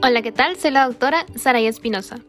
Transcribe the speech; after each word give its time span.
Hola, 0.00 0.22
¿qué 0.22 0.30
tal? 0.30 0.56
Soy 0.56 0.70
la 0.70 0.86
doctora 0.86 1.26
Saray 1.34 1.66
Espinosa. 1.66 2.20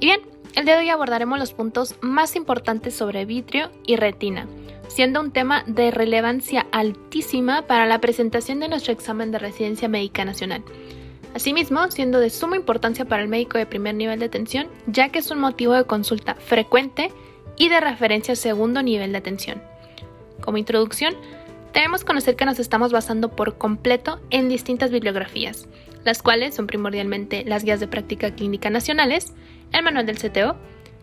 Y 0.00 0.06
bien, 0.06 0.20
el 0.56 0.64
día 0.64 0.74
de 0.74 0.80
hoy 0.80 0.88
abordaremos 0.88 1.38
los 1.38 1.52
puntos 1.52 1.94
más 2.00 2.34
importantes 2.34 2.92
sobre 2.92 3.24
vitrio 3.24 3.70
y 3.86 3.94
retina, 3.94 4.48
siendo 4.88 5.20
un 5.20 5.30
tema 5.30 5.62
de 5.68 5.92
relevancia 5.92 6.66
altísima 6.72 7.68
para 7.68 7.86
la 7.86 8.00
presentación 8.00 8.58
de 8.58 8.68
nuestro 8.68 8.92
examen 8.92 9.30
de 9.30 9.38
residencia 9.38 9.88
médica 9.88 10.24
nacional. 10.24 10.64
Asimismo, 11.36 11.88
siendo 11.92 12.18
de 12.18 12.30
suma 12.30 12.56
importancia 12.56 13.04
para 13.04 13.22
el 13.22 13.28
médico 13.28 13.58
de 13.58 13.66
primer 13.66 13.94
nivel 13.94 14.18
de 14.18 14.26
atención, 14.26 14.66
ya 14.88 15.10
que 15.10 15.20
es 15.20 15.30
un 15.30 15.38
motivo 15.38 15.74
de 15.74 15.84
consulta 15.84 16.34
frecuente 16.34 17.12
y 17.56 17.68
de 17.68 17.78
referencia 17.78 18.34
segundo 18.34 18.82
nivel 18.82 19.12
de 19.12 19.18
atención. 19.18 19.62
Como 20.40 20.58
introducción, 20.58 21.14
debemos 21.72 22.04
conocer 22.04 22.34
que 22.34 22.44
nos 22.44 22.58
estamos 22.58 22.90
basando 22.90 23.28
por 23.30 23.56
completo 23.56 24.18
en 24.30 24.48
distintas 24.48 24.90
bibliografías, 24.90 25.68
las 26.04 26.22
cuales 26.22 26.54
son 26.54 26.66
primordialmente 26.66 27.44
las 27.44 27.64
guías 27.64 27.80
de 27.80 27.88
práctica 27.88 28.34
clínica 28.34 28.70
nacionales, 28.70 29.32
el 29.72 29.82
manual 29.82 30.06
del 30.06 30.18
CTO, 30.18 30.56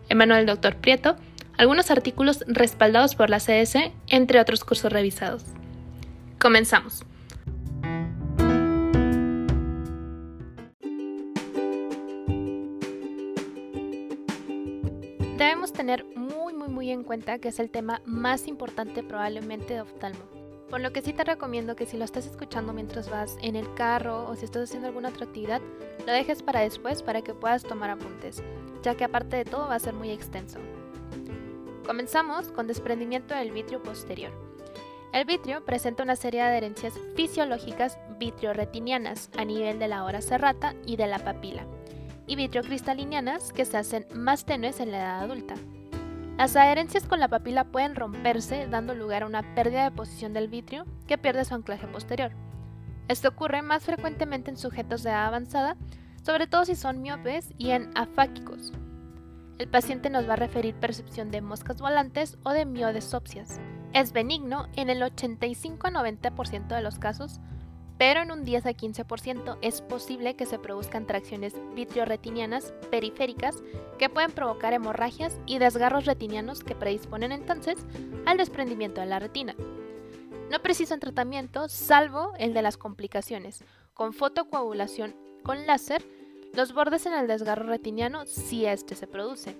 el 0.08 0.16
manual 0.16 0.46
del 0.46 0.56
Dr. 0.56 0.76
Prieto, 0.76 1.16
algunos 1.56 1.90
artículos 1.90 2.44
respaldados 2.46 3.14
por 3.14 3.30
la 3.30 3.38
CS, 3.38 3.92
entre 4.08 4.40
otros 4.40 4.64
cursos 4.64 4.92
revisados. 4.92 5.44
Comenzamos. 6.40 7.04
Debemos 15.36 15.72
tener 15.72 16.04
muy 16.14 16.52
muy 16.54 16.68
muy 16.68 16.90
en 16.90 17.02
cuenta 17.02 17.38
que 17.38 17.48
es 17.48 17.58
el 17.58 17.70
tema 17.70 18.00
más 18.04 18.46
importante 18.46 19.02
probablemente 19.02 19.74
de 19.74 19.80
oftalmo 19.80 20.41
por 20.72 20.80
lo 20.80 20.90
que 20.90 21.02
sí 21.02 21.12
te 21.12 21.22
recomiendo 21.22 21.76
que 21.76 21.84
si 21.84 21.98
lo 21.98 22.04
estás 22.06 22.24
escuchando 22.24 22.72
mientras 22.72 23.10
vas 23.10 23.36
en 23.42 23.56
el 23.56 23.74
carro 23.74 24.26
o 24.26 24.34
si 24.36 24.46
estás 24.46 24.62
haciendo 24.62 24.88
alguna 24.88 25.10
otra 25.10 25.26
actividad, 25.26 25.60
lo 26.06 26.12
dejes 26.14 26.42
para 26.42 26.60
después 26.60 27.02
para 27.02 27.20
que 27.20 27.34
puedas 27.34 27.62
tomar 27.62 27.90
apuntes, 27.90 28.42
ya 28.82 28.94
que 28.94 29.04
aparte 29.04 29.36
de 29.36 29.44
todo 29.44 29.68
va 29.68 29.74
a 29.74 29.80
ser 29.80 29.92
muy 29.92 30.08
extenso. 30.08 30.60
Comenzamos 31.86 32.48
con 32.52 32.68
desprendimiento 32.68 33.34
del 33.34 33.52
vitrio 33.52 33.82
posterior. 33.82 34.32
El 35.12 35.26
vitrio 35.26 35.62
presenta 35.62 36.04
una 36.04 36.16
serie 36.16 36.40
de 36.40 36.48
adherencias 36.48 36.94
fisiológicas 37.16 37.98
vitrioretinianas 38.18 39.28
a 39.36 39.44
nivel 39.44 39.78
de 39.78 39.88
la 39.88 40.04
hora 40.04 40.22
serrata 40.22 40.74
y 40.86 40.96
de 40.96 41.06
la 41.06 41.18
papila, 41.18 41.66
y 42.26 42.36
vitriocristalinianas 42.36 43.52
que 43.52 43.66
se 43.66 43.76
hacen 43.76 44.06
más 44.14 44.46
tenues 44.46 44.80
en 44.80 44.90
la 44.90 45.00
edad 45.00 45.20
adulta. 45.20 45.54
Las 46.38 46.56
adherencias 46.56 47.06
con 47.06 47.20
la 47.20 47.28
papila 47.28 47.64
pueden 47.64 47.94
romperse 47.94 48.66
dando 48.66 48.94
lugar 48.94 49.22
a 49.22 49.26
una 49.26 49.54
pérdida 49.54 49.84
de 49.84 49.90
posición 49.90 50.32
del 50.32 50.48
vitrio 50.48 50.86
que 51.06 51.18
pierde 51.18 51.44
su 51.44 51.54
anclaje 51.54 51.86
posterior. 51.86 52.32
Esto 53.08 53.28
ocurre 53.28 53.62
más 53.62 53.84
frecuentemente 53.84 54.50
en 54.50 54.56
sujetos 54.56 55.02
de 55.02 55.10
edad 55.10 55.26
avanzada, 55.26 55.76
sobre 56.22 56.46
todo 56.46 56.64
si 56.64 56.74
son 56.74 57.02
miopes 57.02 57.52
y 57.58 57.70
en 57.70 57.90
afáquicos. 57.94 58.72
El 59.58 59.68
paciente 59.68 60.10
nos 60.10 60.28
va 60.28 60.32
a 60.32 60.36
referir 60.36 60.74
percepción 60.74 61.30
de 61.30 61.42
moscas 61.42 61.80
volantes 61.80 62.38
o 62.42 62.50
de 62.50 62.64
miodesopsias. 62.64 63.60
Es 63.92 64.12
benigno 64.12 64.66
en 64.74 64.88
el 64.88 65.02
85 65.02 65.86
a 65.86 65.90
90% 65.90 66.68
de 66.68 66.82
los 66.82 66.98
casos, 66.98 67.40
pero 68.02 68.20
en 68.22 68.32
un 68.32 68.44
10 68.44 68.66
a 68.66 68.72
15% 68.72 69.58
es 69.62 69.80
posible 69.80 70.34
que 70.34 70.44
se 70.44 70.58
produzcan 70.58 71.06
tracciones 71.06 71.54
vitrioretinianas 71.76 72.74
periféricas 72.90 73.62
que 73.96 74.08
pueden 74.08 74.32
provocar 74.32 74.72
hemorragias 74.72 75.38
y 75.46 75.60
desgarros 75.60 76.04
retinianos 76.04 76.64
que 76.64 76.74
predisponen 76.74 77.30
entonces 77.30 77.78
al 78.26 78.38
desprendimiento 78.38 79.00
de 79.00 79.06
la 79.06 79.20
retina. 79.20 79.54
No 80.50 80.60
precisan 80.62 80.98
tratamiento 80.98 81.68
salvo 81.68 82.32
el 82.40 82.54
de 82.54 82.62
las 82.62 82.76
complicaciones, 82.76 83.62
con 83.94 84.12
fotocoagulación 84.12 85.14
con 85.44 85.64
láser, 85.68 86.04
los 86.54 86.74
bordes 86.74 87.06
en 87.06 87.12
el 87.12 87.28
desgarro 87.28 87.68
retiniano 87.68 88.26
si 88.26 88.66
éste 88.66 88.96
se 88.96 89.06
produce. 89.06 89.56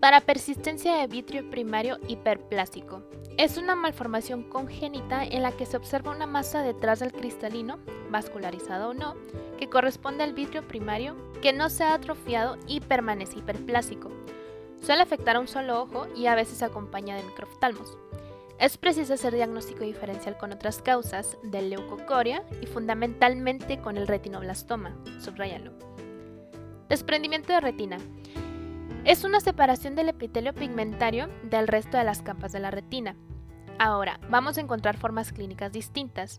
Para 0.00 0.20
persistencia 0.20 0.94
de 0.94 1.08
vitrio 1.08 1.50
primario 1.50 1.98
hiperplásico, 2.06 3.02
es 3.36 3.58
una 3.58 3.74
malformación 3.74 4.44
congénita 4.44 5.24
en 5.24 5.42
la 5.42 5.50
que 5.50 5.66
se 5.66 5.76
observa 5.76 6.14
una 6.14 6.26
masa 6.26 6.62
detrás 6.62 7.00
del 7.00 7.12
cristalino, 7.12 7.80
vascularizado 8.08 8.90
o 8.90 8.94
no, 8.94 9.16
que 9.58 9.68
corresponde 9.68 10.22
al 10.22 10.34
vitrio 10.34 10.66
primario 10.68 11.16
que 11.42 11.52
no 11.52 11.68
se 11.68 11.82
ha 11.82 11.94
atrofiado 11.94 12.58
y 12.68 12.78
permanece 12.78 13.40
hiperplásico. 13.40 14.10
Suele 14.80 15.02
afectar 15.02 15.34
a 15.34 15.40
un 15.40 15.48
solo 15.48 15.82
ojo 15.82 16.06
y 16.14 16.26
a 16.26 16.36
veces 16.36 16.62
acompaña 16.62 17.16
de 17.16 17.24
microftalmos. 17.24 17.98
Es 18.60 18.76
preciso 18.76 19.14
hacer 19.14 19.34
diagnóstico 19.34 19.82
diferencial 19.82 20.36
con 20.36 20.52
otras 20.52 20.80
causas 20.80 21.36
de 21.42 21.62
leucocoria 21.62 22.44
y 22.62 22.66
fundamentalmente 22.66 23.80
con 23.80 23.96
el 23.96 24.06
retinoblastoma. 24.06 24.96
Subrayalo. 25.20 25.72
Desprendimiento 26.88 27.52
de 27.52 27.60
retina. 27.60 27.98
Es 29.04 29.24
una 29.24 29.40
separación 29.40 29.94
del 29.94 30.10
epitelio 30.10 30.54
pigmentario 30.54 31.28
del 31.44 31.68
resto 31.68 31.96
de 31.96 32.04
las 32.04 32.22
capas 32.22 32.52
de 32.52 32.60
la 32.60 32.70
retina. 32.70 33.16
Ahora, 33.78 34.20
vamos 34.28 34.58
a 34.58 34.60
encontrar 34.60 34.96
formas 34.96 35.32
clínicas 35.32 35.72
distintas. 35.72 36.38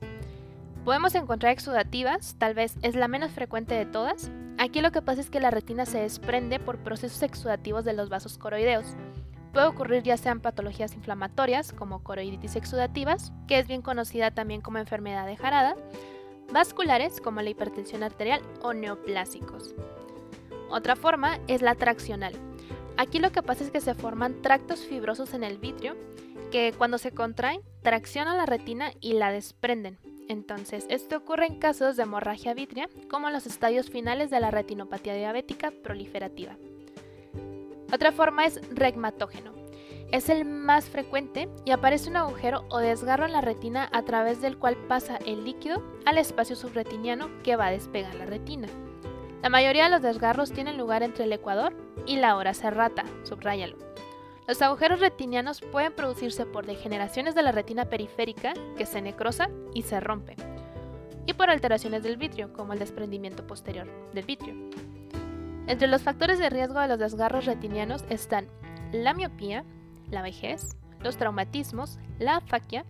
Podemos 0.83 1.15
encontrar 1.15 1.51
exudativas, 1.51 2.35
tal 2.37 2.53
vez 2.53 2.75
es 2.81 2.95
la 2.95 3.07
menos 3.07 3.31
frecuente 3.31 3.75
de 3.75 3.85
todas. 3.85 4.29
Aquí 4.57 4.81
lo 4.81 4.91
que 4.91 5.01
pasa 5.01 5.21
es 5.21 5.29
que 5.29 5.39
la 5.39 5.51
retina 5.51 5.85
se 5.85 5.99
desprende 5.99 6.59
por 6.59 6.77
procesos 6.79 7.23
exudativos 7.23 7.85
de 7.85 7.93
los 7.93 8.09
vasos 8.09 8.37
coroideos. 8.37 8.85
Puede 9.53 9.65
ocurrir 9.65 10.03
ya 10.03 10.17
sean 10.17 10.41
patologías 10.41 10.93
inflamatorias 10.93 11.73
como 11.73 12.03
coroiditis 12.03 12.55
exudativas, 12.55 13.31
que 13.47 13.57
es 13.57 13.67
bien 13.67 13.81
conocida 13.81 14.31
también 14.31 14.61
como 14.61 14.77
enfermedad 14.77 15.25
de 15.25 15.37
Jarada, 15.37 15.75
vasculares 16.51 17.19
como 17.19 17.41
la 17.41 17.49
hipertensión 17.49 18.03
arterial 18.03 18.41
o 18.61 18.73
neoplásicos. 18.73 19.73
Otra 20.69 20.95
forma 20.95 21.39
es 21.47 21.61
la 21.61 21.73
traccional. 21.73 22.48
Aquí 22.99 23.19
lo 23.19 23.31
que 23.31 23.41
pasa 23.41 23.63
es 23.63 23.71
que 23.71 23.79
se 23.79 23.93
forman 23.93 24.41
tractos 24.41 24.81
fibrosos 24.81 25.33
en 25.33 25.45
el 25.45 25.57
vitrio 25.57 25.95
que 26.51 26.73
cuando 26.77 26.97
se 26.97 27.13
contraen 27.13 27.61
traccionan 27.81 28.35
la 28.35 28.45
retina 28.45 28.91
y 28.99 29.13
la 29.13 29.31
desprenden. 29.31 29.97
Entonces, 30.27 30.85
esto 30.89 31.15
ocurre 31.15 31.45
en 31.45 31.59
casos 31.59 31.95
de 31.95 32.03
hemorragia 32.03 32.53
vitrea, 32.53 32.89
como 33.09 33.29
en 33.29 33.33
los 33.33 33.45
estadios 33.45 33.89
finales 33.89 34.29
de 34.29 34.41
la 34.41 34.51
retinopatía 34.51 35.13
diabética 35.13 35.71
proliferativa. 35.81 36.57
Otra 37.93 38.11
forma 38.11 38.45
es 38.45 38.59
regmatógeno. 38.69 39.53
Es 40.11 40.27
el 40.27 40.43
más 40.43 40.89
frecuente 40.89 41.47
y 41.63 41.71
aparece 41.71 42.09
un 42.09 42.17
agujero 42.17 42.65
o 42.67 42.79
desgarro 42.79 43.25
en 43.25 43.31
la 43.31 43.39
retina 43.39 43.87
a 43.93 44.01
través 44.01 44.41
del 44.41 44.57
cual 44.57 44.75
pasa 44.89 45.19
el 45.25 45.45
líquido 45.45 45.81
al 46.05 46.17
espacio 46.17 46.57
subretiniano 46.57 47.29
que 47.43 47.55
va 47.55 47.67
a 47.67 47.71
despegar 47.71 48.15
la 48.15 48.25
retina. 48.25 48.67
La 49.41 49.47
mayoría 49.47 49.85
de 49.85 49.91
los 49.91 50.01
desgarros 50.01 50.51
tienen 50.51 50.77
lugar 50.77 51.01
entre 51.01 51.23
el 51.23 51.31
ecuador 51.31 51.73
y 52.05 52.17
la 52.17 52.35
hora 52.35 52.53
serrata, 52.53 53.03
subráyalo. 53.23 53.77
Los 54.47 54.61
agujeros 54.61 54.99
retinianos 54.99 55.61
pueden 55.61 55.93
producirse 55.93 56.45
por 56.45 56.65
degeneraciones 56.65 57.35
de 57.35 57.43
la 57.43 57.51
retina 57.51 57.85
periférica 57.85 58.53
que 58.77 58.85
se 58.85 59.01
necrosa 59.01 59.49
y 59.73 59.83
se 59.83 59.99
rompe, 59.99 60.35
y 61.27 61.33
por 61.33 61.49
alteraciones 61.49 62.01
del 62.01 62.17
vitrio, 62.17 62.51
como 62.53 62.73
el 62.73 62.79
desprendimiento 62.79 63.45
posterior 63.45 63.87
del 64.13 64.25
vitrio. 64.25 64.55
Entre 65.67 65.87
los 65.87 66.01
factores 66.01 66.39
de 66.39 66.49
riesgo 66.49 66.79
de 66.79 66.87
los 66.87 66.97
desgarros 66.97 67.45
retinianos 67.45 68.03
están 68.09 68.47
la 68.91 69.13
miopía, 69.13 69.63
la 70.09 70.23
vejez, 70.23 70.75
los 71.01 71.17
traumatismos, 71.17 71.99
la 72.17 72.37
afaquia 72.37 72.85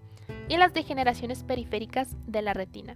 y 0.47 0.55
las 0.55 0.73
degeneraciones 0.73 1.43
periféricas 1.43 2.15
de 2.25 2.41
la 2.41 2.53
retina. 2.53 2.95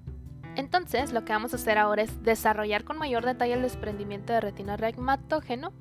Entonces, 0.55 1.11
lo 1.11 1.25
que 1.25 1.33
vamos 1.33 1.53
a 1.53 1.57
hacer 1.57 1.77
ahora 1.77 2.03
es 2.03 2.23
desarrollar 2.23 2.83
con 2.83 2.97
mayor 2.97 3.25
detalle 3.25 3.53
el 3.53 3.63
desprendimiento 3.63 4.33
de 4.33 4.41
retina 4.41 4.77
regmatógeno, 4.77 5.73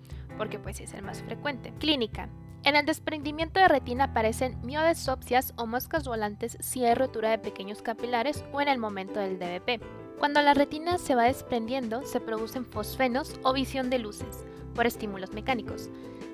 porque 0.43 0.59
pues 0.59 0.81
es 0.81 0.93
el 0.93 1.03
más 1.03 1.23
frecuente. 1.23 1.73
Clínica. 1.79 2.29
En 2.65 2.75
el 2.75 2.85
desprendimiento 2.85 3.61
de 3.61 3.69
retina 3.69 4.07
aparecen 4.07 4.61
miodesopsias 4.65 5.55
o 5.57 5.67
moscas 5.67 6.09
volantes 6.09 6.59
si 6.59 6.85
hay 6.85 6.97
rotura 6.97 7.31
de 7.31 7.39
pequeños 7.39 7.81
capilares 7.81 8.45
o 8.51 8.61
en 8.61 8.67
el 8.67 8.81
momento 8.81 9.21
del 9.21 9.39
DBP. 9.39 9.81
Cuando 10.19 10.43
la 10.43 10.53
retina 10.53 10.99
se 10.99 11.15
va 11.15 11.27
desprendiendo, 11.27 12.05
se 12.05 12.19
producen 12.19 12.67
fosfenos 12.67 13.39
o 13.45 13.53
visión 13.53 13.89
de 13.89 14.01
luces 14.01 14.45
por 14.75 14.85
estímulos 14.85 15.33
mecánicos. 15.33 15.91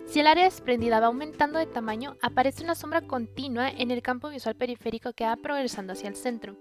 Si 0.06 0.20
el 0.20 0.26
área 0.26 0.44
desprendida 0.44 1.00
va 1.00 1.08
aumentando 1.08 1.58
de 1.58 1.66
tamaño, 1.66 2.16
aparece 2.22 2.64
una 2.64 2.76
sombra 2.76 3.02
continua 3.02 3.69
en 3.69 3.90
el 3.90 4.00
campo 4.00 4.31
visual 4.31 4.54
periférico 4.54 5.12
que 5.12 5.26
va 5.26 5.37
progresando 5.37 5.93
hacia 5.93 6.08
el 6.08 6.16
centro. 6.16 6.56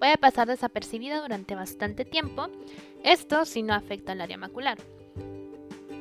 Puede 0.00 0.18
pasar 0.18 0.48
desapercibida 0.48 1.22
durante 1.22 1.54
bastante 1.54 2.04
tiempo, 2.04 2.48
esto 3.04 3.44
si 3.44 3.62
no 3.62 3.74
afecta 3.74 4.10
al 4.10 4.22
área 4.22 4.38
macular. 4.38 4.78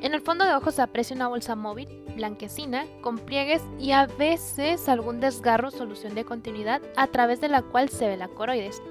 En 0.04 0.14
el 0.14 0.20
fondo 0.20 0.44
de 0.44 0.54
ojos 0.54 0.76
se 0.76 0.82
aprecia 0.82 1.16
una 1.16 1.30
bolsa 1.30 1.56
móvil, 1.56 1.88
blanquecina, 2.18 2.86
con 3.00 3.18
pliegues 3.18 3.62
y 3.80 3.94
a 3.94 4.06
veces 4.06 4.90
algún 4.90 5.22
desgarro 5.22 5.70
o 5.70 5.72
solución 5.72 6.14
de 6.14 6.26
continuidad 6.26 6.82
a 6.98 7.08
través 7.08 7.40
de 7.40 7.48
la 7.48 7.62
cual 7.62 7.88
se 7.88 8.10
ve 8.10 8.18
la 8.18 8.28
coroides. 8.28 8.82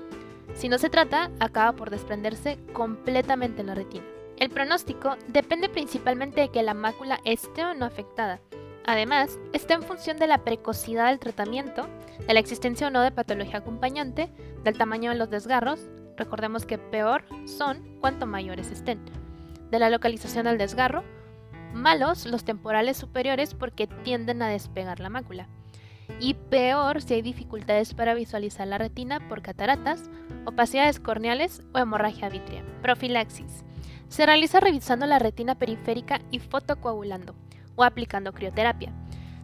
Si 0.54 0.70
no 0.70 0.78
se 0.78 0.88
trata, 0.88 1.30
acaba 1.38 1.72
por 1.72 1.90
desprenderse 1.90 2.58
completamente 2.72 3.62
la 3.62 3.74
retina. 3.74 4.06
El 4.38 4.48
pronóstico 4.48 5.18
depende 5.28 5.68
principalmente 5.68 6.40
de 6.40 6.48
que 6.48 6.62
la 6.62 6.72
mácula 6.72 7.20
esté 7.26 7.62
o 7.62 7.74
no 7.74 7.84
afectada. 7.84 8.40
Además, 8.86 9.38
está 9.52 9.74
en 9.74 9.82
función 9.82 10.16
de 10.16 10.28
la 10.28 10.38
precocidad 10.38 11.08
del 11.10 11.18
tratamiento, 11.18 11.88
de 12.26 12.32
la 12.32 12.40
existencia 12.40 12.86
o 12.86 12.90
no 12.90 13.02
de 13.02 13.10
patología 13.10 13.58
acompañante, 13.58 14.32
del 14.64 14.78
tamaño 14.78 15.10
de 15.10 15.18
los 15.18 15.28
desgarros, 15.28 15.90
recordemos 16.16 16.64
que 16.64 16.78
peor 16.78 17.22
son 17.46 17.98
cuanto 18.00 18.26
mayores 18.26 18.70
estén. 18.70 19.21
De 19.72 19.78
la 19.78 19.88
localización 19.88 20.44
del 20.44 20.58
desgarro, 20.58 21.02
malos 21.72 22.26
los 22.26 22.44
temporales 22.44 22.98
superiores 22.98 23.54
porque 23.54 23.86
tienden 23.86 24.42
a 24.42 24.48
despegar 24.48 25.00
la 25.00 25.08
mácula. 25.08 25.48
Y 26.20 26.34
peor 26.34 27.00
si 27.00 27.14
hay 27.14 27.22
dificultades 27.22 27.94
para 27.94 28.12
visualizar 28.12 28.68
la 28.68 28.76
retina 28.76 29.26
por 29.30 29.40
cataratas, 29.40 30.10
opacidades 30.44 31.00
corneales 31.00 31.62
o 31.72 31.78
hemorragia 31.78 32.28
vítrea. 32.28 32.62
Profilaxis. 32.82 33.64
Se 34.08 34.26
realiza 34.26 34.60
revisando 34.60 35.06
la 35.06 35.18
retina 35.18 35.54
periférica 35.54 36.20
y 36.30 36.38
fotocoagulando 36.38 37.34
o 37.74 37.82
aplicando 37.82 38.34
crioterapia 38.34 38.92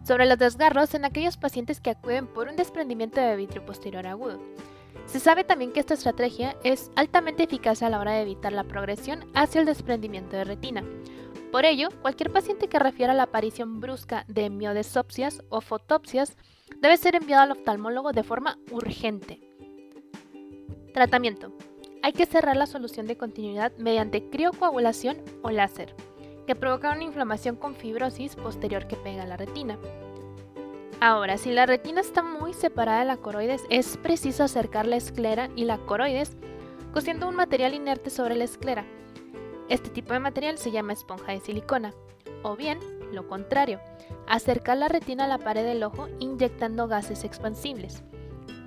sobre 0.03 0.27
los 0.27 0.37
desgarros 0.37 0.93
en 0.93 1.05
aquellos 1.05 1.37
pacientes 1.37 1.81
que 1.81 1.89
acuden 1.89 2.27
por 2.27 2.49
un 2.49 2.55
desprendimiento 2.55 3.19
de 3.19 3.35
vitrio 3.35 3.65
posterior 3.65 4.05
agudo. 4.05 4.39
Se 5.11 5.19
sabe 5.19 5.43
también 5.43 5.71
que 5.71 5.79
esta 5.79 5.95
estrategia 5.95 6.55
es 6.63 6.91
altamente 6.95 7.43
eficaz 7.43 7.81
a 7.81 7.89
la 7.89 7.99
hora 7.99 8.11
de 8.11 8.21
evitar 8.21 8.53
la 8.53 8.63
progresión 8.63 9.25
hacia 9.33 9.59
el 9.59 9.65
desprendimiento 9.65 10.37
de 10.37 10.43
retina. 10.43 10.83
Por 11.51 11.65
ello, 11.65 11.89
cualquier 12.03 12.31
paciente 12.31 12.67
que 12.67 12.77
refiera 12.77 13.13
a 13.13 13.15
la 13.15 13.23
aparición 13.23 13.79
brusca 13.79 14.23
de 14.27 14.51
miodesopsias 14.51 15.43
o 15.49 15.61
fotopsias 15.61 16.37
debe 16.79 16.95
ser 16.95 17.15
enviado 17.15 17.41
al 17.41 17.51
oftalmólogo 17.53 18.11
de 18.11 18.23
forma 18.23 18.59
urgente. 18.69 19.39
Tratamiento. 20.93 21.53
Hay 22.03 22.13
que 22.13 22.27
cerrar 22.27 22.55
la 22.55 22.67
solución 22.67 23.07
de 23.07 23.17
continuidad 23.17 23.75
mediante 23.77 24.29
criocoagulación 24.29 25.17
o 25.41 25.49
láser 25.49 25.95
que 26.45 26.55
provoca 26.55 26.91
una 26.91 27.03
inflamación 27.03 27.55
con 27.55 27.75
fibrosis 27.75 28.35
posterior 28.35 28.87
que 28.87 28.95
pega 28.95 29.23
a 29.23 29.27
la 29.27 29.37
retina. 29.37 29.77
Ahora, 31.01 31.37
si 31.37 31.53
la 31.53 31.65
retina 31.65 32.01
está 32.01 32.21
muy 32.21 32.53
separada 32.53 32.99
de 32.99 33.05
la 33.05 33.15
coroides, 33.15 33.63
es 33.69 33.95
preciso 33.95 34.43
acercar 34.43 34.85
la 34.85 34.97
esclera 34.97 35.49
y 35.55 35.63
la 35.63 35.77
coroides 35.77 36.35
cosiendo 36.91 37.29
un 37.29 37.35
material 37.35 37.73
inerte 37.73 38.09
sobre 38.09 38.35
la 38.35 38.43
esclera. 38.43 38.85
Este 39.69 39.89
tipo 39.89 40.11
de 40.11 40.19
material 40.19 40.57
se 40.57 40.71
llama 40.71 40.91
esponja 40.91 41.31
de 41.31 41.39
silicona. 41.39 41.93
O 42.43 42.57
bien, 42.57 42.79
lo 43.13 43.29
contrario, 43.29 43.79
acercar 44.27 44.77
la 44.77 44.89
retina 44.89 45.23
a 45.23 45.27
la 45.29 45.37
pared 45.37 45.63
del 45.63 45.83
ojo 45.83 46.09
inyectando 46.19 46.89
gases 46.89 47.23
expansibles. 47.23 48.03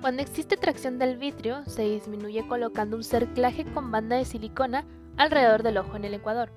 Cuando 0.01 0.23
existe 0.23 0.57
tracción 0.57 0.97
del 0.97 1.17
vitrio, 1.17 1.63
se 1.67 1.83
disminuye 1.83 2.47
colocando 2.47 2.97
un 2.97 3.03
cerclaje 3.03 3.63
con 3.63 3.91
banda 3.91 4.15
de 4.15 4.25
silicona 4.25 4.85
alrededor 5.17 5.61
del 5.61 5.77
ojo 5.77 5.95
en 5.97 6.05
el 6.05 6.15
ecuador. 6.15 6.51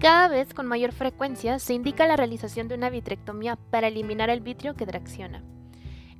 Cada 0.00 0.28
vez 0.28 0.54
con 0.54 0.68
mayor 0.68 0.92
frecuencia 0.92 1.58
se 1.58 1.74
indica 1.74 2.06
la 2.06 2.16
realización 2.16 2.68
de 2.68 2.76
una 2.76 2.88
vitrectomía 2.88 3.56
para 3.56 3.88
eliminar 3.88 4.30
el 4.30 4.40
vitrio 4.40 4.76
que 4.76 4.86
tracciona. 4.86 5.42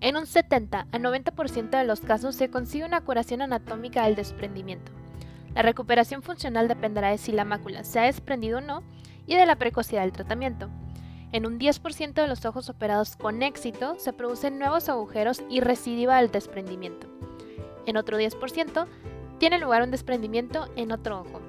En 0.01 0.17
un 0.17 0.27
70 0.27 0.89
a 0.91 0.99
90% 0.99 1.71
de 1.71 1.85
los 1.85 2.01
casos 2.01 2.35
se 2.35 2.51
consigue 2.51 2.85
una 2.85 3.03
curación 3.03 3.41
anatómica 3.41 4.05
del 4.05 4.17
desprendimiento. 4.17 4.91
La 5.55 5.63
recuperación 5.63 6.23
funcional 6.23 6.67
dependerá 6.67 7.11
de 7.11 7.19
si 7.19 7.31
la 7.31 7.45
mácula 7.45 7.85
se 7.85 8.01
ha 8.01 8.05
desprendido 8.05 8.59
o 8.59 8.61
no 8.61 8.83
y 9.27 9.37
de 9.37 9.47
la 9.47 9.57
precocidad 9.57 10.03
del 10.03 10.13
tratamiento. 10.13 10.69
En 11.31 11.47
un 11.47 11.61
10% 11.61 12.15
de 12.15 12.27
los 12.27 12.45
ojos 12.47 12.69
operados 12.69 13.15
con 13.15 13.45
éxito 13.45 13.95
se 13.99 14.13
producen 14.13 14.59
nuevos 14.59 14.89
agujeros 14.89 15.45
y 15.49 15.61
recidiva 15.61 16.17
del 16.17 16.33
desprendimiento. 16.33 17.07
En 17.87 17.97
otro 17.97 18.19
10% 18.19 18.87
tiene 19.39 19.59
lugar 19.61 19.83
un 19.83 19.93
desprendimiento 19.93 20.69
en 20.75 20.91
otro 20.91 21.21
ojo. 21.21 21.48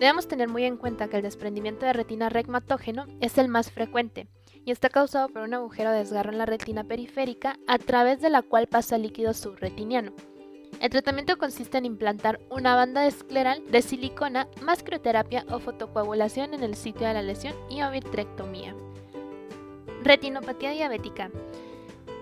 Debemos 0.00 0.26
tener 0.26 0.48
muy 0.48 0.64
en 0.64 0.78
cuenta 0.78 1.08
que 1.08 1.18
el 1.18 1.22
desprendimiento 1.22 1.84
de 1.84 1.92
retina 1.92 2.30
regmatógeno 2.30 3.04
es 3.20 3.36
el 3.36 3.48
más 3.48 3.70
frecuente 3.70 4.28
y 4.64 4.70
está 4.70 4.88
causado 4.88 5.28
por 5.28 5.42
un 5.42 5.52
agujero 5.52 5.90
de 5.90 5.98
desgarro 5.98 6.32
en 6.32 6.38
la 6.38 6.46
retina 6.46 6.84
periférica 6.84 7.58
a 7.68 7.76
través 7.76 8.22
de 8.22 8.30
la 8.30 8.40
cual 8.40 8.66
pasa 8.66 8.96
el 8.96 9.02
líquido 9.02 9.34
subretiniano. 9.34 10.12
El 10.80 10.88
tratamiento 10.88 11.36
consiste 11.36 11.76
en 11.76 11.84
implantar 11.84 12.40
una 12.48 12.74
banda 12.76 13.06
escleral 13.06 13.62
de 13.70 13.82
silicona 13.82 14.48
más 14.62 14.82
crioterapia 14.82 15.44
o 15.50 15.58
fotocoagulación 15.58 16.54
en 16.54 16.62
el 16.62 16.76
sitio 16.76 17.06
de 17.06 17.12
la 17.12 17.22
lesión 17.22 17.54
y 17.68 17.82
o. 17.82 17.90
Retinopatía 20.02 20.70
diabética. 20.70 21.30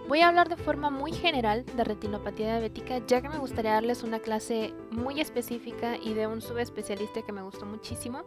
Voy 0.09 0.23
a 0.23 0.29
hablar 0.29 0.49
de 0.49 0.57
forma 0.57 0.89
muy 0.89 1.13
general 1.13 1.67
de 1.67 1.85
retinopatía 1.85 2.47
diabética, 2.47 3.03
ya 3.07 3.21
que 3.21 3.29
me 3.29 3.37
gustaría 3.37 3.75
darles 3.75 4.03
una 4.03 4.21
clase 4.21 4.73
muy 4.91 5.21
específica 5.21 5.99
y 5.99 6.15
de 6.15 6.27
un 6.27 6.41
subespecialista 6.41 7.21
que 7.21 7.31
me 7.31 7.43
gustó 7.43 7.67
muchísimo. 7.67 8.23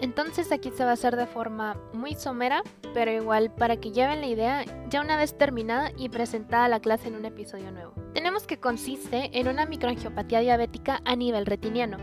Entonces 0.00 0.50
aquí 0.50 0.70
se 0.70 0.82
va 0.82 0.90
a 0.90 0.94
hacer 0.94 1.14
de 1.14 1.26
forma 1.26 1.76
muy 1.92 2.14
somera, 2.14 2.62
pero 2.94 3.10
igual 3.10 3.54
para 3.54 3.76
que 3.76 3.92
lleven 3.92 4.22
la 4.22 4.28
idea 4.28 4.64
ya 4.88 5.02
una 5.02 5.18
vez 5.18 5.36
terminada 5.36 5.92
y 5.98 6.08
presentada 6.08 6.68
la 6.68 6.80
clase 6.80 7.08
en 7.08 7.16
un 7.16 7.26
episodio 7.26 7.70
nuevo. 7.70 7.92
Tenemos 8.14 8.46
que 8.46 8.58
consiste 8.58 9.38
en 9.38 9.48
una 9.48 9.66
microangiopatía 9.66 10.40
diabética 10.40 11.02
a 11.04 11.16
nivel 11.16 11.44
retiniano. 11.44 11.98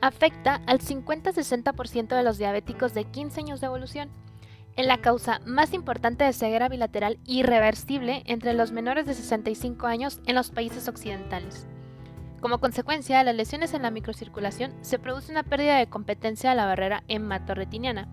Afecta 0.00 0.60
al 0.66 0.80
50-60% 0.80 2.08
de 2.08 2.22
los 2.24 2.38
diabéticos 2.38 2.92
de 2.92 3.04
15 3.04 3.38
años 3.38 3.60
de 3.60 3.68
evolución 3.68 4.10
es 4.76 4.86
la 4.86 4.98
causa 4.98 5.40
más 5.46 5.72
importante 5.72 6.24
de 6.24 6.32
ceguera 6.32 6.68
bilateral 6.68 7.18
irreversible 7.24 8.22
entre 8.26 8.54
los 8.54 8.72
menores 8.72 9.06
de 9.06 9.14
65 9.14 9.86
años 9.86 10.20
en 10.26 10.34
los 10.34 10.50
países 10.50 10.88
occidentales. 10.88 11.66
Como 12.40 12.58
consecuencia 12.58 13.22
las 13.24 13.34
lesiones 13.34 13.72
en 13.74 13.82
la 13.82 13.90
microcirculación, 13.90 14.74
se 14.82 14.98
produce 14.98 15.32
una 15.32 15.44
pérdida 15.44 15.78
de 15.78 15.88
competencia 15.88 16.50
de 16.50 16.56
la 16.56 16.66
barrera 16.66 17.02
hematorretiniana. 17.08 18.08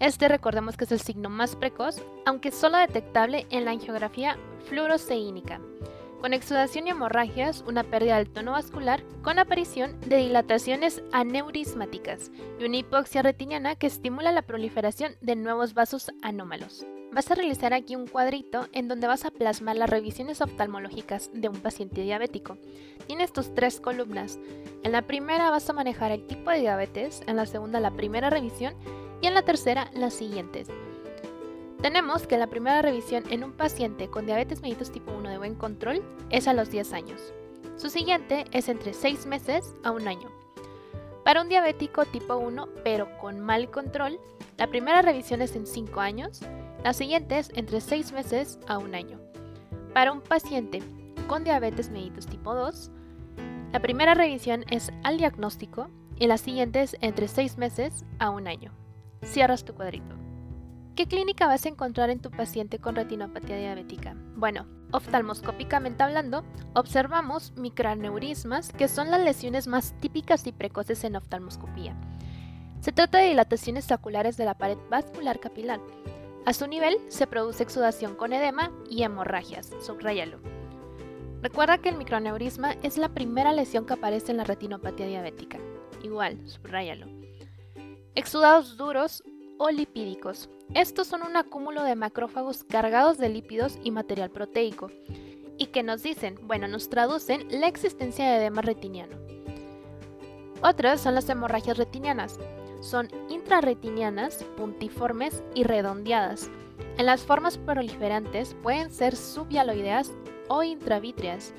Este 0.00 0.28
recordemos 0.28 0.76
que 0.76 0.84
es 0.84 0.92
el 0.92 1.00
signo 1.00 1.30
más 1.30 1.56
precoz, 1.56 2.02
aunque 2.26 2.50
solo 2.50 2.76
detectable 2.78 3.46
en 3.50 3.64
la 3.64 3.70
angiografía 3.70 4.36
fluoroceínica 4.68 5.60
con 6.24 6.32
exudación 6.32 6.86
y 6.86 6.90
hemorragias, 6.90 7.62
una 7.68 7.84
pérdida 7.84 8.16
del 8.16 8.30
tono 8.30 8.52
vascular, 8.52 9.02
con 9.20 9.38
aparición 9.38 10.00
de 10.08 10.16
dilataciones 10.16 11.02
aneurismáticas 11.12 12.30
y 12.58 12.64
una 12.64 12.78
hipoxia 12.78 13.20
retiniana 13.20 13.74
que 13.74 13.86
estimula 13.86 14.32
la 14.32 14.40
proliferación 14.40 15.16
de 15.20 15.36
nuevos 15.36 15.74
vasos 15.74 16.10
anómalos. 16.22 16.86
Vas 17.12 17.30
a 17.30 17.34
realizar 17.34 17.74
aquí 17.74 17.94
un 17.94 18.06
cuadrito 18.06 18.68
en 18.72 18.88
donde 18.88 19.06
vas 19.06 19.26
a 19.26 19.30
plasmar 19.32 19.76
las 19.76 19.90
revisiones 19.90 20.40
oftalmológicas 20.40 21.30
de 21.34 21.50
un 21.50 21.56
paciente 21.56 22.00
diabético. 22.00 22.56
Tienes 23.06 23.30
tus 23.30 23.52
tres 23.52 23.78
columnas. 23.78 24.38
En 24.82 24.92
la 24.92 25.02
primera 25.02 25.50
vas 25.50 25.68
a 25.68 25.74
manejar 25.74 26.10
el 26.10 26.26
tipo 26.26 26.50
de 26.50 26.60
diabetes, 26.60 27.20
en 27.26 27.36
la 27.36 27.44
segunda 27.44 27.80
la 27.80 27.90
primera 27.90 28.30
revisión 28.30 28.72
y 29.20 29.26
en 29.26 29.34
la 29.34 29.42
tercera 29.42 29.90
las 29.92 30.14
siguientes. 30.14 30.68
Tenemos 31.84 32.26
que 32.26 32.38
la 32.38 32.46
primera 32.46 32.80
revisión 32.80 33.24
en 33.28 33.44
un 33.44 33.52
paciente 33.52 34.08
con 34.08 34.24
diabetes 34.24 34.62
mellitus 34.62 34.90
tipo 34.90 35.12
1 35.12 35.28
de 35.28 35.36
buen 35.36 35.54
control 35.54 36.02
es 36.30 36.48
a 36.48 36.54
los 36.54 36.70
10 36.70 36.94
años. 36.94 37.20
Su 37.76 37.90
siguiente 37.90 38.46
es 38.52 38.70
entre 38.70 38.94
6 38.94 39.26
meses 39.26 39.74
a 39.82 39.90
un 39.90 40.08
año. 40.08 40.30
Para 41.26 41.42
un 41.42 41.50
diabético 41.50 42.06
tipo 42.06 42.36
1 42.36 42.68
pero 42.84 43.18
con 43.18 43.38
mal 43.38 43.70
control, 43.70 44.18
la 44.56 44.66
primera 44.68 45.02
revisión 45.02 45.42
es 45.42 45.56
en 45.56 45.66
5 45.66 46.00
años, 46.00 46.40
la 46.82 46.94
siguiente 46.94 47.38
es 47.38 47.50
entre 47.54 47.82
6 47.82 48.12
meses 48.12 48.58
a 48.66 48.78
un 48.78 48.94
año. 48.94 49.20
Para 49.92 50.12
un 50.12 50.22
paciente 50.22 50.82
con 51.26 51.44
diabetes 51.44 51.90
mellitus 51.90 52.26
tipo 52.26 52.54
2, 52.54 52.90
la 53.74 53.80
primera 53.80 54.14
revisión 54.14 54.64
es 54.70 54.90
al 55.02 55.18
diagnóstico 55.18 55.90
y 56.16 56.28
la 56.28 56.38
siguiente 56.38 56.80
es 56.80 56.96
entre 57.02 57.28
6 57.28 57.58
meses 57.58 58.06
a 58.18 58.30
un 58.30 58.48
año. 58.48 58.72
Cierras 59.22 59.66
tu 59.66 59.74
cuadrito. 59.74 60.23
¿Qué 60.94 61.08
clínica 61.08 61.48
vas 61.48 61.66
a 61.66 61.68
encontrar 61.68 62.10
en 62.10 62.20
tu 62.20 62.30
paciente 62.30 62.78
con 62.78 62.94
retinopatía 62.94 63.56
diabética? 63.58 64.14
Bueno, 64.36 64.64
oftalmoscópicamente 64.92 66.04
hablando, 66.04 66.44
observamos 66.72 67.52
microaneurismas, 67.56 68.70
que 68.70 68.86
son 68.86 69.10
las 69.10 69.20
lesiones 69.20 69.66
más 69.66 69.98
típicas 69.98 70.46
y 70.46 70.52
precoces 70.52 71.02
en 71.02 71.16
oftalmoscopía. 71.16 71.96
Se 72.78 72.92
trata 72.92 73.18
de 73.18 73.30
dilataciones 73.30 73.90
oculares 73.90 74.36
de 74.36 74.44
la 74.44 74.56
pared 74.56 74.78
vascular 74.88 75.40
capilar. 75.40 75.80
A 76.46 76.52
su 76.52 76.68
nivel 76.68 76.96
se 77.08 77.26
produce 77.26 77.64
exudación 77.64 78.14
con 78.14 78.32
edema 78.32 78.70
y 78.88 79.02
hemorragias, 79.02 79.72
subrayalo. 79.84 80.38
Recuerda 81.42 81.78
que 81.78 81.88
el 81.88 81.96
microaneurisma 81.96 82.74
es 82.84 82.98
la 82.98 83.08
primera 83.08 83.52
lesión 83.52 83.84
que 83.84 83.94
aparece 83.94 84.30
en 84.30 84.36
la 84.36 84.44
retinopatía 84.44 85.08
diabética. 85.08 85.58
Igual, 86.04 86.38
subrayalo. 86.48 87.08
Exudados 88.14 88.76
duros 88.76 89.24
o 89.58 89.70
lipídicos. 89.70 90.48
Estos 90.72 91.06
son 91.06 91.22
un 91.22 91.36
acúmulo 91.36 91.82
de 91.82 91.94
macrófagos 91.94 92.64
cargados 92.64 93.18
de 93.18 93.28
lípidos 93.28 93.78
y 93.84 93.90
material 93.90 94.30
proteico, 94.30 94.90
y 95.58 95.66
que 95.66 95.82
nos 95.82 96.02
dicen, 96.02 96.38
bueno, 96.42 96.66
nos 96.68 96.88
traducen 96.88 97.46
la 97.50 97.68
existencia 97.68 98.24
de 98.26 98.36
edema 98.36 98.62
retiniano. 98.62 99.16
Otras 100.62 101.00
son 101.02 101.14
las 101.14 101.28
hemorragias 101.28 101.76
retinianas. 101.76 102.38
Son 102.80 103.08
intrarretinianas, 103.28 104.44
puntiformes 104.56 105.42
y 105.54 105.62
redondeadas. 105.64 106.50
En 106.96 107.06
las 107.06 107.22
formas 107.22 107.58
proliferantes 107.58 108.56
pueden 108.62 108.90
ser 108.90 109.14
subhialoideas 109.14 110.12
o 110.48 110.62
intravítreas. 110.62 111.52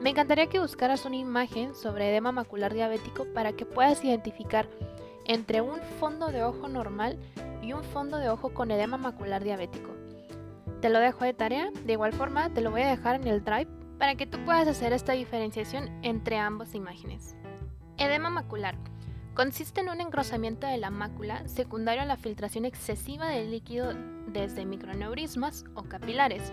Me 0.00 0.10
encantaría 0.10 0.48
que 0.48 0.60
buscaras 0.60 1.04
una 1.04 1.16
imagen 1.16 1.74
sobre 1.74 2.10
edema 2.10 2.32
macular 2.32 2.74
diabético 2.74 3.26
para 3.32 3.52
que 3.52 3.64
puedas 3.64 4.04
identificar 4.04 4.68
entre 5.26 5.60
un 5.60 5.80
fondo 6.00 6.28
de 6.28 6.42
ojo 6.44 6.68
normal 6.68 7.18
y 7.62 7.72
un 7.72 7.84
fondo 7.84 8.18
de 8.18 8.28
ojo 8.28 8.52
con 8.54 8.70
edema 8.70 8.96
macular 8.96 9.42
diabético. 9.44 9.90
Te 10.80 10.90
lo 10.90 10.98
dejo 10.98 11.24
de 11.24 11.34
tarea, 11.34 11.70
de 11.84 11.92
igual 11.92 12.12
forma 12.12 12.50
te 12.50 12.60
lo 12.60 12.70
voy 12.70 12.82
a 12.82 12.88
dejar 12.88 13.16
en 13.16 13.28
el 13.28 13.44
Drive 13.44 13.68
para 13.98 14.16
que 14.16 14.26
tú 14.26 14.38
puedas 14.44 14.66
hacer 14.66 14.92
esta 14.92 15.12
diferenciación 15.12 15.88
entre 16.02 16.36
ambas 16.36 16.74
imágenes. 16.74 17.36
Edema 17.98 18.30
macular. 18.30 18.74
Consiste 19.34 19.80
en 19.80 19.88
un 19.88 20.00
engrosamiento 20.00 20.66
de 20.66 20.76
la 20.76 20.90
mácula 20.90 21.46
secundario 21.46 22.02
a 22.02 22.06
la 22.06 22.16
filtración 22.16 22.64
excesiva 22.64 23.28
del 23.28 23.50
líquido 23.50 23.94
desde 24.26 24.66
microneurismas 24.66 25.64
o 25.74 25.84
capilares. 25.84 26.52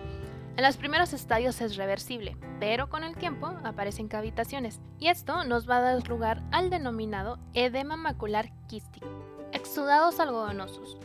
En 0.60 0.66
los 0.66 0.76
primeros 0.76 1.14
estadios 1.14 1.62
es 1.62 1.78
reversible, 1.78 2.36
pero 2.60 2.90
con 2.90 3.06
el 3.06 3.16
tiempo 3.16 3.48
aparecen 3.64 4.10
cavitaciones 4.10 4.82
y 5.00 5.08
esto 5.08 5.46
nos 5.46 5.70
va 5.70 5.78
a 5.78 5.82
dar 5.94 6.06
lugar 6.10 6.44
al 6.52 6.70
denominado 6.70 7.40
edema 7.54 7.96
macular 7.96 8.52
quístico. 8.68 9.08
Exudados 9.54 10.20
algodonosos, 10.20 10.98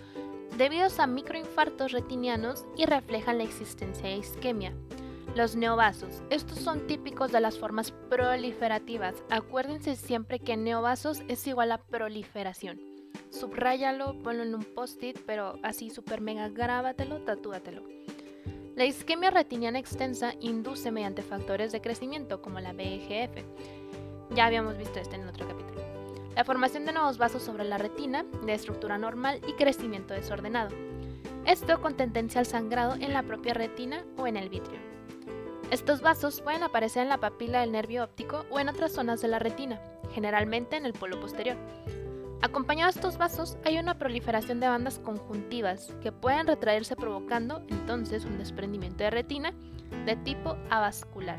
debidos 0.58 0.98
a 0.98 1.06
microinfartos 1.06 1.92
retinianos 1.92 2.66
y 2.76 2.86
reflejan 2.86 3.38
la 3.38 3.44
existencia 3.44 4.08
de 4.08 4.16
isquemia. 4.16 4.74
Los 5.36 5.54
neovasos. 5.54 6.24
Estos 6.30 6.58
son 6.58 6.88
típicos 6.88 7.30
de 7.30 7.38
las 7.38 7.56
formas 7.56 7.92
proliferativas. 8.10 9.14
Acuérdense 9.30 9.94
siempre 9.94 10.40
que 10.40 10.56
neovasos 10.56 11.22
es 11.28 11.46
igual 11.46 11.70
a 11.70 11.78
proliferación. 11.78 12.80
Subráyalo, 13.30 14.20
ponlo 14.20 14.42
en 14.42 14.56
un 14.56 14.64
post-it, 14.64 15.16
pero 15.24 15.60
así 15.62 15.90
super 15.90 16.20
mega 16.20 16.48
grábatelo, 16.48 17.20
tatúatelo. 17.20 17.84
La 18.76 18.84
isquemia 18.84 19.30
retiniana 19.30 19.78
extensa 19.78 20.34
induce 20.40 20.90
mediante 20.90 21.22
factores 21.22 21.70
de 21.70 21.80
crecimiento 21.80 22.42
como 22.42 22.58
la 22.58 22.72
BGF. 22.72 23.44
Ya 24.34 24.46
habíamos 24.46 24.76
visto 24.76 24.98
este 24.98 25.14
en 25.14 25.28
otro 25.28 25.46
capítulo. 25.46 25.80
La 26.34 26.44
formación 26.44 26.84
de 26.84 26.92
nuevos 26.92 27.16
vasos 27.16 27.44
sobre 27.44 27.62
la 27.62 27.78
retina, 27.78 28.24
de 28.44 28.52
estructura 28.52 28.98
normal 28.98 29.40
y 29.46 29.52
crecimiento 29.52 30.12
desordenado. 30.12 30.74
Esto 31.46 31.80
con 31.80 31.96
tendencia 31.96 32.40
al 32.40 32.46
sangrado 32.46 32.94
en 32.94 33.12
la 33.12 33.22
propia 33.22 33.54
retina 33.54 34.04
o 34.18 34.26
en 34.26 34.36
el 34.36 34.48
vitrio. 34.48 34.80
Estos 35.70 36.00
vasos 36.00 36.40
pueden 36.40 36.64
aparecer 36.64 37.04
en 37.04 37.10
la 37.10 37.18
papila 37.18 37.60
del 37.60 37.70
nervio 37.70 38.02
óptico 38.02 38.44
o 38.50 38.58
en 38.58 38.68
otras 38.68 38.90
zonas 38.90 39.20
de 39.20 39.28
la 39.28 39.38
retina, 39.38 39.80
generalmente 40.12 40.76
en 40.76 40.84
el 40.84 40.94
polo 40.94 41.20
posterior. 41.20 41.56
Acompañado 42.44 42.92
de 42.92 42.98
estos 42.98 43.16
vasos 43.16 43.56
hay 43.64 43.78
una 43.78 43.96
proliferación 43.96 44.60
de 44.60 44.68
bandas 44.68 44.98
conjuntivas 44.98 45.94
que 46.02 46.12
pueden 46.12 46.46
retraerse 46.46 46.94
provocando 46.94 47.62
entonces 47.68 48.26
un 48.26 48.36
desprendimiento 48.36 49.02
de 49.02 49.08
retina 49.08 49.54
de 50.04 50.14
tipo 50.16 50.58
avascular. 50.68 51.38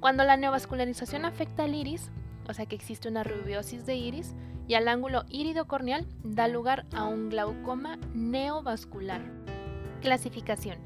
Cuando 0.00 0.24
la 0.24 0.36
neovascularización 0.36 1.24
afecta 1.24 1.62
al 1.62 1.76
iris, 1.76 2.10
o 2.48 2.52
sea 2.52 2.66
que 2.66 2.74
existe 2.74 3.08
una 3.08 3.22
rubiosis 3.22 3.86
de 3.86 3.94
iris, 3.94 4.34
y 4.66 4.74
al 4.74 4.88
ángulo 4.88 5.26
iridocorneal, 5.28 6.08
da 6.24 6.48
lugar 6.48 6.86
a 6.92 7.04
un 7.04 7.28
glaucoma 7.28 7.96
neovascular. 8.14 9.20
Clasificación. 10.00 10.78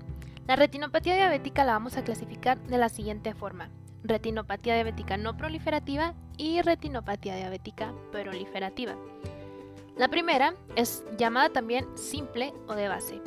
La 0.46 0.54
retinopatía 0.54 1.14
diabética 1.14 1.64
la 1.64 1.72
vamos 1.72 1.96
a 1.96 2.04
clasificar 2.04 2.58
de 2.58 2.76
la 2.76 2.90
siguiente 2.90 3.32
forma. 3.32 3.70
Retinopatía 4.04 4.74
diabética 4.74 5.16
no 5.16 5.36
proliferativa 5.36 6.14
y 6.36 6.62
retinopatía 6.62 7.36
diabética 7.36 7.92
proliferativa. 8.12 8.96
La 9.96 10.08
primera 10.08 10.54
es 10.76 11.04
llamada 11.16 11.48
también 11.48 11.86
simple 11.96 12.54
o 12.68 12.74
de 12.74 12.88
base. 12.88 13.20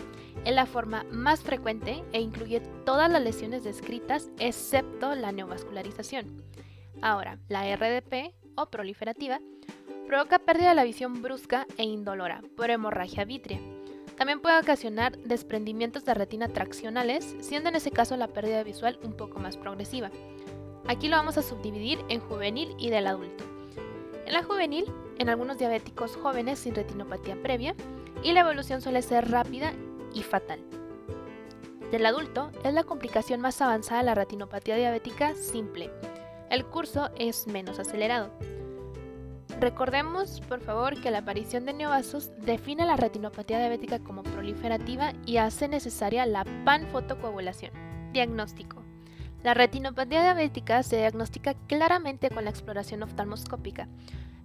Es 0.45 0.55
la 0.55 0.65
forma 0.65 1.03
más 1.11 1.41
frecuente 1.41 2.03
e 2.13 2.21
incluye 2.21 2.61
todas 2.85 3.11
las 3.11 3.21
lesiones 3.21 3.63
descritas 3.63 4.29
excepto 4.39 5.13
la 5.15 5.31
neovascularización. 5.31 6.43
Ahora, 7.01 7.37
la 7.49 7.63
RDP 7.75 8.33
o 8.55 8.67
proliferativa 8.67 9.39
provoca 10.07 10.39
pérdida 10.39 10.69
de 10.69 10.75
la 10.75 10.83
visión 10.83 11.21
brusca 11.21 11.67
e 11.77 11.83
indolora 11.83 12.41
por 12.55 12.69
hemorragia 12.69 13.25
vítrea 13.25 13.59
también 14.21 14.39
puede 14.39 14.59
ocasionar 14.59 15.17
desprendimientos 15.17 16.05
de 16.05 16.13
retina 16.13 16.47
traccionales, 16.47 17.35
siendo 17.39 17.69
en 17.69 17.75
ese 17.75 17.89
caso 17.89 18.15
la 18.17 18.27
pérdida 18.27 18.61
visual 18.61 18.99
un 19.03 19.13
poco 19.13 19.39
más 19.39 19.57
progresiva. 19.57 20.11
Aquí 20.91 21.07
lo 21.07 21.15
vamos 21.15 21.37
a 21.37 21.41
subdividir 21.41 22.03
en 22.09 22.19
juvenil 22.19 22.75
y 22.77 22.89
del 22.89 23.07
adulto. 23.07 23.45
En 24.25 24.33
la 24.33 24.43
juvenil, 24.43 24.83
en 25.19 25.29
algunos 25.29 25.57
diabéticos 25.57 26.17
jóvenes 26.17 26.59
sin 26.59 26.75
retinopatía 26.75 27.41
previa, 27.41 27.75
y 28.23 28.33
la 28.33 28.41
evolución 28.41 28.81
suele 28.81 29.01
ser 29.01 29.31
rápida 29.31 29.71
y 30.13 30.21
fatal. 30.21 30.59
Del 31.91 32.05
adulto 32.05 32.51
es 32.65 32.73
la 32.73 32.83
complicación 32.83 33.39
más 33.39 33.61
avanzada 33.61 34.01
de 34.01 34.05
la 34.07 34.15
retinopatía 34.15 34.75
diabética 34.75 35.33
simple. 35.33 35.89
El 36.49 36.65
curso 36.65 37.09
es 37.17 37.47
menos 37.47 37.79
acelerado. 37.79 38.29
Recordemos, 39.61 40.41
por 40.41 40.59
favor, 40.59 40.99
que 40.99 41.09
la 41.09 41.19
aparición 41.19 41.65
de 41.65 41.71
neovasos 41.71 42.31
define 42.39 42.85
la 42.85 42.97
retinopatía 42.97 43.59
diabética 43.59 43.99
como 43.99 44.23
proliferativa 44.23 45.13
y 45.25 45.37
hace 45.37 45.69
necesaria 45.69 46.25
la 46.25 46.43
panfotocoagulación. 46.65 47.71
Diagnóstico. 48.11 48.80
La 49.43 49.55
retinopatía 49.55 50.21
diabética 50.21 50.83
se 50.83 50.97
diagnostica 50.97 51.55
claramente 51.67 52.29
con 52.29 52.43
la 52.43 52.51
exploración 52.51 53.01
oftalmoscópica, 53.01 53.87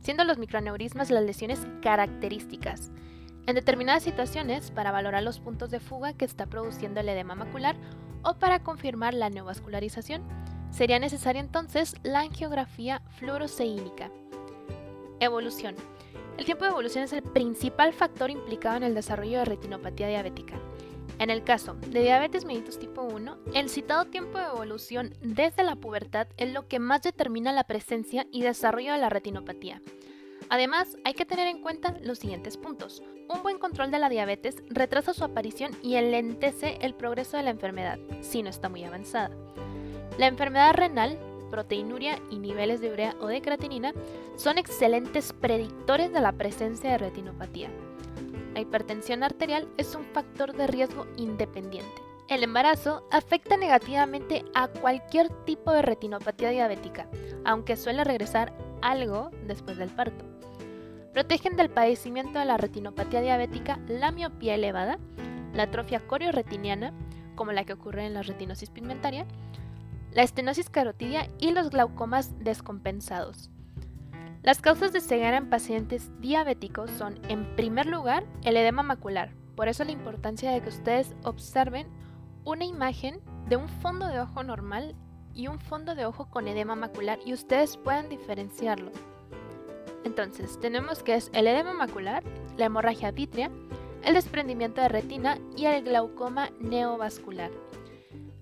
siendo 0.00 0.24
los 0.24 0.38
microneurismas 0.38 1.10
las 1.10 1.22
lesiones 1.22 1.66
características. 1.82 2.90
En 3.46 3.54
determinadas 3.54 4.02
situaciones, 4.02 4.70
para 4.70 4.92
valorar 4.92 5.22
los 5.22 5.38
puntos 5.38 5.70
de 5.70 5.80
fuga 5.80 6.14
que 6.14 6.24
está 6.24 6.46
produciendo 6.46 7.00
el 7.00 7.08
edema 7.10 7.34
macular 7.34 7.76
o 8.22 8.34
para 8.34 8.60
confirmar 8.60 9.12
la 9.12 9.28
neovascularización, 9.28 10.22
sería 10.70 10.98
necesaria 10.98 11.40
entonces 11.40 11.94
la 12.02 12.20
angiografía 12.20 13.02
fluoroceínica. 13.18 14.10
Evolución. 15.20 15.76
El 16.38 16.44
tiempo 16.44 16.64
de 16.64 16.70
evolución 16.70 17.04
es 17.04 17.12
el 17.12 17.22
principal 17.22 17.92
factor 17.92 18.30
implicado 18.30 18.78
en 18.78 18.82
el 18.82 18.94
desarrollo 18.94 19.38
de 19.38 19.44
retinopatía 19.44 20.08
diabética. 20.08 20.58
En 21.18 21.30
el 21.30 21.44
caso 21.44 21.74
de 21.74 22.02
diabetes 22.02 22.44
mellitus 22.44 22.78
tipo 22.78 23.02
1, 23.02 23.38
el 23.54 23.70
citado 23.70 24.04
tiempo 24.04 24.38
de 24.38 24.44
evolución 24.44 25.14
desde 25.22 25.62
la 25.62 25.76
pubertad 25.76 26.28
es 26.36 26.52
lo 26.52 26.68
que 26.68 26.78
más 26.78 27.02
determina 27.02 27.52
la 27.52 27.64
presencia 27.64 28.26
y 28.30 28.42
desarrollo 28.42 28.92
de 28.92 28.98
la 28.98 29.08
retinopatía. 29.08 29.80
Además, 30.48 30.96
hay 31.04 31.14
que 31.14 31.24
tener 31.24 31.48
en 31.48 31.62
cuenta 31.62 31.96
los 32.02 32.18
siguientes 32.18 32.56
puntos. 32.56 33.02
Un 33.28 33.42
buen 33.42 33.58
control 33.58 33.90
de 33.90 33.98
la 33.98 34.08
diabetes 34.08 34.56
retrasa 34.68 35.14
su 35.14 35.24
aparición 35.24 35.72
y 35.82 35.96
enlentece 35.96 36.78
el 36.82 36.94
progreso 36.94 37.36
de 37.36 37.42
la 37.42 37.50
enfermedad, 37.50 37.98
si 38.20 38.42
no 38.42 38.50
está 38.50 38.68
muy 38.68 38.84
avanzada. 38.84 39.34
La 40.18 40.26
enfermedad 40.26 40.74
renal 40.74 41.18
proteinuria 41.50 42.20
y 42.30 42.38
niveles 42.38 42.80
de 42.80 42.92
urea 42.92 43.16
o 43.20 43.26
de 43.26 43.40
creatinina 43.40 43.94
son 44.36 44.58
excelentes 44.58 45.32
predictores 45.32 46.12
de 46.12 46.20
la 46.20 46.32
presencia 46.32 46.90
de 46.90 46.98
retinopatía. 46.98 47.70
La 48.56 48.62
hipertensión 48.62 49.22
arterial 49.22 49.68
es 49.76 49.94
un 49.94 50.06
factor 50.14 50.54
de 50.54 50.66
riesgo 50.66 51.06
independiente. 51.18 52.00
El 52.30 52.42
embarazo 52.42 53.06
afecta 53.12 53.58
negativamente 53.58 54.46
a 54.54 54.68
cualquier 54.68 55.28
tipo 55.44 55.72
de 55.72 55.82
retinopatía 55.82 56.48
diabética, 56.48 57.06
aunque 57.44 57.76
suele 57.76 58.02
regresar 58.02 58.54
algo 58.80 59.30
después 59.46 59.76
del 59.76 59.90
parto. 59.90 60.24
Protegen 61.12 61.56
del 61.56 61.68
padecimiento 61.68 62.38
de 62.38 62.46
la 62.46 62.56
retinopatía 62.56 63.20
diabética 63.20 63.78
la 63.88 64.10
miopía 64.10 64.54
elevada, 64.54 64.98
la 65.52 65.64
atrofia 65.64 66.06
corioretiniana, 66.06 66.94
como 67.34 67.52
la 67.52 67.64
que 67.64 67.74
ocurre 67.74 68.06
en 68.06 68.14
la 68.14 68.22
retinosis 68.22 68.70
pigmentaria, 68.70 69.26
la 70.12 70.22
estenosis 70.22 70.70
carotidia 70.70 71.28
y 71.38 71.50
los 71.50 71.68
glaucomas 71.68 72.42
descompensados. 72.42 73.50
Las 74.46 74.62
causas 74.62 74.92
de 74.92 75.00
ceguera 75.00 75.38
en 75.38 75.50
pacientes 75.50 76.12
diabéticos 76.20 76.88
son, 76.92 77.18
en 77.28 77.56
primer 77.56 77.86
lugar, 77.86 78.24
el 78.44 78.56
edema 78.56 78.84
macular. 78.84 79.32
Por 79.56 79.66
eso 79.66 79.82
la 79.82 79.90
importancia 79.90 80.52
de 80.52 80.60
que 80.60 80.68
ustedes 80.68 81.16
observen 81.24 81.88
una 82.44 82.64
imagen 82.64 83.20
de 83.48 83.56
un 83.56 83.68
fondo 83.68 84.06
de 84.06 84.20
ojo 84.20 84.44
normal 84.44 84.94
y 85.34 85.48
un 85.48 85.58
fondo 85.58 85.96
de 85.96 86.06
ojo 86.06 86.30
con 86.30 86.46
edema 86.46 86.76
macular 86.76 87.18
y 87.26 87.32
ustedes 87.32 87.76
puedan 87.76 88.08
diferenciarlo. 88.08 88.92
Entonces, 90.04 90.60
tenemos 90.60 91.02
que 91.02 91.16
es 91.16 91.28
el 91.32 91.48
edema 91.48 91.72
macular, 91.72 92.22
la 92.56 92.66
hemorragia 92.66 93.10
vítrea, 93.10 93.50
el 94.04 94.14
desprendimiento 94.14 94.80
de 94.80 94.90
retina 94.90 95.38
y 95.56 95.64
el 95.64 95.82
glaucoma 95.82 96.50
neovascular. 96.60 97.50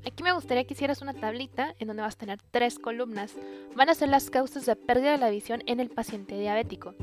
Aquí 0.07 0.23
me 0.23 0.33
gustaría 0.33 0.65
que 0.65 0.75
hicieras 0.75 1.01
una 1.01 1.15
tablita 1.15 1.75
en 1.79 1.89
donde 1.89 2.03
vas 2.03 2.15
a 2.15 2.19
tener 2.19 2.39
tres 2.51 2.79
columnas. 2.79 3.35
Van 3.75 3.89
a 3.89 3.95
ser 3.95 4.11
las 4.11 4.29
causas 4.29 4.67
de 4.67 4.77
pérdida 4.77 5.13
de 5.13 5.19
la 5.19 5.31
visión 5.31 5.63
en 5.67 5.81
el 5.81 5.89
paciente 5.89 6.39
diabético. 6.39 6.95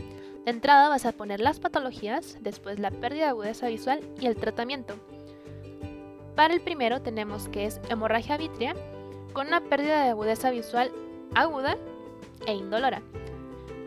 De 0.45 0.51
entrada 0.51 0.89
vas 0.89 1.05
a 1.05 1.11
poner 1.11 1.39
las 1.39 1.59
patologías, 1.59 2.37
después 2.41 2.79
la 2.79 2.91
pérdida 2.91 3.23
de 3.23 3.29
agudeza 3.29 3.67
visual 3.67 4.01
y 4.19 4.27
el 4.27 4.35
tratamiento. 4.35 4.95
Para 6.35 6.53
el 6.53 6.61
primero 6.61 7.01
tenemos 7.01 7.49
que 7.49 7.65
es 7.65 7.81
hemorragia 7.89 8.37
vítrea 8.37 8.75
con 9.33 9.47
una 9.47 9.61
pérdida 9.61 10.03
de 10.03 10.09
agudeza 10.09 10.51
visual 10.51 10.91
aguda 11.33 11.77
e 12.45 12.53
indolora. 12.53 13.01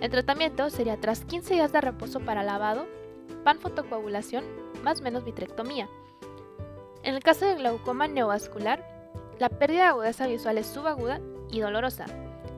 El 0.01 0.11
tratamiento 0.11 0.71
sería 0.71 1.01
tras 1.01 1.25
15 1.25 1.55
días 1.55 1.73
de 1.73 1.81
reposo 1.81 2.21
para 2.21 2.43
lavado, 2.43 2.87
panfotocoagulación 3.45 4.45
más 4.83 5.01
menos 5.01 5.25
vitrectomía. 5.25 5.89
En 7.03 7.15
el 7.15 7.23
caso 7.23 7.47
de 7.47 7.55
glaucoma 7.55 8.07
neovascular, 8.07 8.94
la 9.39 9.49
pérdida 9.49 9.83
de 9.83 9.89
agudeza 9.89 10.27
visual 10.27 10.59
es 10.59 10.67
subaguda 10.67 11.21
y 11.51 11.61
dolorosa. 11.61 12.07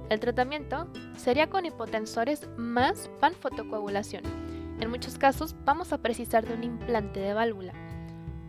El 0.09 0.21
tratamiento 0.21 0.87
sería 1.17 1.49
con 1.49 1.67
hipotensores 1.67 2.49
más 2.57 3.11
panfotocoagulación. 3.21 4.23
En 4.81 4.91
muchos 4.91 5.19
casos 5.19 5.57
vamos 5.65 5.93
a 5.93 5.99
precisar 5.99 6.47
de 6.47 6.55
un 6.55 6.65
implante 6.65 7.21
de 7.21 7.35
válvula. 7.35 7.73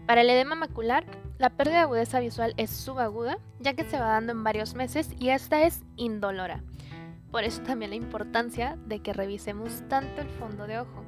Para 0.05 0.21
el 0.21 0.29
edema 0.29 0.55
macular, 0.55 1.05
la 1.37 1.49
pérdida 1.51 1.77
de 1.77 1.81
agudeza 1.81 2.19
visual 2.19 2.53
es 2.57 2.69
subaguda, 2.69 3.39
ya 3.59 3.73
que 3.73 3.83
se 3.83 3.99
va 3.99 4.07
dando 4.07 4.31
en 4.31 4.43
varios 4.43 4.73
meses 4.75 5.09
y 5.19 5.29
esta 5.29 5.63
es 5.63 5.83
indolora. 5.95 6.63
Por 7.31 7.43
eso 7.43 7.61
también 7.61 7.91
la 7.91 7.97
importancia 7.97 8.77
de 8.85 8.99
que 8.99 9.13
revisemos 9.13 9.83
tanto 9.89 10.21
el 10.21 10.29
fondo 10.29 10.65
de 10.65 10.79
ojo. 10.79 11.03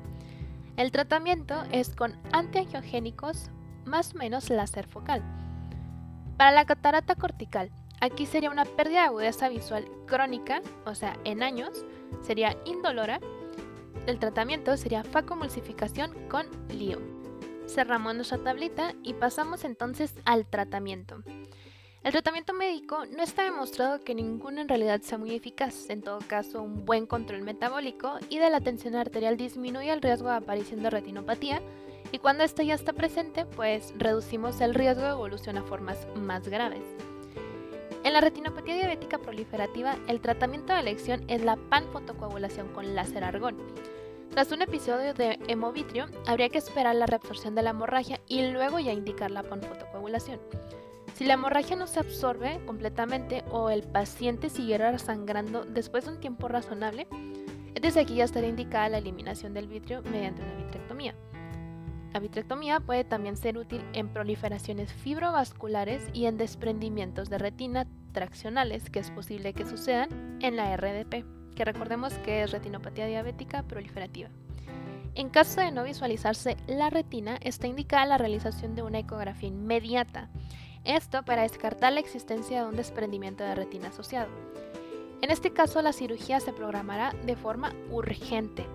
El 0.77 0.91
tratamiento 0.91 1.63
es 1.71 1.95
con 1.95 2.15
antiangiogénicos 2.31 3.49
más 3.85 4.15
o 4.15 4.17
menos 4.17 4.49
láser 4.49 4.87
focal. 4.87 5.23
Para 6.39 6.51
la 6.51 6.63
catarata 6.63 7.15
cortical, 7.15 7.69
aquí 7.99 8.25
sería 8.25 8.49
una 8.49 8.63
pérdida 8.63 9.01
de 9.01 9.07
agudeza 9.07 9.49
visual 9.49 9.83
crónica, 10.07 10.61
o 10.85 10.95
sea, 10.95 11.19
en 11.25 11.43
años, 11.43 11.83
sería 12.21 12.55
indolora. 12.63 13.19
El 14.07 14.19
tratamiento 14.19 14.77
sería 14.77 15.03
facomulsificación 15.03 16.13
con 16.29 16.47
lío. 16.69 16.97
Cerramos 17.67 18.15
nuestra 18.15 18.37
tablita 18.37 18.93
y 19.03 19.15
pasamos 19.15 19.65
entonces 19.65 20.15
al 20.23 20.45
tratamiento. 20.45 21.21
El 22.03 22.13
tratamiento 22.13 22.53
médico 22.53 23.05
no 23.05 23.21
está 23.21 23.43
demostrado 23.43 23.99
que 23.99 24.15
ninguno 24.15 24.61
en 24.61 24.69
realidad 24.69 25.01
sea 25.01 25.17
muy 25.17 25.35
eficaz. 25.35 25.89
En 25.89 26.01
todo 26.01 26.19
caso, 26.25 26.61
un 26.61 26.85
buen 26.85 27.05
control 27.05 27.41
metabólico 27.41 28.17
y 28.29 28.37
de 28.37 28.49
la 28.49 28.61
tensión 28.61 28.95
arterial 28.95 29.35
disminuye 29.35 29.91
el 29.91 30.01
riesgo 30.01 30.29
de 30.29 30.35
aparición 30.35 30.83
de 30.83 30.89
retinopatía 30.89 31.61
y 32.11 32.19
cuando 32.19 32.43
esta 32.43 32.63
ya 32.63 32.73
está 32.73 32.93
presente, 32.93 33.45
pues 33.45 33.93
reducimos 33.97 34.61
el 34.61 34.73
riesgo 34.73 35.03
de 35.03 35.09
evolución 35.09 35.57
a 35.57 35.63
formas 35.63 36.07
más 36.15 36.47
graves. 36.47 36.83
En 38.03 38.13
la 38.13 38.21
retinopatía 38.21 38.75
diabética 38.75 39.17
proliferativa, 39.17 39.97
el 40.07 40.21
tratamiento 40.21 40.73
de 40.73 40.79
elección 40.79 41.23
es 41.27 41.43
la 41.43 41.57
panfotocoagulación 41.57 42.69
con 42.69 42.95
láser 42.95 43.23
argón. 43.23 43.57
Tras 44.31 44.51
un 44.51 44.61
episodio 44.61 45.13
de 45.13 45.37
hemovitrio, 45.47 46.05
habría 46.25 46.49
que 46.49 46.59
esperar 46.59 46.95
la 46.95 47.07
reabsorción 47.07 47.55
de 47.55 47.63
la 47.63 47.71
hemorragia 47.71 48.19
y 48.27 48.47
luego 48.47 48.79
ya 48.79 48.93
indicar 48.93 49.31
la 49.31 49.43
panfotocoagulación. 49.43 50.39
Si 51.15 51.25
la 51.25 51.33
hemorragia 51.33 51.75
no 51.75 51.87
se 51.87 51.99
absorbe 51.99 52.61
completamente 52.65 53.43
o 53.51 53.69
el 53.69 53.83
paciente 53.83 54.49
siguiera 54.49 54.97
sangrando 54.97 55.65
después 55.65 56.05
de 56.05 56.11
un 56.11 56.19
tiempo 56.19 56.47
razonable, 56.47 57.07
desde 57.81 57.99
aquí 57.99 58.15
ya 58.15 58.23
estaría 58.23 58.49
indicada 58.49 58.89
la 58.89 58.97
eliminación 58.99 59.53
del 59.53 59.67
vitrio 59.67 60.01
mediante 60.03 60.41
una 60.41 60.55
vitrectomía. 60.55 61.15
La 62.13 62.19
vitrectomía 62.19 62.79
puede 62.79 63.03
también 63.03 63.37
ser 63.37 63.57
útil 63.57 63.83
en 63.93 64.09
proliferaciones 64.09 64.91
fibrovasculares 64.93 66.09
y 66.13 66.25
en 66.25 66.37
desprendimientos 66.37 67.29
de 67.29 67.37
retina 67.37 67.87
traccionales 68.11 68.89
que 68.89 68.99
es 68.99 69.11
posible 69.11 69.53
que 69.53 69.65
sucedan 69.65 70.37
en 70.41 70.55
la 70.55 70.75
RDP, 70.75 71.25
que 71.55 71.65
recordemos 71.65 72.13
que 72.19 72.43
es 72.43 72.51
retinopatía 72.51 73.05
diabética 73.05 73.63
proliferativa. 73.63 74.29
En 75.15 75.29
caso 75.29 75.61
de 75.61 75.71
no 75.71 75.83
visualizarse 75.83 76.57
la 76.67 76.89
retina, 76.89 77.37
está 77.41 77.67
indicada 77.67 78.05
la 78.05 78.17
realización 78.17 78.75
de 78.75 78.83
una 78.83 78.99
ecografía 78.99 79.49
inmediata 79.49 80.29
esto 80.85 81.23
para 81.23 81.43
descartar 81.43 81.93
la 81.93 81.99
existencia 81.99 82.61
de 82.61 82.69
un 82.69 82.75
desprendimiento 82.75 83.43
de 83.43 83.55
retina 83.55 83.89
asociado. 83.89 84.29
En 85.21 85.29
este 85.29 85.51
caso, 85.51 85.81
la 85.81 85.93
cirugía 85.93 86.39
se 86.39 86.53
programará 86.53 87.13
de 87.25 87.35
forma 87.35 87.73
urgente. 87.91 88.65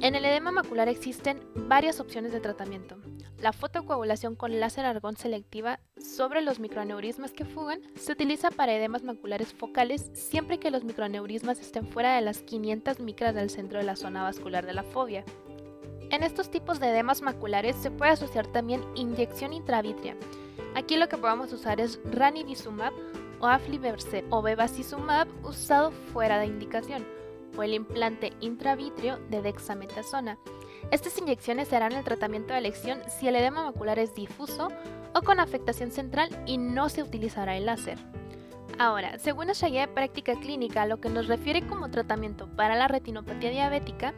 En 0.00 0.14
el 0.14 0.24
edema 0.24 0.50
macular 0.50 0.88
existen 0.88 1.40
varias 1.54 2.00
opciones 2.00 2.32
de 2.32 2.40
tratamiento. 2.40 2.96
La 3.38 3.52
fotocoagulación 3.52 4.36
con 4.36 4.58
láser 4.60 4.86
argón 4.86 5.16
selectiva 5.16 5.80
sobre 5.96 6.42
los 6.42 6.60
microaneurismas 6.60 7.32
que 7.32 7.44
fugan 7.44 7.80
se 7.94 8.12
utiliza 8.12 8.50
para 8.50 8.74
edemas 8.74 9.02
maculares 9.02 9.52
focales 9.52 10.10
siempre 10.12 10.58
que 10.58 10.70
los 10.70 10.84
microaneurismas 10.84 11.60
estén 11.60 11.86
fuera 11.86 12.14
de 12.16 12.22
las 12.22 12.42
500 12.42 13.00
micras 13.00 13.34
del 13.34 13.50
centro 13.50 13.78
de 13.78 13.84
la 13.84 13.96
zona 13.96 14.22
vascular 14.22 14.66
de 14.66 14.74
la 14.74 14.82
fobia. 14.82 15.24
En 16.10 16.22
estos 16.22 16.50
tipos 16.50 16.80
de 16.80 16.88
edemas 16.88 17.22
maculares 17.22 17.76
se 17.76 17.90
puede 17.90 18.12
asociar 18.12 18.46
también 18.46 18.84
inyección 18.94 19.52
intravítrea, 19.52 20.16
Aquí 20.74 20.96
lo 20.96 21.08
que 21.08 21.16
podemos 21.16 21.52
usar 21.52 21.80
es 21.80 22.00
ranibizumab 22.04 22.92
o 23.40 23.46
aflibercept 23.46 24.26
o 24.30 24.42
bevacizumab 24.42 25.28
usado 25.44 25.92
fuera 26.12 26.38
de 26.38 26.46
indicación 26.46 27.06
o 27.56 27.62
el 27.62 27.74
implante 27.74 28.32
intravítrea 28.40 29.18
de 29.30 29.42
dexametasona. 29.42 30.38
Estas 30.90 31.18
inyecciones 31.18 31.68
serán 31.68 31.92
el 31.92 32.04
tratamiento 32.04 32.52
de 32.52 32.58
elección 32.58 33.00
si 33.08 33.28
el 33.28 33.36
edema 33.36 33.64
macular 33.64 33.98
es 33.98 34.14
difuso 34.14 34.68
o 35.14 35.22
con 35.22 35.40
afectación 35.40 35.90
central 35.90 36.28
y 36.46 36.58
no 36.58 36.88
se 36.88 37.02
utilizará 37.02 37.56
el 37.56 37.66
láser. 37.66 37.98
Ahora, 38.78 39.18
según 39.18 39.46
nuestra 39.46 39.68
guía 39.68 39.82
de 39.82 39.92
práctica 39.92 40.34
clínica, 40.34 40.86
lo 40.86 41.00
que 41.00 41.08
nos 41.08 41.28
refiere 41.28 41.66
como 41.66 41.90
tratamiento 41.90 42.48
para 42.56 42.74
la 42.74 42.88
retinopatía 42.88 43.50
diabética 43.50 44.14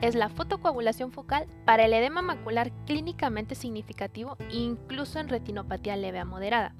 es 0.00 0.16
la 0.16 0.28
fotocoagulación 0.28 1.12
focal 1.12 1.46
para 1.64 1.84
el 1.84 1.94
edema 1.94 2.22
macular 2.22 2.72
clínicamente 2.86 3.54
significativo 3.54 4.36
incluso 4.50 5.20
en 5.20 5.28
retinopatía 5.28 5.96
leve 5.96 6.18
a 6.18 6.24
moderada. 6.24 6.74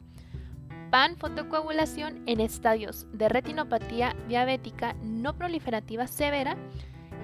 PAN 0.92 1.16
fotocoagulación 1.16 2.22
en 2.26 2.38
estadios 2.38 3.06
de 3.14 3.30
retinopatía 3.30 4.14
diabética 4.28 4.94
no 5.02 5.34
proliferativa 5.34 6.06
severa 6.06 6.54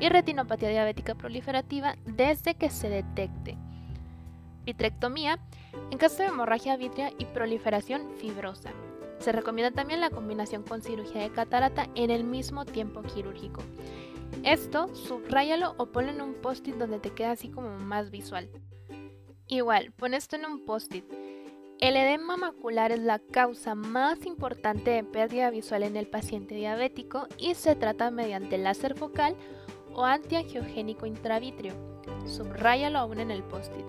y 0.01 0.09
retinopatía 0.09 0.71
diabética 0.71 1.15
proliferativa 1.15 1.95
desde 2.07 2.55
que 2.55 2.71
se 2.71 2.89
detecte. 2.89 3.59
Vitrectomía 4.65 5.39
en 5.91 5.99
caso 5.99 6.23
de 6.23 6.31
hemorragia 6.31 6.79
vitrea 6.79 7.13
y 7.19 7.27
proliferación 7.27 8.11
fibrosa. 8.17 8.71
Se 9.19 9.33
recomienda 9.33 9.71
también 9.71 10.01
la 10.01 10.09
combinación 10.09 10.63
con 10.63 10.81
cirugía 10.81 11.21
de 11.21 11.31
catarata 11.31 11.91
en 11.95 12.11
el 12.11 12.25
mismo 12.25 12.65
tiempo 12.65 13.03
quirúrgico. 13.03 13.61
Esto, 14.45 14.89
subráyalo 14.95 15.75
o 15.77 15.93
ponlo 15.93 16.11
en 16.11 16.23
un 16.23 16.33
post-it 16.37 16.77
donde 16.77 17.01
te 17.01 17.11
queda 17.11 17.33
así 17.33 17.51
como 17.51 17.79
más 17.79 18.11
visual. 18.11 18.49
Igual, 19.47 19.93
pon 19.93 20.15
esto 20.15 20.37
en 20.37 20.47
un 20.47 20.65
post-it. 20.65 21.05
El 21.81 21.97
edema 21.97 22.37
macular 22.37 22.91
es 22.91 22.99
la 22.99 23.21
causa 23.21 23.77
más 23.77 24.27
importante 24.27 24.91
de 24.91 25.05
pérdida 25.05 25.49
visual 25.49 25.85
en 25.85 25.97
el 25.97 26.09
paciente 26.09 26.57
diabético 26.57 27.29
y 27.39 27.55
se 27.55 27.77
trata 27.77 28.11
mediante 28.11 28.59
láser 28.59 28.97
focal 28.97 29.37
o 29.95 30.05
antiangiogénico 30.05 31.07
intravítrea. 31.07 31.73
Subráyalo 32.27 32.99
aún 32.99 33.21
en 33.21 33.31
el 33.31 33.45
post-it. 33.45 33.87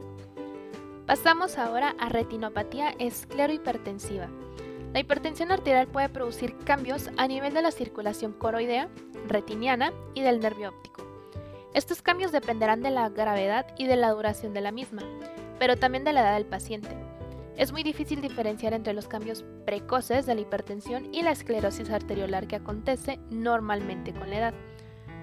Pasamos 1.08 1.58
ahora 1.58 1.96
a 1.98 2.10
retinopatía 2.10 2.94
esclerohipertensiva. 3.00 4.30
La 4.94 5.00
hipertensión 5.00 5.52
arterial 5.52 5.88
puede 5.88 6.10
producir 6.10 6.56
cambios 6.60 7.10
a 7.18 7.28
nivel 7.28 7.56
de 7.56 7.64
la 7.64 7.72
circulación 7.72 8.34
coroidea, 8.34 8.88
retiniana 9.28 9.94
y 10.14 10.22
del 10.22 10.42
nervio 10.42 10.70
óptico. 10.70 11.08
Estos 11.74 12.04
cambios 12.04 12.32
dependerán 12.32 12.84
de 12.84 12.92
la 12.92 13.10
gravedad 13.10 13.66
y 13.80 13.88
de 13.88 13.96
la 13.96 14.12
duración 14.12 14.54
de 14.54 14.62
la 14.62 14.72
misma, 14.72 15.02
pero 15.58 15.76
también 15.76 16.04
de 16.04 16.14
la 16.14 16.22
edad 16.22 16.36
del 16.36 16.46
paciente. 16.46 17.09
Es 17.60 17.74
muy 17.74 17.84
difícil 17.84 18.22
diferenciar 18.22 18.72
entre 18.72 18.94
los 18.94 19.10
cambios 19.10 19.44
precoces 19.66 20.26
de 20.26 20.34
la 20.34 20.40
hipertensión 20.40 21.14
y 21.14 21.24
la 21.24 21.32
esclerosis 21.32 21.90
arteriolar 21.90 22.48
que 22.48 22.56
acontece 22.56 23.20
normalmente 23.30 24.14
con 24.14 24.30
la 24.30 24.38
edad. 24.38 24.54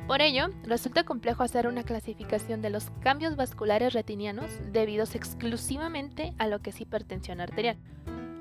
Por 0.07 0.21
ello, 0.21 0.49
resulta 0.63 1.05
complejo 1.05 1.45
hacer 1.45 1.67
una 1.67 1.83
clasificación 1.83 2.61
de 2.61 2.69
los 2.69 2.91
cambios 3.01 3.37
vasculares 3.37 3.95
retinianos 3.95 4.51
debidos 4.71 5.15
exclusivamente 5.15 6.35
a 6.37 6.47
lo 6.47 6.61
que 6.61 6.69
es 6.71 6.81
hipertensión 6.83 7.41
arterial. 7.41 7.79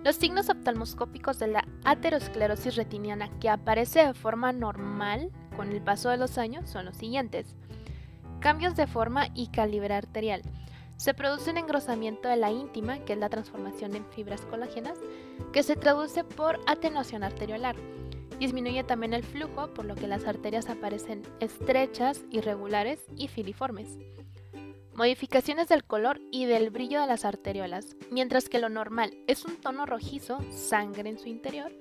Los 0.03 0.17
signos 0.17 0.49
oftalmoscópicos 0.49 1.39
de 1.39 1.47
la 1.47 1.65
aterosclerosis 1.85 2.75
retiniana 2.75 3.29
que 3.39 3.47
aparece 3.47 4.05
de 4.05 4.13
forma 4.13 4.51
normal 4.51 5.31
con 5.55 5.71
el 5.71 5.81
paso 5.81 6.09
de 6.09 6.17
los 6.17 6.37
años 6.37 6.69
son 6.69 6.83
los 6.83 6.97
siguientes. 6.97 7.55
Cambios 8.41 8.75
de 8.75 8.87
forma 8.87 9.29
y 9.33 9.47
calibre 9.47 9.93
arterial. 9.93 10.41
Se 10.97 11.13
produce 11.13 11.51
un 11.51 11.57
engrosamiento 11.57 12.29
de 12.29 12.37
la 12.37 12.51
íntima, 12.51 12.99
que 12.99 13.13
es 13.13 13.19
la 13.19 13.29
transformación 13.29 13.95
en 13.95 14.05
fibras 14.05 14.41
colágenas, 14.41 14.97
que 15.51 15.63
se 15.63 15.75
traduce 15.75 16.23
por 16.23 16.59
atenuación 16.67 17.23
arteriolar. 17.23 17.75
Disminuye 18.39 18.83
también 18.83 19.13
el 19.13 19.23
flujo, 19.23 19.73
por 19.73 19.85
lo 19.85 19.95
que 19.95 20.07
las 20.07 20.25
arterias 20.25 20.69
aparecen 20.69 21.23
estrechas, 21.39 22.23
irregulares 22.31 22.99
y 23.15 23.27
filiformes 23.27 23.97
modificaciones 24.95 25.67
del 25.67 25.83
color 25.83 26.21
y 26.31 26.45
del 26.45 26.69
brillo 26.69 27.01
de 27.01 27.07
las 27.07 27.25
arteriolas. 27.25 27.95
Mientras 28.11 28.49
que 28.49 28.59
lo 28.59 28.69
normal 28.69 29.13
es 29.27 29.45
un 29.45 29.57
tono 29.57 29.85
rojizo, 29.85 30.39
sangre 30.51 31.09
en 31.09 31.19
su 31.19 31.27
interior, 31.27 31.71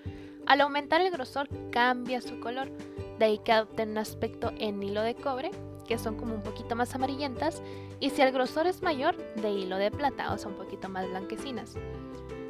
al 0.46 0.60
aumentar 0.60 1.00
el 1.00 1.10
grosor 1.10 1.48
cambia 1.70 2.20
su 2.20 2.40
color, 2.40 2.70
de 3.18 3.24
ahí 3.24 3.38
que 3.38 3.52
adopten 3.52 3.90
un 3.90 3.98
aspecto 3.98 4.52
en 4.58 4.82
hilo 4.82 5.02
de 5.02 5.14
cobre, 5.14 5.52
que 5.84 5.98
son 5.98 6.16
como 6.16 6.34
un 6.34 6.42
poquito 6.42 6.74
más 6.76 6.94
amarillentas, 6.94 7.62
y 8.00 8.10
si 8.10 8.22
el 8.22 8.32
grosor 8.32 8.66
es 8.66 8.82
mayor, 8.82 9.16
de 9.36 9.50
hilo 9.50 9.76
de 9.76 9.90
plata, 9.90 10.32
o 10.32 10.38
sea, 10.38 10.50
un 10.50 10.56
poquito 10.56 10.88
más 10.88 11.08
blanquecinas. 11.08 11.74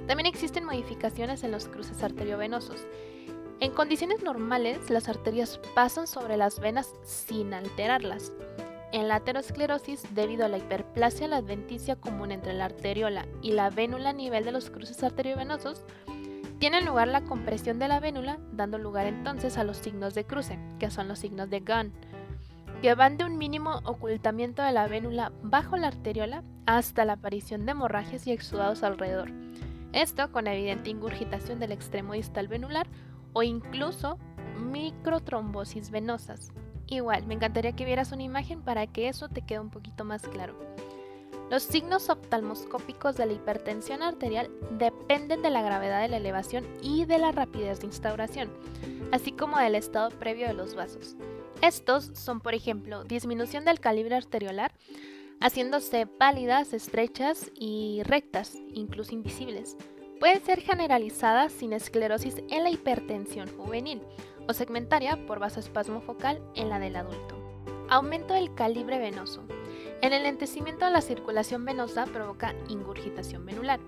También 0.07 0.27
existen 0.27 0.64
modificaciones 0.64 1.44
en 1.44 1.51
los 1.51 1.68
cruces 1.68 2.03
arteriovenosos. 2.03 2.87
En 3.61 3.73
condiciones 3.73 4.23
normales, 4.23 4.90
las 4.90 5.09
arterias 5.09 5.61
pasan 5.75 6.07
sobre 6.07 6.37
las 6.37 6.61
venas 6.61 6.92
sin 7.03 7.55
alterarlas. 7.55 8.33
En 8.92 9.09
la 9.09 9.16
aterosclerosis, 9.16 10.14
debido 10.14 10.44
a 10.44 10.49
la 10.49 10.59
hiperplasia 10.59 11.27
la 11.27 11.38
adventicia 11.38 11.97
común 11.97 12.31
entre 12.31 12.53
la 12.53 12.66
arteriola 12.66 13.27
y 13.42 13.53
la 13.53 13.70
vénula 13.70 14.11
a 14.11 14.12
nivel 14.12 14.44
de 14.44 14.53
los 14.53 14.70
cruces 14.70 15.03
arteriovenosos, 15.03 15.85
tiene 16.59 16.81
lugar 16.81 17.09
la 17.09 17.25
compresión 17.25 17.79
de 17.79 17.88
la 17.88 18.01
vénula, 18.01 18.38
dando 18.53 18.79
lugar 18.79 19.07
entonces 19.07 19.59
a 19.59 19.64
los 19.64 19.79
signos 19.79 20.14
de 20.14 20.25
cruce, 20.25 20.59
que 20.79 20.90
son 20.90 21.09
los 21.09 21.18
signos 21.18 21.51
de 21.51 21.61
Gunn, 21.61 21.92
que 22.85 22.94
van 22.94 23.16
de 23.16 23.25
un 23.25 23.38
mínimo 23.38 23.81
ocultamiento 23.85 24.62
de 24.62 24.70
la 24.70 24.87
vénula 24.87 25.33
bajo 25.42 25.79
la 25.79 25.87
arteriola 25.87 26.44
hasta 26.66 27.07
la 27.07 27.14
aparición 27.14 27.64
de 27.64 27.73
hemorragias 27.73 28.27
y 28.27 28.31
exudados 28.31 28.83
alrededor. 28.83 29.31
Esto 29.94 30.31
con 30.31 30.47
evidente 30.47 30.90
ingurgitación 30.90 31.59
del 31.59 31.73
extremo 31.73 32.12
distal 32.12 32.47
venular 32.47 32.87
o 33.33 33.42
incluso 33.42 34.18
microtrombosis 34.70 35.90
venosas. 35.90 36.53
Igual, 36.87 37.27
me 37.27 37.33
encantaría 37.33 37.73
que 37.73 37.87
vieras 37.87 38.12
una 38.12 38.23
imagen 38.23 38.61
para 38.61 38.87
que 38.87 39.09
eso 39.09 39.31
te 39.31 39.40
quede 39.40 39.61
un 39.61 39.70
poquito 39.70 40.05
más 40.05 40.20
claro. 40.20 40.55
Los 41.51 41.62
signos 41.62 42.11
oftalmoscópicos 42.11 43.16
de 43.16 43.25
la 43.25 43.33
hipertensión 43.33 44.03
arterial 44.03 44.51
dependen 44.73 45.40
de 45.40 45.49
la 45.49 45.62
gravedad 45.62 46.03
de 46.03 46.09
la 46.09 46.18
elevación 46.18 46.66
y 46.83 47.07
de 47.07 47.16
la 47.16 47.33
rapidez 47.33 47.81
de 47.81 47.87
instauración, 47.87 48.51
así 49.11 49.33
como 49.33 49.57
del 49.57 49.75
estado 49.75 50.11
previo 50.11 50.47
de 50.47 50.53
los 50.53 50.75
vasos. 50.75 51.16
Estos 51.62 52.11
son, 52.14 52.40
por 52.40 52.55
ejemplo, 52.55 53.05
disminución 53.05 53.64
del 53.64 53.81
calibre 53.81 54.14
arteriolar, 54.14 54.73
haciéndose 55.40 56.07
pálidas, 56.07 56.73
estrechas 56.73 57.51
y 57.55 58.03
rectas, 58.05 58.57
incluso 58.73 59.14
invisibles. 59.14 59.77
Puede 60.21 60.40
ser 60.40 60.61
generalizada 60.61 61.49
sin 61.49 61.73
esclerosis 61.73 62.37
en 62.51 62.64
la 62.64 62.71
hipertensión 62.71 63.49
juvenil 63.57 64.01
o 64.47 64.53
segmentaria 64.53 65.27
por 65.27 65.38
vasoespasmo 65.38 66.01
focal 66.01 66.40
en 66.55 66.69
la 66.69 66.79
del 66.79 66.97
adulto. 66.97 67.37
Aumento 67.88 68.35
del 68.35 68.55
calibre 68.55 68.99
venoso. 68.99 69.43
El 70.01 70.12
enlentecimiento 70.12 70.85
de 70.85 70.90
la 70.90 71.01
circulación 71.01 71.64
venosa 71.64 72.05
provoca 72.07 72.55
ingurgitación 72.69 73.45
venular. 73.45 73.81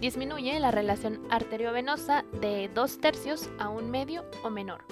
Disminuye 0.00 0.60
la 0.60 0.70
relación 0.70 1.20
arteriovenosa 1.30 2.24
de 2.40 2.70
2 2.74 2.98
tercios 3.00 3.48
a 3.58 3.68
un 3.68 3.90
medio 3.90 4.24
o 4.44 4.50
menor. 4.50 4.84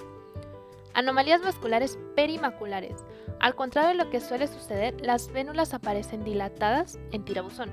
Anomalías 0.95 1.41
vasculares 1.41 1.99
perimaculares. 2.15 3.03
Al 3.41 3.53
contrario 3.53 3.89
de 3.89 3.95
lo 3.95 4.09
que 4.09 4.21
suele 4.21 4.47
suceder, 4.47 4.95
las 5.01 5.29
vénulas 5.29 5.73
aparecen 5.73 6.23
dilatadas 6.23 6.97
en 7.11 7.25
tirabuzón. 7.25 7.69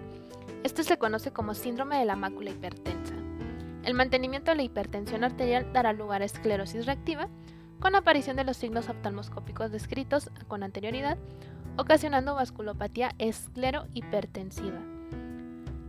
Esto 0.65 0.83
se 0.83 0.99
conoce 0.99 1.33
como 1.33 1.55
síndrome 1.55 1.99
de 1.99 2.05
la 2.05 2.17
mácula 2.17 2.51
hipertensa. 2.51 3.15
El 3.85 3.95
mantenimiento 3.95 4.51
de 4.51 4.57
la 4.57 4.65
hipertensión 4.65 5.23
arterial 5.23 5.73
dará 5.73 5.93
lugar 5.93 6.23
a 6.23 6.25
esclerosis 6.25 6.85
reactiva, 6.85 7.29
con 7.79 7.95
aparición 7.95 8.37
de 8.37 8.45
los 8.45 8.57
signos 8.57 8.89
oftalmoscópicos 8.89 9.71
descritos 9.71 10.29
con 10.49 10.65
anterioridad, 10.65 11.17
ocasionando 11.77 12.35
vasculopatía 12.35 13.13
esclerohipertensiva. 13.19 14.81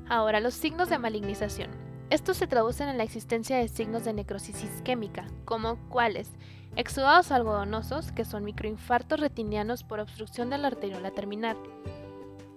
Ahora, 0.08 0.39
los 0.39 0.54
signos 0.54 0.89
de 0.89 1.00
malignización. 1.00 1.72
Estos 2.12 2.38
se 2.38 2.46
traducen 2.46 2.89
en 2.89 3.00
la 3.00 3.04
existencia 3.04 3.58
de 3.58 3.67
signos 3.67 4.06
de 4.06 4.13
necrosis 4.13 4.63
isquémica, 4.63 5.26
como 5.46 5.78
cuáles 5.89 6.30
exudados 6.76 7.32
algodonosos, 7.32 8.12
que 8.12 8.26
son 8.26 8.44
microinfartos 8.44 9.20
retinianos 9.20 9.84
por 9.84 10.00
obstrucción 10.00 10.50
de 10.50 10.58
la 10.58 10.68
arteriola 10.68 11.12
terminal, 11.12 11.58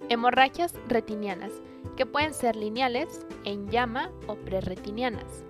hemorragias 0.09 0.75
retinianas, 0.89 1.53
que 1.97 2.07
pueden 2.07 2.35
ser 2.35 2.57
lineales, 2.57 3.27
en 3.45 3.71
llama 3.71 4.11
o 4.27 4.35
preretinianas, 4.37 5.45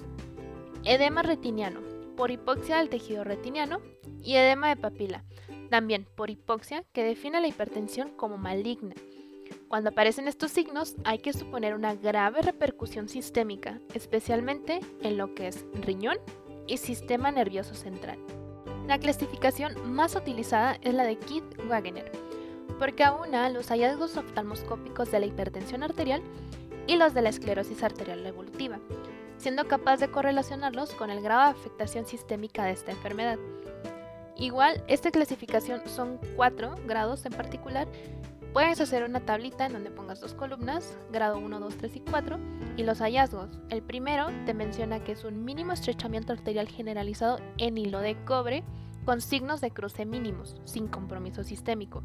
edema 0.84 1.22
retiniano, 1.22 1.80
por 2.16 2.30
hipoxia 2.30 2.78
del 2.78 2.88
tejido 2.88 3.24
retiniano 3.24 3.80
y 4.22 4.36
edema 4.36 4.68
de 4.68 4.76
papila, 4.76 5.24
también 5.70 6.06
por 6.14 6.30
hipoxia, 6.30 6.84
que 6.92 7.04
define 7.04 7.40
la 7.40 7.48
hipertensión 7.48 8.10
como 8.10 8.38
maligna. 8.38 8.94
Cuando 9.68 9.90
aparecen 9.90 10.28
estos 10.28 10.52
signos 10.52 10.96
hay 11.04 11.18
que 11.18 11.32
suponer 11.32 11.74
una 11.74 11.94
grave 11.94 12.42
repercusión 12.42 13.08
sistémica, 13.08 13.80
especialmente 13.94 14.80
en 15.02 15.18
lo 15.18 15.34
que 15.34 15.48
es 15.48 15.64
riñón 15.82 16.18
y 16.66 16.78
sistema 16.78 17.30
nervioso 17.30 17.74
central. 17.74 18.18
La 18.86 18.98
clasificación 18.98 19.92
más 19.92 20.14
utilizada 20.14 20.78
es 20.80 20.94
la 20.94 21.02
de 21.02 21.18
Keith-Wagener, 21.18 22.12
porque 22.78 23.02
aúna 23.02 23.48
los 23.48 23.68
hallazgos 23.68 24.16
oftalmoscópicos 24.16 25.10
de 25.10 25.18
la 25.18 25.26
hipertensión 25.26 25.82
arterial 25.82 26.22
y 26.86 26.96
los 26.96 27.12
de 27.12 27.22
la 27.22 27.30
esclerosis 27.30 27.82
arterial 27.82 28.24
evolutiva, 28.24 28.78
siendo 29.38 29.66
capaz 29.66 29.96
de 29.96 30.08
correlacionarlos 30.08 30.92
con 30.94 31.10
el 31.10 31.20
grado 31.20 31.52
de 31.52 31.58
afectación 31.58 32.06
sistémica 32.06 32.64
de 32.64 32.72
esta 32.72 32.92
enfermedad. 32.92 33.38
Igual, 34.36 34.84
esta 34.86 35.10
clasificación 35.10 35.80
son 35.88 36.20
cuatro 36.36 36.76
grados 36.86 37.26
en 37.26 37.32
particular. 37.32 37.88
Puedes 38.56 38.80
hacer 38.80 39.04
una 39.04 39.20
tablita 39.20 39.66
en 39.66 39.74
donde 39.74 39.90
pongas 39.90 40.18
dos 40.18 40.32
columnas, 40.32 40.96
grado 41.12 41.38
1, 41.38 41.60
2, 41.60 41.76
3 41.76 41.96
y 41.96 42.00
4, 42.00 42.38
y 42.78 42.84
los 42.84 43.00
hallazgos. 43.00 43.50
El 43.68 43.82
primero 43.82 44.28
te 44.46 44.54
menciona 44.54 45.04
que 45.04 45.12
es 45.12 45.24
un 45.24 45.44
mínimo 45.44 45.72
estrechamiento 45.72 46.32
arterial 46.32 46.66
generalizado 46.66 47.38
en 47.58 47.76
hilo 47.76 48.00
de 48.00 48.16
cobre 48.24 48.64
con 49.04 49.20
signos 49.20 49.60
de 49.60 49.72
cruce 49.72 50.06
mínimos, 50.06 50.58
sin 50.64 50.88
compromiso 50.88 51.44
sistémico. 51.44 52.02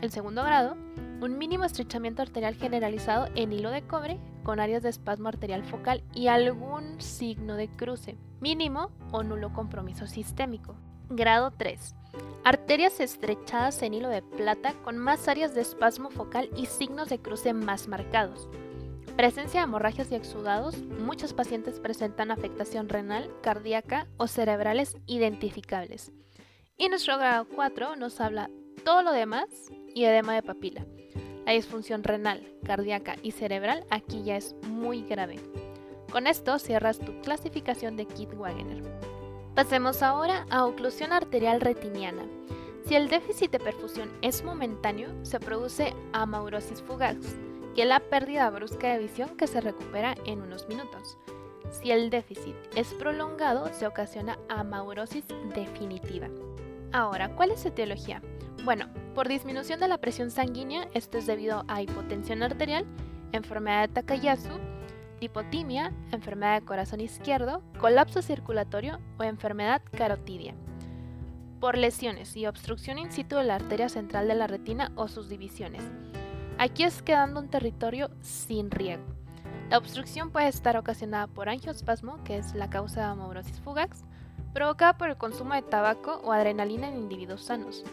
El 0.00 0.10
segundo 0.10 0.42
grado, 0.42 0.78
un 1.20 1.36
mínimo 1.36 1.64
estrechamiento 1.64 2.22
arterial 2.22 2.54
generalizado 2.54 3.28
en 3.34 3.52
hilo 3.52 3.70
de 3.70 3.86
cobre 3.86 4.18
con 4.42 4.58
áreas 4.58 4.82
de 4.82 4.88
espasmo 4.88 5.28
arterial 5.28 5.64
focal 5.64 6.02
y 6.14 6.28
algún 6.28 6.98
signo 6.98 7.56
de 7.56 7.68
cruce, 7.68 8.16
mínimo 8.40 8.90
o 9.12 9.22
nulo 9.22 9.52
compromiso 9.52 10.06
sistémico. 10.06 10.76
Grado 11.10 11.50
3. 11.58 11.99
Arterias 12.44 13.00
estrechadas 13.00 13.82
en 13.82 13.94
hilo 13.94 14.08
de 14.08 14.22
plata 14.22 14.74
con 14.82 14.98
más 14.98 15.28
áreas 15.28 15.54
de 15.54 15.60
espasmo 15.60 16.10
focal 16.10 16.48
y 16.56 16.66
signos 16.66 17.08
de 17.08 17.18
cruce 17.18 17.52
más 17.52 17.88
marcados. 17.88 18.48
Presencia 19.16 19.60
de 19.60 19.64
hemorragias 19.64 20.10
y 20.10 20.14
exudados, 20.14 20.78
muchos 20.78 21.34
pacientes 21.34 21.78
presentan 21.80 22.30
afectación 22.30 22.88
renal, 22.88 23.30
cardíaca 23.42 24.06
o 24.16 24.26
cerebrales 24.26 24.96
identificables. 25.06 26.12
Y 26.78 26.88
nuestro 26.88 27.18
grado 27.18 27.46
4 27.54 27.96
nos 27.96 28.20
habla 28.20 28.50
todo 28.84 29.02
lo 29.02 29.12
demás 29.12 29.46
y 29.94 30.04
edema 30.04 30.34
de 30.34 30.42
papila. 30.42 30.86
La 31.44 31.52
disfunción 31.52 32.02
renal, 32.02 32.46
cardíaca 32.64 33.16
y 33.22 33.32
cerebral 33.32 33.84
aquí 33.90 34.22
ya 34.22 34.36
es 34.36 34.54
muy 34.68 35.02
grave. 35.02 35.36
Con 36.10 36.26
esto 36.26 36.58
cierras 36.58 36.98
tu 36.98 37.20
clasificación 37.20 37.96
de 37.96 38.06
Kit 38.06 38.32
Wagener. 38.34 38.82
Pasemos 39.54 40.02
ahora 40.02 40.46
a 40.48 40.64
oclusión 40.64 41.12
arterial 41.12 41.60
retiniana. 41.60 42.22
Si 42.86 42.94
el 42.94 43.08
déficit 43.08 43.50
de 43.50 43.58
perfusión 43.58 44.10
es 44.22 44.44
momentáneo, 44.44 45.10
se 45.22 45.40
produce 45.40 45.92
amaurosis 46.12 46.82
fugaz, 46.82 47.16
que 47.74 47.82
es 47.82 47.88
la 47.88 48.00
pérdida 48.00 48.48
brusca 48.50 48.92
de 48.92 49.00
visión 49.00 49.36
que 49.36 49.46
se 49.46 49.60
recupera 49.60 50.14
en 50.24 50.40
unos 50.42 50.68
minutos. 50.68 51.18
Si 51.70 51.90
el 51.90 52.10
déficit 52.10 52.54
es 52.74 52.94
prolongado, 52.94 53.72
se 53.72 53.86
ocasiona 53.86 54.38
amaurosis 54.48 55.24
definitiva. 55.54 56.28
Ahora, 56.92 57.34
¿cuál 57.34 57.50
es 57.50 57.60
su 57.60 57.68
etiología? 57.68 58.22
Bueno, 58.64 58.88
por 59.14 59.28
disminución 59.28 59.80
de 59.80 59.88
la 59.88 59.98
presión 59.98 60.30
sanguínea, 60.30 60.88
esto 60.94 61.18
es 61.18 61.26
debido 61.26 61.64
a 61.68 61.82
hipotensión 61.82 62.42
arterial, 62.42 62.86
enfermedad 63.32 63.88
de 63.88 63.94
Takayasu, 63.94 64.50
hipotimia, 65.20 65.92
enfermedad 66.12 66.60
de 66.60 66.66
corazón 66.66 67.00
izquierdo, 67.00 67.62
colapso 67.78 68.22
circulatorio 68.22 68.98
o 69.18 69.22
enfermedad 69.22 69.82
carotidia. 69.96 70.54
Por 71.60 71.76
lesiones 71.76 72.36
y 72.36 72.46
obstrucción 72.46 72.98
in 72.98 73.12
situ 73.12 73.36
de 73.36 73.44
la 73.44 73.56
arteria 73.56 73.88
central 73.88 74.28
de 74.28 74.34
la 74.34 74.46
retina 74.46 74.92
o 74.96 75.08
sus 75.08 75.28
divisiones. 75.28 75.82
Aquí 76.58 76.84
es 76.84 77.02
quedando 77.02 77.40
un 77.40 77.48
territorio 77.48 78.10
sin 78.20 78.70
riego. 78.70 79.02
La 79.70 79.78
obstrucción 79.78 80.30
puede 80.30 80.48
estar 80.48 80.76
ocasionada 80.76 81.26
por 81.26 81.48
angiospasmo, 81.48 82.22
que 82.24 82.38
es 82.38 82.54
la 82.54 82.70
causa 82.70 83.00
de 83.00 83.06
amaurosis 83.06 83.60
fugax, 83.60 84.04
provocada 84.52 84.98
por 84.98 85.10
el 85.10 85.16
consumo 85.16 85.54
de 85.54 85.62
tabaco 85.62 86.20
o 86.24 86.32
adrenalina 86.32 86.88
en 86.88 86.96
individuos 86.96 87.44
sanos. 87.44 87.84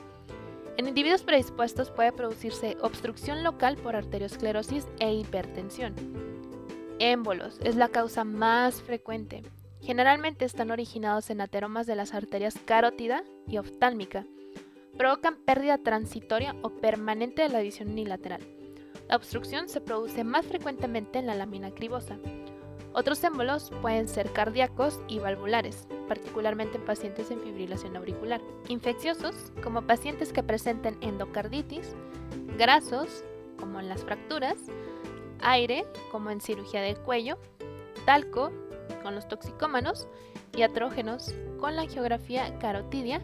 En 0.78 0.88
individuos 0.88 1.24
predispuestos 1.24 1.92
puede 1.92 2.12
producirse 2.12 2.78
obstrucción 2.82 3.44
local 3.44 3.78
por 3.78 3.96
arteriosclerosis 3.96 4.88
e 5.00 5.14
hipertensión. 5.14 5.96
Émbolos 7.00 7.60
es 7.64 7.76
la 7.76 7.90
causa 7.90 8.24
más 8.24 8.82
frecuente. 8.82 9.44
Generalmente 9.82 10.46
están 10.46 10.72
originados 10.72 11.30
en 11.30 11.42
ateromas 11.42 11.86
de 11.86 11.96
las 11.96 12.16
arterias 12.16 12.58
carótida 12.66 13.24
y 13.48 13.60
oftálmica. 13.60 14.26
Provocan 14.98 15.36
pérdida 15.36 15.78
transitoria 15.78 16.56
o 16.64 16.72
permanente 16.72 17.44
de 17.44 17.50
la 17.50 17.62
visión 17.62 17.90
unilateral. 17.90 18.42
La 19.08 19.16
obstrucción 19.16 19.70
se 19.70 19.80
produce 19.80 20.24
más 20.24 20.48
frecuentemente 20.48 21.20
en 21.20 21.28
la 21.28 21.36
lámina 21.36 21.70
cribosa. 21.70 22.18
Otros 22.94 23.24
émbolos 23.24 23.72
pueden 23.84 24.08
ser 24.08 24.32
cardíacos 24.32 25.00
y 25.08 25.20
valvulares, 25.20 25.88
particularmente 26.08 26.78
en 26.78 26.86
pacientes 26.86 27.30
en 27.30 27.42
fibrilación 27.42 27.96
auricular. 27.96 28.42
Infecciosos, 28.70 29.52
como 29.64 29.84
pacientes 29.84 30.34
que 30.34 30.42
presenten 30.42 30.98
endocarditis, 31.02 31.96
grasos, 32.58 33.24
como 33.60 33.80
en 33.80 33.88
las 33.88 34.04
fracturas, 34.04 34.58
aire, 35.42 35.86
como 36.12 36.30
en 36.30 36.42
cirugía 36.42 36.82
del 36.82 36.98
cuello, 36.98 37.38
talco, 38.06 38.52
con 39.04 39.16
los 39.16 39.28
toxicómanos, 39.28 40.08
y 40.56 40.64
atrógenos, 40.64 41.34
con 41.60 41.76
la 41.76 41.88
geografía 41.88 42.58
carotidia, 42.60 43.22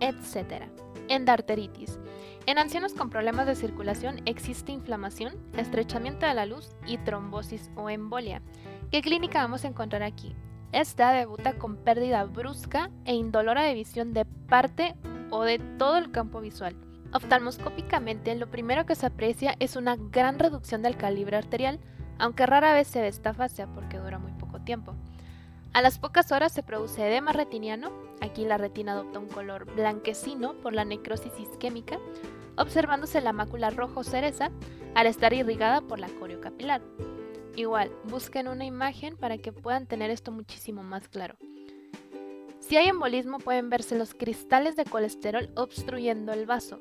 etc. 0.00 0.64
Endarteritis. 1.08 1.98
En 2.46 2.58
ancianos 2.58 2.94
con 2.94 3.10
problemas 3.10 3.46
de 3.46 3.56
circulación 3.56 4.22
existe 4.24 4.72
inflamación, 4.72 5.34
estrechamiento 5.56 6.24
de 6.24 6.34
la 6.34 6.46
luz 6.46 6.70
y 6.86 6.96
trombosis 6.98 7.70
o 7.76 7.90
embolia. 7.90 8.40
¿Qué 8.90 9.02
clínica 9.02 9.42
vamos 9.42 9.64
a 9.64 9.68
encontrar 9.68 10.02
aquí? 10.02 10.34
Esta 10.72 11.12
debuta 11.12 11.58
con 11.58 11.76
pérdida 11.76 12.24
brusca 12.24 12.90
e 13.04 13.14
indolora 13.14 13.62
de 13.64 13.74
visión 13.74 14.14
de 14.14 14.24
parte 14.24 14.94
o 15.30 15.42
de 15.42 15.58
todo 15.58 15.98
el 15.98 16.10
campo 16.10 16.40
visual. 16.40 16.76
Oftalmoscópicamente, 17.18 18.32
lo 18.36 18.46
primero 18.46 18.86
que 18.86 18.94
se 18.94 19.06
aprecia 19.06 19.56
es 19.58 19.74
una 19.74 19.96
gran 19.96 20.38
reducción 20.38 20.82
del 20.82 20.96
calibre 20.96 21.36
arterial, 21.36 21.80
aunque 22.16 22.46
rara 22.46 22.72
vez 22.74 22.86
se 22.86 23.00
ve 23.00 23.08
esta 23.08 23.34
fase 23.34 23.66
porque 23.74 23.98
dura 23.98 24.20
muy 24.20 24.30
poco 24.34 24.60
tiempo. 24.60 24.94
A 25.72 25.82
las 25.82 25.98
pocas 25.98 26.30
horas 26.30 26.52
se 26.52 26.62
produce 26.62 27.04
edema 27.04 27.32
retiniano, 27.32 27.90
aquí 28.20 28.44
la 28.44 28.56
retina 28.56 28.92
adopta 28.92 29.18
un 29.18 29.26
color 29.26 29.64
blanquecino 29.74 30.54
por 30.58 30.74
la 30.74 30.84
necrosis 30.84 31.32
isquémica, 31.40 31.98
observándose 32.56 33.20
la 33.20 33.32
mácula 33.32 33.70
rojo 33.70 34.04
cereza 34.04 34.52
al 34.94 35.08
estar 35.08 35.32
irrigada 35.32 35.80
por 35.80 35.98
la 35.98 36.08
corio 36.20 36.40
capilar. 36.40 36.82
Igual, 37.56 37.90
busquen 38.04 38.46
una 38.46 38.64
imagen 38.64 39.16
para 39.16 39.38
que 39.38 39.52
puedan 39.52 39.86
tener 39.88 40.12
esto 40.12 40.30
muchísimo 40.30 40.84
más 40.84 41.08
claro. 41.08 41.34
Si 42.60 42.76
hay 42.76 42.86
embolismo 42.86 43.38
pueden 43.38 43.70
verse 43.70 43.98
los 43.98 44.14
cristales 44.14 44.76
de 44.76 44.84
colesterol 44.84 45.50
obstruyendo 45.56 46.32
el 46.32 46.46
vaso. 46.46 46.78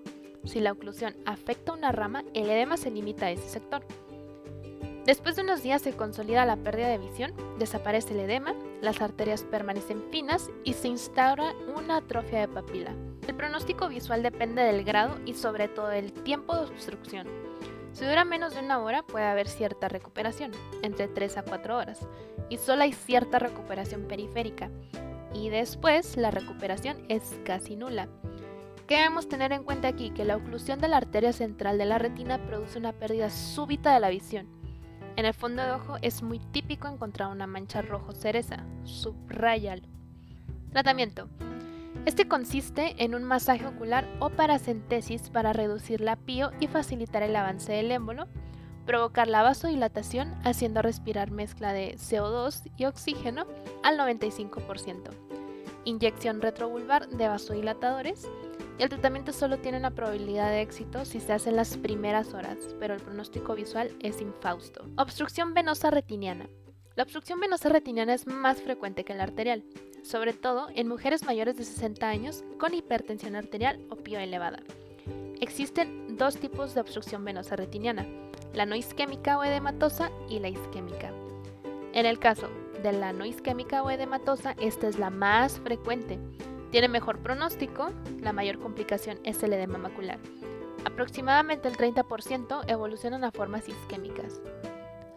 Si 0.47 0.61
la 0.61 0.71
oclusión 0.71 1.15
afecta 1.25 1.73
una 1.73 1.91
rama, 1.91 2.23
el 2.33 2.49
edema 2.49 2.77
se 2.77 2.89
limita 2.89 3.25
a 3.25 3.31
ese 3.31 3.49
sector. 3.49 3.83
Después 5.05 5.35
de 5.35 5.41
unos 5.41 5.61
días 5.61 5.81
se 5.81 5.93
consolida 5.93 6.45
la 6.45 6.57
pérdida 6.57 6.87
de 6.87 6.97
visión, 6.97 7.33
desaparece 7.59 8.13
el 8.13 8.21
edema, 8.21 8.53
las 8.81 9.01
arterias 9.01 9.43
permanecen 9.43 10.03
finas 10.09 10.49
y 10.63 10.73
se 10.73 10.87
instaura 10.87 11.53
una 11.75 11.97
atrofia 11.97 12.39
de 12.39 12.47
papila. 12.47 12.93
El 13.27 13.35
pronóstico 13.35 13.89
visual 13.89 14.23
depende 14.23 14.63
del 14.63 14.83
grado 14.83 15.17
y 15.25 15.33
sobre 15.33 15.67
todo 15.67 15.87
del 15.87 16.13
tiempo 16.13 16.55
de 16.55 16.65
obstrucción. 16.65 17.27
Si 17.91 18.05
dura 18.05 18.25
menos 18.25 18.53
de 18.53 18.61
una 18.61 18.79
hora 18.79 19.03
puede 19.03 19.25
haber 19.25 19.47
cierta 19.47 19.87
recuperación, 19.87 20.51
entre 20.81 21.07
3 21.07 21.37
a 21.37 21.43
4 21.43 21.77
horas, 21.77 22.07
y 22.49 22.57
solo 22.57 22.83
hay 22.83 22.93
cierta 22.93 23.39
recuperación 23.39 24.03
periférica. 24.07 24.69
Y 25.33 25.49
después 25.49 26.15
la 26.15 26.31
recuperación 26.31 26.97
es 27.09 27.37
casi 27.43 27.75
nula. 27.75 28.07
¿Qué 28.87 28.95
debemos 28.95 29.27
tener 29.27 29.51
en 29.51 29.63
cuenta 29.63 29.87
aquí? 29.87 30.11
Que 30.11 30.25
la 30.25 30.37
oclusión 30.37 30.79
de 30.79 30.87
la 30.87 30.97
arteria 30.97 31.33
central 31.33 31.77
de 31.77 31.85
la 31.85 31.97
retina 31.97 32.37
produce 32.47 32.79
una 32.79 32.93
pérdida 32.93 33.29
súbita 33.29 33.93
de 33.93 33.99
la 33.99 34.09
visión 34.09 34.57
en 35.17 35.25
el 35.25 35.33
fondo 35.33 35.63
de 35.63 35.71
ojo 35.71 35.97
es 36.03 36.21
muy 36.21 36.37
típico 36.37 36.87
encontrar 36.87 37.31
una 37.31 37.47
mancha 37.47 37.81
rojo 37.81 38.13
cereza. 38.13 38.63
Subrayalo. 38.83 39.81
Tratamiento. 40.71 41.27
Este 42.05 42.27
consiste 42.27 43.03
en 43.03 43.15
un 43.15 43.23
masaje 43.23 43.65
ocular 43.65 44.07
o 44.19 44.29
paracentesis 44.29 45.31
para 45.31 45.53
reducir 45.53 46.01
la 46.01 46.17
pío 46.17 46.51
y 46.59 46.67
facilitar 46.67 47.23
el 47.23 47.35
avance 47.35 47.73
del 47.73 47.91
émbolo, 47.91 48.27
provocar 48.85 49.27
la 49.27 49.41
vasodilatación 49.41 50.35
haciendo 50.43 50.83
respirar 50.83 51.31
mezcla 51.31 51.73
de 51.73 51.95
CO2 51.95 52.71
y 52.77 52.85
oxígeno 52.85 53.47
al 53.81 53.97
95%, 53.97 55.09
inyección 55.83 56.41
retrovulvar 56.43 57.09
de 57.09 57.27
vasodilatadores, 57.27 58.29
el 58.83 58.89
tratamiento 58.89 59.33
solo 59.33 59.57
tiene 59.57 59.79
una 59.79 59.91
probabilidad 59.91 60.51
de 60.51 60.61
éxito 60.61 61.03
si 61.05 61.19
se 61.19 61.33
hace 61.33 61.49
en 61.49 61.55
las 61.55 61.77
primeras 61.77 62.33
horas, 62.33 62.57
pero 62.79 62.93
el 62.93 63.01
pronóstico 63.01 63.55
visual 63.55 63.95
es 64.01 64.21
infausto. 64.21 64.85
Obstrucción 64.97 65.53
venosa 65.53 65.89
retiniana. 65.89 66.47
La 66.95 67.03
obstrucción 67.03 67.39
venosa 67.39 67.69
retiniana 67.69 68.13
es 68.13 68.27
más 68.27 68.61
frecuente 68.61 69.03
que 69.03 69.13
la 69.13 69.23
arterial, 69.23 69.63
sobre 70.03 70.33
todo 70.33 70.67
en 70.75 70.87
mujeres 70.87 71.25
mayores 71.25 71.57
de 71.57 71.63
60 71.63 72.07
años 72.07 72.43
con 72.59 72.73
hipertensión 72.73 73.35
arterial 73.35 73.79
o 73.89 73.95
pio 73.95 74.19
elevada. 74.19 74.59
Existen 75.39 76.17
dos 76.17 76.37
tipos 76.37 76.73
de 76.73 76.81
obstrucción 76.81 77.23
venosa 77.23 77.55
retiniana, 77.55 78.07
la 78.53 78.65
no 78.65 78.75
isquémica 78.75 79.37
o 79.37 79.43
edematosa 79.43 80.09
y 80.29 80.39
la 80.39 80.49
isquémica. 80.49 81.11
En 81.93 82.05
el 82.05 82.19
caso 82.19 82.49
de 82.81 82.91
la 82.91 83.13
no 83.13 83.25
isquémica 83.25 83.83
o 83.83 83.89
edematosa, 83.89 84.55
esta 84.59 84.87
es 84.87 84.97
la 84.97 85.09
más 85.09 85.59
frecuente, 85.59 86.19
tiene 86.71 86.87
mejor 86.87 87.19
pronóstico, 87.19 87.91
la 88.21 88.33
mayor 88.33 88.59
complicación 88.59 89.19
es 89.23 89.41
el 89.43 89.53
edema 89.53 89.77
macular. 89.77 90.19
Aproximadamente 90.85 91.67
el 91.67 91.75
30% 91.75 92.63
evolucionan 92.67 93.23
a 93.23 93.31
formas 93.31 93.67
isquémicas. 93.67 94.41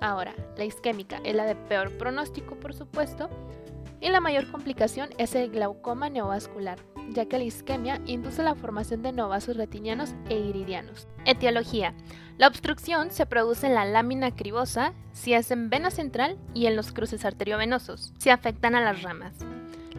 Ahora, 0.00 0.34
la 0.56 0.64
isquémica 0.64 1.20
es 1.24 1.34
la 1.34 1.44
de 1.44 1.54
peor 1.54 1.96
pronóstico, 1.98 2.56
por 2.56 2.74
supuesto, 2.74 3.28
y 4.00 4.08
la 4.08 4.20
mayor 4.20 4.50
complicación 4.50 5.10
es 5.18 5.34
el 5.34 5.50
glaucoma 5.50 6.08
neovascular, 6.08 6.78
ya 7.10 7.26
que 7.26 7.38
la 7.38 7.44
isquemia 7.44 8.00
induce 8.06 8.42
la 8.42 8.54
formación 8.54 9.02
de 9.02 9.12
neovasos 9.12 9.56
retinianos 9.56 10.14
e 10.28 10.38
iridianos. 10.38 11.06
Etiología. 11.26 11.94
La 12.38 12.48
obstrucción 12.48 13.10
se 13.10 13.26
produce 13.26 13.66
en 13.66 13.74
la 13.74 13.84
lámina 13.84 14.34
cribosa, 14.34 14.94
si 15.12 15.34
es 15.34 15.50
en 15.50 15.68
vena 15.68 15.90
central 15.90 16.38
y 16.54 16.66
en 16.66 16.76
los 16.76 16.92
cruces 16.92 17.26
arteriovenosos, 17.26 18.14
si 18.18 18.30
afectan 18.30 18.74
a 18.74 18.80
las 18.80 19.02
ramas. 19.02 19.34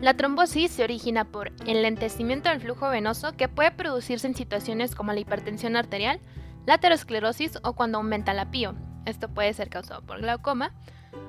La 0.02 0.16
trombosis 0.16 0.72
se 0.72 0.84
origina 0.84 1.26
por 1.26 1.52
enlentecimiento 1.68 2.50
del 2.50 2.60
flujo 2.60 2.90
venoso 2.90 3.34
que 3.34 3.48
puede 3.48 3.70
producirse 3.70 4.26
en 4.26 4.34
situaciones 4.34 4.96
como 4.96 5.14
la 5.14 5.20
hipertensión 5.20 5.76
arterial, 5.76 6.20
la 6.66 6.76
aterosclerosis 6.76 7.60
o 7.64 7.74
cuando 7.74 8.00
aumenta 8.00 8.34
la 8.34 8.50
pío. 8.50 8.74
Esto 9.06 9.30
puede 9.30 9.54
ser 9.54 9.70
causado 9.70 10.02
por 10.02 10.20
glaucoma 10.20 10.74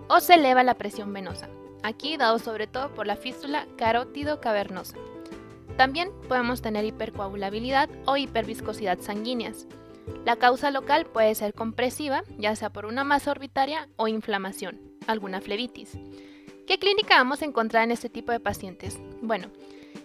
o 0.09 0.21
se 0.21 0.35
eleva 0.35 0.63
la 0.63 0.79
presión 0.79 1.13
venosa, 1.13 1.51
aquí 1.83 2.17
dado 2.17 2.39
sobre 2.39 2.67
todo 2.67 2.95
por 2.95 3.07
la 3.07 3.17
fístula 3.17 3.67
carótido 3.77 4.41
cavernosa. 4.41 4.97
También 5.77 6.09
podemos 6.27 6.63
tener 6.63 6.87
hipercoagulabilidad 6.87 7.91
o 8.07 8.17
hiperviscosidad 8.17 9.01
sanguíneas. 9.01 9.67
La 10.25 10.37
causa 10.37 10.71
local 10.71 11.05
puede 11.05 11.35
ser 11.35 11.53
compresiva, 11.53 12.23
ya 12.39 12.57
sea 12.57 12.71
por 12.71 12.87
una 12.87 13.05
masa 13.05 13.33
orbitaria 13.33 13.91
o 13.97 14.09
inflamación, 14.09 14.81
alguna 15.07 15.43
flebitis. 15.43 15.99
¿Qué 16.67 16.79
clínica 16.79 17.17
vamos 17.17 17.43
a 17.43 17.45
encontrar 17.45 17.83
en 17.83 17.91
este 17.91 18.09
tipo 18.09 18.31
de 18.31 18.39
pacientes? 18.39 19.01
Bueno, 19.21 19.49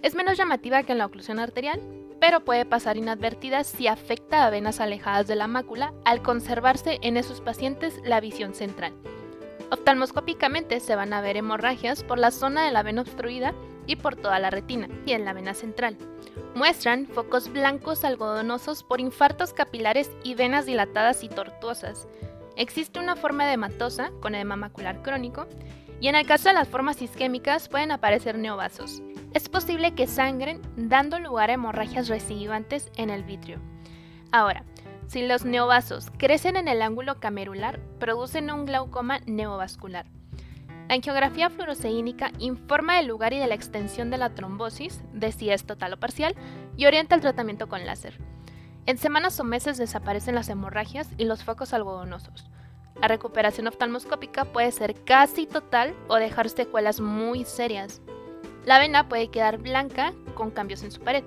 es 0.02 0.16
menos 0.16 0.38
llamativa 0.38 0.82
que 0.82 0.92
en 0.92 0.98
la 0.98 1.06
oclusión 1.06 1.40
arterial, 1.40 1.80
pero 2.20 2.44
puede 2.44 2.66
pasar 2.66 2.98
inadvertida 2.98 3.64
si 3.64 3.88
afecta 3.88 4.44
a 4.44 4.50
venas 4.50 4.80
alejadas 4.80 5.28
de 5.28 5.36
la 5.36 5.46
mácula 5.46 5.94
al 6.04 6.24
conservarse 6.24 6.98
en 7.04 7.16
esos 7.16 7.42
pacientes 7.42 8.02
la 8.04 8.20
visión 8.20 8.56
central. 8.56 8.94
Oftalmoscópicamente 9.70 10.80
se 10.80 10.96
van 10.96 11.14
a 11.14 11.22
ver 11.22 11.38
hemorragias 11.38 12.04
por 12.04 12.18
la 12.18 12.32
zona 12.32 12.66
de 12.66 12.72
la 12.72 12.82
vena 12.82 13.02
obstruida 13.02 13.54
y 13.86 13.98
por 13.98 14.16
toda 14.16 14.40
la 14.40 14.50
retina 14.50 14.90
y 15.06 15.12
en 15.12 15.26
la 15.26 15.34
vena 15.34 15.54
central. 15.54 15.96
Muestran 16.56 17.06
focos 17.06 17.52
blancos 17.54 18.04
algodonosos 18.04 18.84
por 18.84 19.00
infartos 19.00 19.54
capilares 19.54 20.10
y 20.24 20.34
venas 20.34 20.66
dilatadas 20.66 21.24
y 21.24 21.30
tortuosas. 21.30 22.08
Existe 22.56 23.00
una 23.00 23.16
forma 23.16 23.48
edematosa 23.48 24.12
con 24.20 24.34
edema 24.34 24.56
macular 24.56 25.04
crónico 25.04 25.46
y 26.00 26.08
en 26.08 26.16
el 26.16 26.26
caso 26.26 26.50
de 26.50 26.56
las 26.56 26.68
formas 26.68 27.02
isquémicas 27.02 27.70
pueden 27.70 27.92
aparecer 27.92 28.38
neovasos. 28.38 29.02
Es 29.34 29.50
posible 29.50 29.94
que 29.94 30.08
sangren 30.08 30.62
dando 30.76 31.20
lugar 31.20 31.50
a 31.50 31.54
hemorragias 31.54 32.08
recidivantes 32.08 32.92
en 32.96 33.10
el 33.10 33.24
vitrio. 33.24 33.60
Ahora, 34.32 34.64
si 35.08 35.26
los 35.26 35.46
neovasos 35.46 36.12
crecen 36.18 36.58
en 36.58 36.68
el 36.68 36.82
ángulo 36.82 37.20
camerular, 37.20 37.80
producen 38.00 38.52
un 38.52 38.66
glaucoma 38.66 39.20
neovascular. 39.26 40.06
La 40.90 40.96
angiografía 40.96 41.50
fluoresceínica 41.50 42.32
informa 42.40 42.98
del 42.98 43.08
lugar 43.08 43.34
y 43.34 43.40
de 43.40 43.48
la 43.48 43.56
extensión 43.56 44.10
de 44.10 44.18
la 44.18 44.34
trombosis, 44.34 45.02
de 45.14 45.32
si 45.32 45.50
es 45.50 45.66
total 45.66 45.94
o 45.94 45.98
parcial, 45.98 46.36
y 46.78 46.86
orienta 46.86 47.16
el 47.16 47.22
tratamiento 47.22 47.68
con 47.68 47.86
láser. 47.86 48.18
En 48.86 48.98
semanas 48.98 49.38
o 49.40 49.44
meses 49.44 49.78
desaparecen 49.78 50.36
las 50.36 50.48
hemorragias 50.48 51.10
y 51.18 51.26
los 51.26 51.44
focos 51.44 51.74
algodonosos. 51.74 52.50
La 53.02 53.08
recuperación 53.08 53.68
oftalmoscópica 53.68 54.46
puede 54.46 54.72
ser 54.72 54.96
casi 55.04 55.46
total 55.46 55.96
o 56.08 56.16
dejar 56.16 56.50
secuelas 56.50 57.00
muy 57.00 57.46
serias. 57.46 58.02
La 58.66 58.80
vena 58.80 59.08
puede 59.08 59.30
quedar 59.30 59.60
blanca 59.60 60.14
con 60.34 60.52
cambios 60.52 60.84
en 60.84 60.92
su 60.92 61.02
pared. 61.02 61.24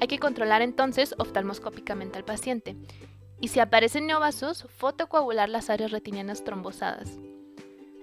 Hay 0.00 0.08
que 0.08 0.18
controlar 0.18 0.62
entonces 0.62 1.14
oftalmoscópicamente 1.18 2.18
al 2.18 2.24
paciente. 2.24 2.76
Y 3.40 3.48
si 3.48 3.60
aparecen 3.60 4.06
neovasos, 4.06 4.66
fotocoagular 4.76 5.48
las 5.48 5.68
áreas 5.68 5.90
retinianas 5.90 6.44
trombosadas. 6.44 7.18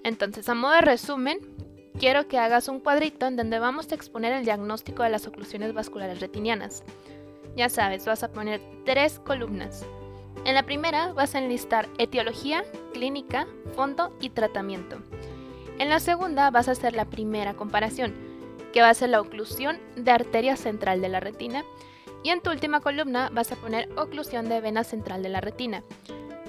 Entonces, 0.04 0.48
a 0.48 0.54
modo 0.54 0.74
de 0.74 0.80
resumen, 0.82 1.38
quiero 1.98 2.28
que 2.28 2.38
hagas 2.38 2.68
un 2.68 2.80
cuadrito 2.80 3.26
en 3.26 3.36
donde 3.36 3.58
vamos 3.58 3.90
a 3.90 3.94
exponer 3.94 4.32
el 4.32 4.44
diagnóstico 4.44 5.02
de 5.02 5.10
las 5.10 5.26
oclusiones 5.26 5.74
vasculares 5.74 6.20
retinianas. 6.20 6.84
Ya 7.56 7.68
sabes, 7.68 8.06
vas 8.06 8.22
a 8.22 8.32
poner 8.32 8.60
tres 8.84 9.18
columnas. 9.18 9.84
En 10.44 10.54
la 10.54 10.64
primera 10.64 11.14
vas 11.14 11.34
a 11.34 11.38
enlistar 11.38 11.88
etiología, 11.96 12.64
clínica, 12.92 13.46
fondo 13.74 14.14
y 14.20 14.28
tratamiento. 14.28 14.98
En 15.78 15.88
la 15.88 16.00
segunda 16.00 16.50
vas 16.50 16.68
a 16.68 16.72
hacer 16.72 16.94
la 16.94 17.06
primera 17.06 17.54
comparación, 17.54 18.14
que 18.72 18.82
va 18.82 18.90
a 18.90 18.94
ser 18.94 19.08
la 19.08 19.22
oclusión 19.22 19.78
de 19.96 20.10
arteria 20.10 20.56
central 20.56 21.00
de 21.00 21.08
la 21.08 21.20
retina. 21.20 21.64
Y 22.22 22.28
en 22.28 22.42
tu 22.42 22.50
última 22.50 22.80
columna 22.80 23.30
vas 23.32 23.52
a 23.52 23.56
poner 23.56 23.88
oclusión 23.96 24.48
de 24.50 24.60
vena 24.60 24.84
central 24.84 25.22
de 25.22 25.30
la 25.30 25.40
retina. 25.40 25.82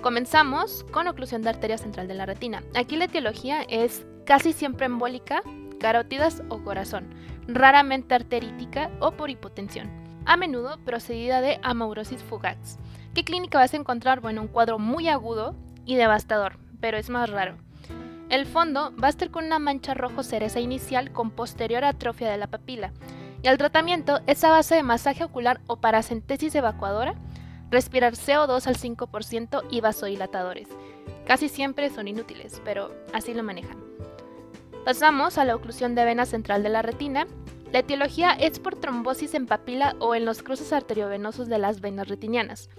Comenzamos 0.02 0.84
con 0.92 1.08
oclusión 1.08 1.42
de 1.42 1.50
arteria 1.50 1.78
central 1.78 2.10
de 2.10 2.16
la 2.16 2.26
retina. 2.26 2.64
Aquí 2.76 2.98
la 2.98 3.06
etiología 3.06 3.62
es 3.64 4.06
casi 4.26 4.52
siempre 4.52 4.88
embólica, 4.88 5.42
carótidas 5.80 6.44
o 6.50 6.64
corazón, 6.64 7.16
raramente 7.48 8.14
arterítica 8.14 8.92
o 9.00 9.12
por 9.12 9.30
hipotensión. 9.30 9.90
A 10.26 10.36
menudo 10.36 10.80
procedida 10.84 11.40
de 11.40 11.60
amaurosis 11.64 12.24
fugax. 12.24 12.78
¿Qué 13.16 13.24
clínica 13.24 13.60
vas 13.60 13.74
a 13.74 13.78
encontrar? 13.78 14.20
Bueno, 14.20 14.42
un 14.42 14.50
cuadro 14.50 14.78
muy 14.78 15.08
agudo 15.08 15.56
y 15.86 15.96
devastador, 15.96 16.60
pero 16.82 16.98
es 16.98 17.10
más 17.10 17.30
raro. 17.30 17.56
El 18.28 18.46
fondo 18.46 18.94
va 19.02 19.08
a 19.08 19.10
estar 19.10 19.32
con 19.32 19.46
una 19.46 19.58
mancha 19.58 19.94
rojo 19.94 20.22
cereza 20.22 20.60
inicial 20.60 21.14
con 21.14 21.32
posterior 21.32 21.86
atrofia 21.86 22.30
de 22.30 22.36
la 22.36 22.48
papila. 22.48 22.92
Y 23.42 23.48
el 23.48 23.58
tratamiento 23.58 24.20
es 24.28 24.44
a 24.44 24.50
base 24.50 24.76
de 24.76 24.84
masaje 24.84 25.24
ocular 25.24 25.62
o 25.66 25.78
paracentesis 25.78 26.54
evacuadora, 26.56 27.16
respirar 27.72 28.16
CO2 28.16 28.68
al 28.68 28.76
5% 28.76 29.64
y 29.72 29.80
vasodilatadores. 29.80 30.68
Casi 31.26 31.48
siempre 31.48 31.90
son 31.92 32.10
inútiles, 32.10 32.62
pero 32.66 32.94
así 33.14 33.34
lo 33.34 33.44
manejan. 33.44 33.78
Pasamos 34.84 35.38
a 35.38 35.46
la 35.46 35.56
oclusión 35.56 35.96
de 35.96 36.04
vena 36.04 36.26
central 36.26 36.64
de 36.64 36.70
la 36.70 36.82
retina. 36.82 37.28
La 37.72 37.80
etiología 37.80 38.32
es 38.32 38.60
por 38.60 38.76
trombosis 38.76 39.36
en 39.36 39.48
papila 39.48 39.96
o 40.00 40.16
en 40.16 40.26
los 40.26 40.44
cruces 40.44 40.74
arteriovenosos 40.74 41.48
de 41.48 41.60
las 41.60 41.82
venas 41.82 42.08
retinianas, 42.08 42.70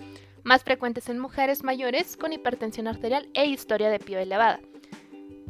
más 0.46 0.62
frecuentes 0.62 1.08
en 1.08 1.18
mujeres 1.18 1.64
mayores 1.64 2.16
con 2.16 2.32
hipertensión 2.32 2.86
arterial 2.86 3.28
e 3.34 3.46
historia 3.46 3.90
de 3.90 3.98
pio 3.98 4.20
elevada. 4.20 4.60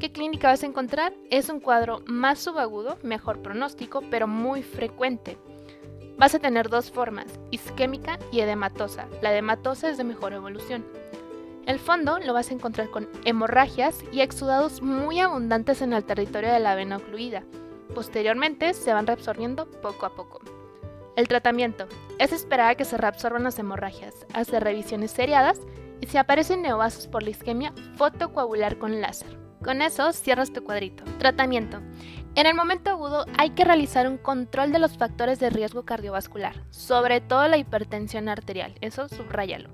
¿Qué 0.00 0.10
clínica 0.10 0.48
vas 0.48 0.62
a 0.62 0.66
encontrar? 0.66 1.12
Es 1.30 1.50
un 1.50 1.60
cuadro 1.60 2.02
más 2.06 2.38
subagudo, 2.38 2.96
mejor 3.02 3.42
pronóstico, 3.42 4.02
pero 4.10 4.26
muy 4.26 4.62
frecuente. 4.62 5.36
Vas 6.16 6.34
a 6.34 6.38
tener 6.38 6.70
dos 6.70 6.90
formas, 6.90 7.26
isquémica 7.50 8.18
y 8.32 8.40
edematosa. 8.40 9.06
La 9.20 9.32
edematosa 9.32 9.90
es 9.90 9.98
de 9.98 10.04
mejor 10.04 10.32
evolución. 10.32 10.86
El 11.66 11.78
fondo 11.78 12.18
lo 12.18 12.32
vas 12.32 12.50
a 12.50 12.54
encontrar 12.54 12.88
con 12.88 13.06
hemorragias 13.26 14.02
y 14.12 14.22
exudados 14.22 14.80
muy 14.80 15.20
abundantes 15.20 15.82
en 15.82 15.92
el 15.92 16.04
territorio 16.04 16.50
de 16.50 16.60
la 16.60 16.74
vena 16.74 16.96
ocluida. 16.96 17.44
Posteriormente 17.94 18.72
se 18.72 18.94
van 18.94 19.06
reabsorbiendo 19.06 19.66
poco 19.82 20.06
a 20.06 20.14
poco. 20.14 20.40
El 21.16 21.28
tratamiento 21.28 21.88
es 22.18 22.32
esperar 22.32 22.76
que 22.76 22.84
se 22.84 22.98
reabsorban 22.98 23.42
las 23.42 23.58
hemorragias, 23.58 24.14
hacer 24.34 24.62
revisiones 24.62 25.10
seriadas 25.10 25.58
y 26.02 26.06
si 26.08 26.18
aparecen 26.18 26.60
neovasos 26.60 27.06
por 27.06 27.22
la 27.22 27.30
isquemia, 27.30 27.72
fotocoagular 27.96 28.76
con 28.76 29.00
láser. 29.00 29.38
Con 29.64 29.80
eso 29.80 30.12
cierras 30.12 30.52
tu 30.52 30.62
cuadrito. 30.62 31.04
Tratamiento. 31.18 31.80
En 32.34 32.46
el 32.46 32.54
momento 32.54 32.90
agudo 32.90 33.24
hay 33.38 33.50
que 33.50 33.64
realizar 33.64 34.06
un 34.06 34.18
control 34.18 34.72
de 34.72 34.78
los 34.78 34.98
factores 34.98 35.40
de 35.40 35.48
riesgo 35.48 35.86
cardiovascular, 35.86 36.62
sobre 36.68 37.22
todo 37.22 37.48
la 37.48 37.56
hipertensión 37.56 38.28
arterial, 38.28 38.74
eso 38.82 39.08
subrayalo. 39.08 39.70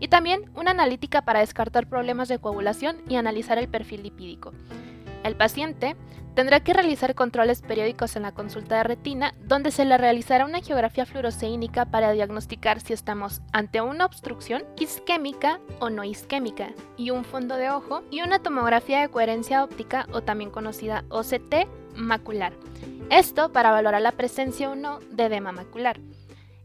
Y 0.00 0.08
también 0.08 0.50
una 0.56 0.72
analítica 0.72 1.22
para 1.22 1.38
descartar 1.38 1.86
problemas 1.86 2.26
de 2.26 2.40
coagulación 2.40 2.96
y 3.08 3.14
analizar 3.14 3.58
el 3.58 3.68
perfil 3.68 4.02
lipídico. 4.02 4.52
El 5.22 5.36
paciente 5.36 5.94
tendrá 6.34 6.60
que 6.60 6.72
realizar 6.72 7.14
controles 7.14 7.62
periódicos 7.62 8.16
en 8.16 8.22
la 8.22 8.32
consulta 8.32 8.76
de 8.76 8.84
retina, 8.84 9.34
donde 9.42 9.70
se 9.70 9.84
le 9.84 9.98
realizará 9.98 10.44
una 10.44 10.60
geografía 10.60 11.06
fluoresceínica 11.06 11.86
para 11.86 12.12
diagnosticar 12.12 12.80
si 12.80 12.92
estamos 12.92 13.40
ante 13.52 13.80
una 13.80 14.06
obstrucción 14.06 14.64
isquémica 14.78 15.60
o 15.78 15.90
no 15.90 16.04
isquémica, 16.04 16.70
y 16.96 17.10
un 17.10 17.24
fondo 17.24 17.56
de 17.56 17.70
ojo, 17.70 18.02
y 18.10 18.22
una 18.22 18.38
tomografía 18.38 19.00
de 19.00 19.08
coherencia 19.08 19.64
óptica 19.64 20.06
o 20.12 20.22
también 20.22 20.50
conocida 20.50 21.04
OCT 21.08 21.66
macular. 21.94 22.52
Esto 23.10 23.52
para 23.52 23.72
valorar 23.72 24.02
la 24.02 24.12
presencia 24.12 24.70
o 24.70 24.74
no 24.74 25.00
de 25.10 25.24
edema 25.24 25.52
macular. 25.52 26.00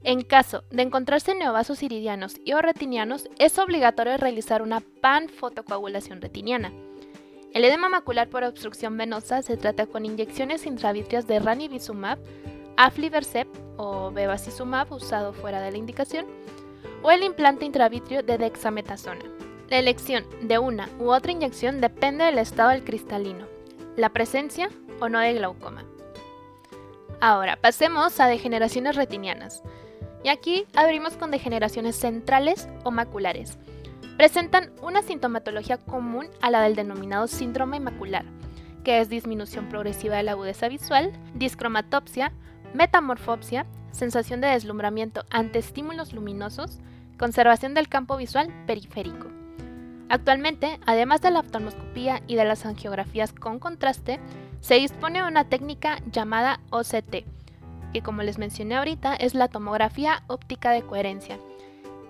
En 0.03 0.21
caso 0.21 0.63
de 0.69 0.83
encontrarse 0.83 1.33
neovasos 1.33 1.81
iridianos 1.81 2.35
y 2.45 2.53
o 2.53 2.61
retinianos, 2.61 3.27
es 3.39 3.57
obligatorio 3.57 4.15
realizar 4.17 4.61
una 4.61 4.83
panfotocoagulación 5.01 6.21
retiniana. 6.21 6.71
El 7.55 7.63
edema 7.63 7.87
macular 7.87 8.27
por 8.27 8.43
obstrucción 8.43 8.97
venosa 8.97 9.41
se 9.41 9.55
trata 9.55 9.85
con 9.85 10.05
inyecciones 10.05 10.65
intravítreas 10.65 11.25
de 11.25 11.39
ranibizumab, 11.39 12.19
aflibercept 12.75 13.55
o 13.77 14.11
bevacizumab 14.11 14.91
usado 14.91 15.31
fuera 15.31 15.61
de 15.61 15.71
la 15.71 15.77
indicación, 15.77 16.25
o 17.01 17.11
el 17.11 17.23
implante 17.23 17.63
intravitreo 17.63 18.23
de 18.23 18.37
dexametasona. 18.37 19.23
La 19.69 19.79
elección 19.79 20.25
de 20.41 20.59
una 20.59 20.89
u 20.99 21.11
otra 21.11 21.31
inyección 21.31 21.79
depende 21.79 22.25
del 22.25 22.39
estado 22.39 22.71
del 22.71 22.83
cristalino, 22.83 23.47
la 23.95 24.09
presencia 24.09 24.69
o 24.99 25.07
no 25.07 25.19
de 25.19 25.35
glaucoma. 25.35 25.85
Ahora, 27.21 27.55
pasemos 27.55 28.19
a 28.19 28.27
degeneraciones 28.27 28.97
retinianas. 28.97 29.63
Y 30.25 30.27
aquí 30.27 30.65
abrimos 30.75 31.13
con 31.13 31.31
degeneraciones 31.31 31.95
centrales 31.95 32.67
o 32.83 32.91
maculares 32.91 33.57
presentan 34.17 34.71
una 34.81 35.01
sintomatología 35.01 35.77
común 35.77 36.27
a 36.41 36.49
la 36.49 36.61
del 36.61 36.75
denominado 36.75 37.27
síndrome 37.27 37.79
macular, 37.79 38.25
que 38.83 38.99
es 38.99 39.09
disminución 39.09 39.67
progresiva 39.67 40.17
de 40.17 40.23
la 40.23 40.31
agudeza 40.31 40.69
visual, 40.69 41.11
discromatopsia, 41.33 42.31
metamorfopsia, 42.73 43.65
sensación 43.91 44.41
de 44.41 44.47
deslumbramiento 44.47 45.25
ante 45.29 45.59
estímulos 45.59 46.13
luminosos, 46.13 46.79
conservación 47.17 47.73
del 47.73 47.89
campo 47.89 48.17
visual 48.17 48.53
periférico. 48.67 49.27
Actualmente, 50.07 50.79
además 50.85 51.21
de 51.21 51.31
la 51.31 51.39
oftalmoscopía 51.39 52.21
y 52.27 52.35
de 52.35 52.45
las 52.45 52.65
angiografías 52.65 53.33
con 53.33 53.59
contraste, 53.59 54.19
se 54.61 54.75
dispone 54.75 55.21
de 55.21 55.27
una 55.27 55.49
técnica 55.49 55.97
llamada 56.11 56.59
OCT, 56.69 57.25
que 57.91 58.01
como 58.03 58.21
les 58.21 58.37
mencioné 58.37 58.75
ahorita 58.75 59.15
es 59.15 59.33
la 59.33 59.47
tomografía 59.47 60.23
óptica 60.27 60.71
de 60.71 60.83
coherencia, 60.83 61.39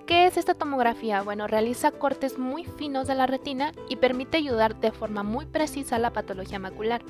¿Qué 0.05 0.27
es 0.27 0.37
esta 0.37 0.53
tomografía? 0.53 1.23
Bueno, 1.23 1.47
realiza 1.47 1.89
cortes 1.89 2.37
muy 2.37 2.63
finos 2.63 3.07
de 3.07 3.15
la 3.15 3.25
retina 3.25 3.71
y 3.89 3.95
permite 3.95 4.37
ayudar 4.37 4.79
de 4.79 4.91
forma 4.91 5.23
muy 5.23 5.47
precisa 5.47 5.95
a 5.95 5.99
la 5.99 6.13
patología 6.13 6.59
macular. 6.59 7.01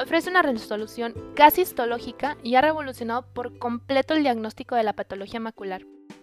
Ofrece 0.00 0.30
una 0.30 0.40
resolución 0.40 1.12
casi 1.34 1.60
histológica 1.60 2.38
y 2.42 2.54
ha 2.54 2.62
revolucionado 2.62 3.26
por 3.34 3.58
completo 3.58 4.14
el 4.14 4.22
diagnóstico 4.22 4.74
de 4.76 4.82
la 4.82 4.94
patología 4.94 5.40
macular. 5.40 5.82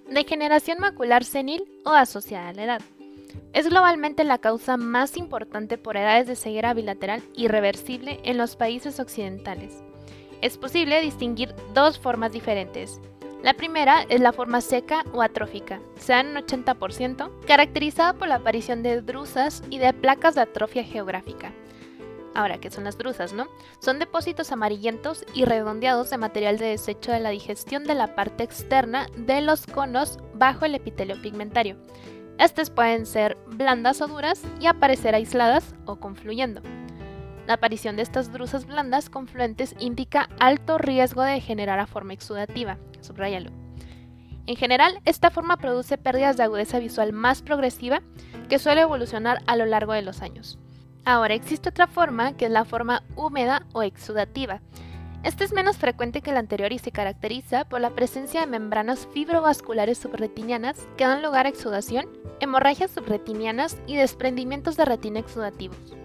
Degeneración 0.10 0.80
macular 0.80 1.24
senil 1.24 1.63
o 1.86 1.91
asociada 1.91 2.50
a 2.50 2.54
la 2.54 2.63
edad. 2.63 2.82
Es 3.54 3.69
globalmente 3.69 4.24
la 4.24 4.39
causa 4.39 4.78
más 4.78 5.15
importante 5.15 5.78
por 5.78 5.95
edades 5.95 6.26
de 6.26 6.36
ceguera 6.36 6.74
bilateral 6.74 7.22
irreversible 7.36 8.19
en 8.24 8.38
los 8.38 8.56
países 8.56 9.00
occidentales. 9.00 9.84
Es 10.41 10.58
posible 10.58 11.02
distinguir 11.02 11.54
dos 11.76 12.00
formas 12.00 12.32
diferentes, 12.32 13.00
la 13.43 13.54
primera 13.54 14.04
es 14.10 14.19
la 14.19 14.34
forma 14.34 14.60
seca 14.60 15.06
o 15.13 15.21
atrófica, 15.21 15.80
se 15.97 16.12
da 16.12 16.19
en 16.19 16.28
un 16.28 16.36
80%, 16.36 17.30
caracterizada 17.47 18.13
por 18.13 18.28
la 18.28 18.36
aparición 18.36 18.84
de 18.84 19.02
drusas 19.02 19.63
y 19.69 19.78
de 19.80 19.93
placas 19.93 20.36
de 20.36 20.41
atrofia 20.41 20.84
geográfica. 20.84 21.54
Ahora, 22.36 22.60
¿qué 22.60 22.69
son 22.69 22.84
las 22.84 22.97
drusas, 22.97 23.34
no? 23.34 23.47
Son 23.80 23.97
depósitos 23.97 24.52
amarillentos 24.52 25.25
y 25.34 25.45
redondeados 25.45 26.10
de 26.10 26.17
material 26.17 26.58
de 26.58 26.67
desecho 26.67 27.12
de 27.12 27.19
la 27.19 27.30
digestión 27.30 27.86
de 27.86 27.95
la 27.95 28.13
parte 28.13 28.43
externa 28.43 29.08
de 29.15 29.41
los 29.41 29.65
conos 29.65 30.19
bajo 30.34 30.65
el 30.65 30.75
epitelio 30.75 31.19
pigmentario. 31.21 31.78
Estas 32.38 32.69
pueden 32.69 33.06
ser 33.06 33.38
blandas 33.47 34.02
o 34.02 34.08
duras 34.08 34.41
y 34.60 34.67
aparecer 34.67 35.15
aisladas 35.15 35.75
o 35.86 35.97
confluyendo. 35.97 36.62
La 37.50 37.56
aparición 37.56 37.96
de 37.96 38.04
estas 38.04 38.32
drusas 38.32 38.68
blandas 38.68 39.10
confluentes 39.10 39.74
indica 39.80 40.30
alto 40.40 40.78
riesgo 40.78 41.24
de 41.24 41.42
generar 41.42 41.80
a 41.80 41.88
forma 41.88 42.14
exudativa, 42.14 42.78
subrayalo. 43.02 43.50
En 44.46 44.56
general, 44.56 45.02
esta 45.06 45.32
forma 45.32 45.58
produce 45.58 45.98
pérdidas 45.98 46.38
de 46.38 46.44
agudeza 46.44 46.78
visual 46.78 47.12
más 47.12 47.42
progresiva 47.42 48.04
que 48.50 48.60
suele 48.60 48.82
evolucionar 48.82 49.40
a 49.48 49.56
lo 49.56 49.66
largo 49.66 49.94
de 49.94 50.04
los 50.04 50.22
años. 50.22 50.60
Ahora 51.06 51.34
existe 51.34 51.70
otra 51.70 51.88
forma 51.88 52.38
que 52.38 52.46
es 52.46 52.52
la 52.52 52.66
forma 52.66 53.02
húmeda 53.16 53.66
o 53.74 53.82
exudativa. 53.82 54.62
Esta 55.24 55.44
es 55.44 55.52
menos 55.52 55.78
frecuente 55.78 56.22
que 56.22 56.32
la 56.32 56.42
anterior 56.42 56.72
y 56.72 56.78
se 56.78 56.92
caracteriza 56.92 57.66
por 57.66 57.82
la 57.82 57.90
presencia 57.90 58.42
de 58.42 58.46
membranas 58.46 59.08
fibrovasculares 59.12 59.98
subretinianas 59.98 60.78
que 60.98 61.06
dan 61.06 61.24
lugar 61.24 61.48
a 61.48 61.50
exudación, 61.50 62.06
hemorragias 62.42 62.92
subretinianas 62.92 63.76
y 63.88 63.96
desprendimientos 63.96 64.78
de 64.78 64.86
retina 64.86 65.18
exudativos. 65.18 65.96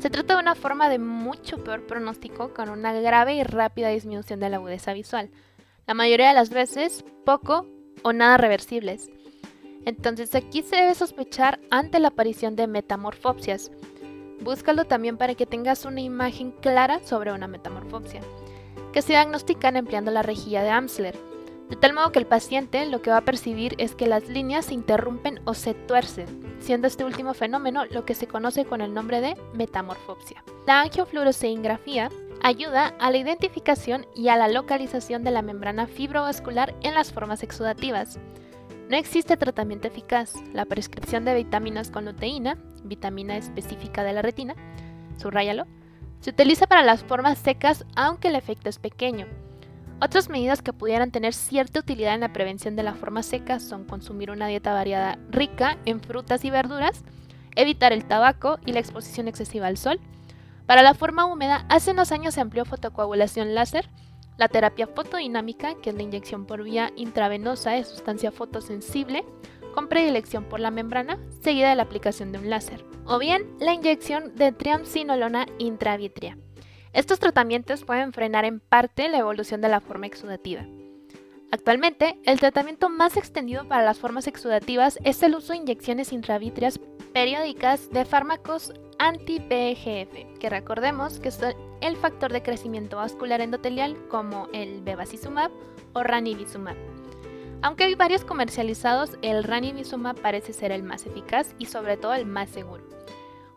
Se 0.00 0.10
trata 0.10 0.34
de 0.34 0.40
una 0.40 0.54
forma 0.54 0.88
de 0.88 0.98
mucho 0.98 1.64
peor 1.64 1.86
pronóstico 1.86 2.52
con 2.52 2.68
una 2.68 2.92
grave 2.92 3.34
y 3.34 3.42
rápida 3.42 3.88
disminución 3.88 4.40
de 4.40 4.50
la 4.50 4.56
agudeza 4.56 4.92
visual, 4.92 5.30
la 5.86 5.94
mayoría 5.94 6.28
de 6.28 6.34
las 6.34 6.50
veces 6.50 7.04
poco 7.24 7.66
o 8.02 8.12
nada 8.12 8.36
reversibles. 8.36 9.08
Entonces 9.86 10.34
aquí 10.34 10.62
se 10.62 10.76
debe 10.76 10.94
sospechar 10.94 11.60
ante 11.70 11.98
la 11.98 12.08
aparición 12.08 12.56
de 12.56 12.66
metamorfopsias. 12.66 13.70
Búscalo 14.40 14.84
también 14.84 15.16
para 15.16 15.34
que 15.34 15.46
tengas 15.46 15.84
una 15.84 16.02
imagen 16.02 16.50
clara 16.52 17.00
sobre 17.04 17.32
una 17.32 17.46
metamorfopsia, 17.46 18.20
que 18.92 19.00
se 19.00 19.14
diagnostican 19.14 19.76
empleando 19.76 20.10
la 20.10 20.22
rejilla 20.22 20.62
de 20.62 20.70
Amsler, 20.70 21.16
de 21.68 21.74
tal 21.74 21.94
modo 21.94 22.12
que 22.12 22.20
el 22.20 22.26
paciente 22.26 22.86
lo 22.86 23.02
que 23.02 23.10
va 23.10 23.18
a 23.18 23.24
percibir 23.24 23.74
es 23.78 23.96
que 23.96 24.06
las 24.06 24.28
líneas 24.28 24.66
se 24.66 24.74
interrumpen 24.74 25.40
o 25.44 25.54
se 25.54 25.74
tuercen, 25.74 26.56
siendo 26.60 26.86
este 26.86 27.04
último 27.04 27.34
fenómeno 27.34 27.84
lo 27.86 28.04
que 28.04 28.14
se 28.14 28.28
conoce 28.28 28.64
con 28.64 28.80
el 28.80 28.94
nombre 28.94 29.20
de 29.20 29.36
metamorfopsia. 29.52 30.44
La 30.66 30.82
angiofluorescein 30.82 31.62
ayuda 32.42 32.94
a 33.00 33.10
la 33.10 33.16
identificación 33.16 34.06
y 34.14 34.28
a 34.28 34.36
la 34.36 34.46
localización 34.46 35.24
de 35.24 35.32
la 35.32 35.42
membrana 35.42 35.88
fibrovascular 35.88 36.74
en 36.82 36.94
las 36.94 37.12
formas 37.12 37.42
exudativas. 37.42 38.20
No 38.88 38.96
existe 38.96 39.36
tratamiento 39.36 39.88
eficaz. 39.88 40.34
La 40.52 40.64
prescripción 40.64 41.24
de 41.24 41.34
vitaminas 41.34 41.90
con 41.90 42.04
luteína, 42.04 42.56
vitamina 42.84 43.36
específica 43.36 44.04
de 44.04 44.12
la 44.12 44.22
retina, 44.22 44.54
subrayalo, 45.16 45.66
se 46.20 46.30
utiliza 46.30 46.68
para 46.68 46.84
las 46.84 47.02
formas 47.02 47.38
secas 47.38 47.84
aunque 47.96 48.28
el 48.28 48.36
efecto 48.36 48.68
es 48.68 48.78
pequeño. 48.78 49.26
Otras 49.98 50.28
medidas 50.28 50.60
que 50.60 50.74
pudieran 50.74 51.10
tener 51.10 51.32
cierta 51.32 51.80
utilidad 51.80 52.14
en 52.14 52.20
la 52.20 52.32
prevención 52.32 52.76
de 52.76 52.82
la 52.82 52.94
forma 52.94 53.22
seca 53.22 53.60
son 53.60 53.84
consumir 53.84 54.30
una 54.30 54.46
dieta 54.46 54.74
variada 54.74 55.18
rica 55.30 55.78
en 55.86 56.00
frutas 56.00 56.44
y 56.44 56.50
verduras, 56.50 57.02
evitar 57.54 57.94
el 57.94 58.04
tabaco 58.04 58.58
y 58.66 58.72
la 58.72 58.80
exposición 58.80 59.26
excesiva 59.26 59.68
al 59.68 59.78
sol. 59.78 59.98
Para 60.66 60.82
la 60.82 60.92
forma 60.92 61.24
húmeda, 61.24 61.64
hace 61.70 61.92
unos 61.92 62.12
años 62.12 62.34
se 62.34 62.42
amplió 62.42 62.66
fotocoagulación 62.66 63.54
láser, 63.54 63.88
la 64.36 64.48
terapia 64.48 64.86
fotodinámica, 64.86 65.76
que 65.80 65.90
es 65.90 65.96
la 65.96 66.02
inyección 66.02 66.44
por 66.44 66.62
vía 66.62 66.92
intravenosa 66.96 67.70
de 67.70 67.84
sustancia 67.84 68.30
fotosensible, 68.30 69.24
con 69.74 69.88
predilección 69.88 70.44
por 70.44 70.60
la 70.60 70.70
membrana, 70.70 71.18
seguida 71.40 71.70
de 71.70 71.74
la 71.74 71.84
aplicación 71.84 72.32
de 72.32 72.38
un 72.38 72.50
láser, 72.50 72.84
o 73.06 73.18
bien 73.18 73.46
la 73.60 73.72
inyección 73.72 74.34
de 74.34 74.52
triamcinolona 74.52 75.46
intravítrea. 75.58 76.36
Estos 76.96 77.18
tratamientos 77.18 77.84
pueden 77.84 78.14
frenar 78.14 78.46
en 78.46 78.58
parte 78.58 79.10
la 79.10 79.18
evolución 79.18 79.60
de 79.60 79.68
la 79.68 79.80
forma 79.80 80.06
exudativa. 80.06 80.64
Actualmente, 81.52 82.18
el 82.24 82.40
tratamiento 82.40 82.88
más 82.88 83.18
extendido 83.18 83.68
para 83.68 83.84
las 83.84 83.98
formas 83.98 84.26
exudativas 84.26 84.98
es 85.04 85.22
el 85.22 85.34
uso 85.34 85.52
de 85.52 85.58
inyecciones 85.58 86.10
intravítreas 86.10 86.80
periódicas 87.12 87.90
de 87.90 88.06
fármacos 88.06 88.72
anti-PGF, 88.98 90.38
que 90.40 90.48
recordemos 90.48 91.20
que 91.20 91.30
son 91.30 91.52
el 91.82 91.98
factor 91.98 92.32
de 92.32 92.42
crecimiento 92.42 92.96
vascular 92.96 93.42
endotelial 93.42 93.94
como 94.08 94.48
el 94.54 94.80
bevacizumab 94.80 95.50
o 95.92 96.02
ranibizumab. 96.02 96.76
Aunque 97.60 97.84
hay 97.84 97.94
varios 97.94 98.24
comercializados, 98.24 99.18
el 99.20 99.44
ranibizumab 99.44 100.18
parece 100.18 100.54
ser 100.54 100.72
el 100.72 100.82
más 100.82 101.04
eficaz 101.04 101.54
y 101.58 101.66
sobre 101.66 101.98
todo 101.98 102.14
el 102.14 102.24
más 102.24 102.48
seguro. 102.48 102.84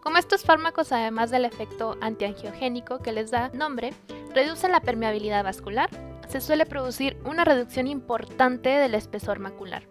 Como 0.02 0.18
estos 0.18 0.44
fármacos, 0.44 0.92
además 0.92 1.30
del 1.30 1.46
efecto 1.46 1.98
antiangiogénico 2.02 3.00
que 3.00 3.12
les 3.12 3.32
da 3.32 3.50
nombre, 3.50 3.94
reducen 4.34 4.72
la 4.72 4.82
permeabilidad 4.82 5.44
vascular, 5.44 5.90
se 6.28 6.42
suele 6.42 6.66
producir 6.66 7.18
una 7.26 7.44
reducción 7.44 7.88
importante 7.88 8.70
del 8.70 8.96
espesor 8.96 9.40
macular. 9.40 9.84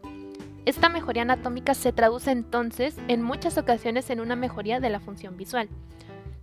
Esta 0.65 0.89
mejoría 0.89 1.23
anatómica 1.23 1.75
se 1.75 1.93
traduce 1.93 2.31
entonces 2.31 2.97
en 3.09 3.23
muchas 3.23 3.59
ocasiones 3.59 4.11
en 4.11 4.21
una 4.21 4.37
mejoría 4.37 4.81
de 4.81 4.91
la 4.91 5.01
función 5.01 5.37
visual. 5.37 5.69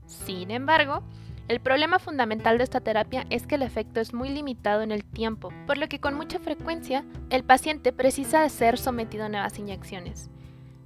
Sin 0.05 0.51
embargo, 0.51 1.03
el 1.47 1.59
problema 1.59 1.99
fundamental 1.99 2.57
de 2.57 2.63
esta 2.63 2.82
terapia 2.82 3.26
es 3.30 3.45
que 3.45 3.55
el 3.55 3.61
efecto 3.61 3.99
es 3.99 4.13
muy 4.13 4.30
limitado 4.30 4.82
en 4.82 4.91
el 4.91 5.05
tiempo, 5.05 5.53
por 5.68 5.78
lo 5.78 5.88
que 5.88 5.99
con 5.99 6.16
mucha 6.16 6.39
frecuencia 6.39 7.05
el 7.30 7.43
paciente 7.43 7.93
precisa 7.93 8.47
ser 8.49 8.78
sometido 8.78 9.26
a 9.26 9.30
nuevas 9.30 9.59
inyecciones. 9.59 10.30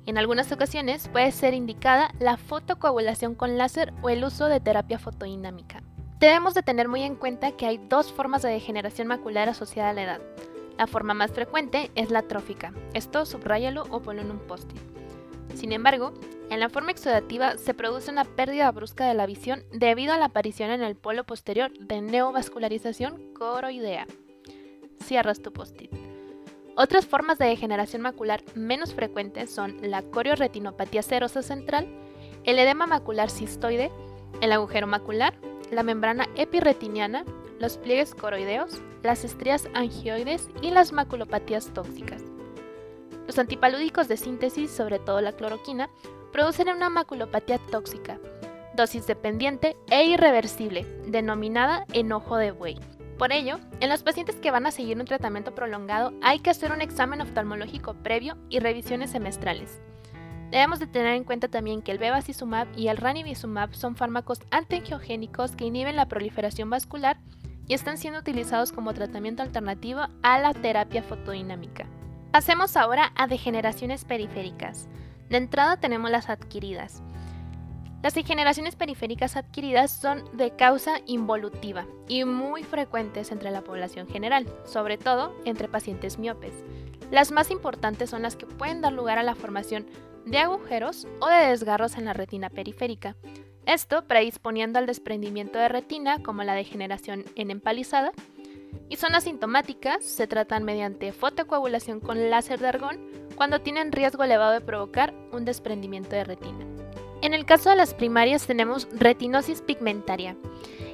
En 0.10 0.18
algunas 0.18 0.52
ocasiones 0.52 1.08
puede 1.08 1.32
ser 1.32 1.54
indicada 1.54 2.16
la 2.18 2.36
fotocoagulación 2.38 3.36
con 3.36 3.60
láser 3.60 3.94
o 4.02 4.10
el 4.10 4.24
uso 4.24 4.48
de 4.48 4.60
terapia 4.60 4.98
fotodinámica. 4.98 5.84
Debemos 6.20 6.56
de 6.56 6.64
tener 6.64 6.88
muy 6.88 7.04
en 7.04 7.14
cuenta 7.14 7.52
que 7.52 7.68
hay 7.68 7.78
dos 7.78 8.12
formas 8.12 8.42
de 8.42 8.50
degeneración 8.50 9.08
macular 9.08 9.50
asociada 9.50 9.92
a 9.92 9.94
la 9.94 10.02
edad. 10.02 10.22
La 10.80 10.88
forma 10.88 11.14
más 11.14 11.32
frecuente 11.32 11.92
es 11.94 12.10
la 12.10 12.24
trófica, 12.24 12.74
esto 12.96 13.24
subráyalo 13.28 13.84
o 13.92 14.02
ponlo 14.02 14.24
en 14.24 14.32
un 14.32 14.40
post-it. 14.40 14.80
Sin 15.54 15.72
embargo, 15.74 16.16
en 16.50 16.60
la 16.60 16.70
forma 16.70 16.90
exudativa 16.90 17.60
se 17.60 17.76
produce 17.76 18.10
una 18.10 18.26
pérdida 18.26 18.72
brusca 18.72 19.08
de 19.08 19.14
la 19.14 19.28
visión 19.28 19.64
debido 19.72 20.14
a 20.14 20.18
la 20.18 20.26
aparición 20.26 20.72
en 20.72 20.82
el 20.82 20.96
polo 20.96 21.24
posterior 21.24 21.72
de 21.78 22.02
neovascularización 22.02 23.32
coroidea. 23.36 24.08
Cierras 25.04 25.44
tu 25.44 25.54
post-it. 25.54 26.09
Otras 26.76 27.06
formas 27.06 27.38
de 27.38 27.46
degeneración 27.46 28.02
macular 28.02 28.42
menos 28.56 28.94
frecuentes 28.94 29.54
son 29.54 29.78
la 29.82 30.02
corioretinopatía 30.02 31.02
serosa 31.02 31.42
central, 31.42 31.88
el 32.46 32.58
edema 32.58 32.88
macular 32.88 33.30
cistoide, 33.30 33.92
el 34.42 34.52
agujero 34.52 34.88
macular, 34.88 35.34
la 35.72 35.84
membrana 35.84 36.28
epirretiniana, 36.36 37.26
los 37.60 37.78
pliegues 37.78 38.16
coroideos, 38.16 38.82
las 39.04 39.24
estrías 39.24 39.68
angioides 39.74 40.48
y 40.62 40.72
las 40.72 40.94
maculopatías 40.94 41.74
tóxicas. 41.74 42.24
Los 43.28 43.38
antipalúdicos 43.38 44.08
de 44.08 44.18
síntesis, 44.18 44.72
sobre 44.72 45.00
todo 45.00 45.22
la 45.22 45.34
cloroquina, 45.34 45.90
producen 46.32 46.70
una 46.70 46.90
maculopatía 46.90 47.60
tóxica, 47.70 48.20
dosis 48.76 49.06
dependiente 49.06 49.76
e 49.92 50.06
irreversible, 50.06 50.86
denominada 51.06 51.86
enojo 51.94 52.38
de 52.38 52.52
buey. 52.52 52.80
Por 53.20 53.34
ello, 53.34 53.60
en 53.82 53.90
los 53.90 54.02
pacientes 54.02 54.38
que 54.38 54.50
van 54.50 54.66
a 54.66 54.72
seguir 54.72 54.98
un 54.98 55.04
tratamiento 55.04 55.54
prolongado 55.54 56.14
hay 56.22 56.40
que 56.40 56.52
hacer 56.52 56.72
un 56.72 56.82
examen 56.82 57.20
oftalmológico 57.20 57.94
previo 57.96 58.38
y 58.50 58.60
revisiones 58.60 59.10
semestrales. 59.10 59.82
Debemos 60.52 60.80
de 60.80 60.88
tener 60.88 61.16
en 61.16 61.26
cuenta 61.26 61.50
también 61.50 61.82
que 61.82 61.92
el 61.92 61.98
bevacizumab 61.98 62.70
y 62.78 62.88
el 62.88 62.96
ranibizumab 62.96 63.76
son 63.76 63.98
fármacos 63.98 64.40
antiangiogénicos 64.52 65.58
que 65.58 65.66
inhiben 65.66 65.98
la 65.98 66.08
proliferación 66.08 66.70
vascular 66.70 67.18
y 67.68 67.74
están 67.74 67.98
siendo 67.98 68.22
utilizados 68.22 68.72
como 68.72 68.94
tratamiento 68.94 69.44
alternativo 69.44 70.08
a 70.24 70.40
la 70.40 70.54
terapia 70.54 71.04
fotodinámica. 71.04 71.88
Pasemos 72.32 72.78
ahora 72.78 73.12
a 73.16 73.28
degeneraciones 73.28 74.06
periféricas. 74.06 74.88
De 75.30 75.36
entrada 75.36 75.76
tenemos 75.76 76.10
las 76.10 76.30
adquiridas. 76.30 77.04
Las 78.02 78.14
degeneraciones 78.16 78.78
periféricas 78.78 79.36
adquiridas 79.36 79.92
son 79.92 80.24
de 80.38 80.52
causa 80.52 81.02
involutiva 81.06 81.86
y 82.08 82.24
muy 82.24 82.64
frecuentes 82.64 83.32
entre 83.32 83.52
la 83.52 83.62
población 83.62 84.08
general, 84.08 84.48
sobre 84.64 84.98
todo 84.98 85.36
entre 85.44 85.68
pacientes 85.68 86.18
miopes. 86.18 86.54
Las 87.12 87.32
más 87.32 87.52
importantes 87.52 88.10
son 88.10 88.22
las 88.22 88.38
que 88.38 88.46
pueden 88.46 88.80
dar 88.80 88.94
lugar 88.94 89.18
a 89.18 89.24
la 89.24 89.36
formación 89.36 89.86
de 90.26 90.38
agujeros 90.38 91.08
o 91.20 91.28
de 91.28 91.48
desgarros 91.48 91.98
en 91.98 92.06
la 92.06 92.14
retina 92.14 92.50
periférica. 92.50 93.18
Esto 93.66 94.06
predisponiendo 94.06 94.80
al 94.80 94.86
desprendimiento 94.86 95.60
de 95.60 95.68
retina 95.68 96.24
como 96.24 96.44
la 96.44 96.54
degeneración 96.54 97.26
en 97.36 97.52
empalizada. 97.52 98.12
Y 98.88 98.96
son 98.96 99.14
asintomáticas, 99.14 100.06
se 100.06 100.26
tratan 100.26 100.64
mediante 100.64 101.12
fotocoagulación 101.12 102.00
con 102.00 102.30
láser 102.30 102.60
de 102.60 102.68
argón 102.68 103.00
cuando 103.36 103.62
tienen 103.62 103.92
riesgo 103.92 104.24
elevado 104.24 104.54
de 104.54 104.62
provocar 104.62 105.14
un 105.32 105.44
desprendimiento 105.46 106.16
de 106.16 106.24
retina. 106.24 106.69
En 107.22 107.34
el 107.34 107.46
caso 107.46 107.70
de 107.70 107.76
las 107.76 107.94
primarias 107.94 108.48
tenemos 108.48 108.88
retinosis 108.94 109.62
pigmentaria. 109.62 110.38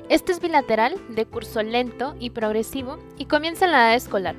Este 0.10 0.32
es 0.32 0.40
bilateral, 0.40 0.96
de 1.10 1.26
curso 1.26 1.62
lento 1.62 2.16
y 2.20 2.32
progresivo 2.32 2.98
y 3.18 3.26
comienza 3.26 3.66
en 3.66 3.72
la 3.72 3.88
edad 3.88 3.96
escolar, 3.96 4.36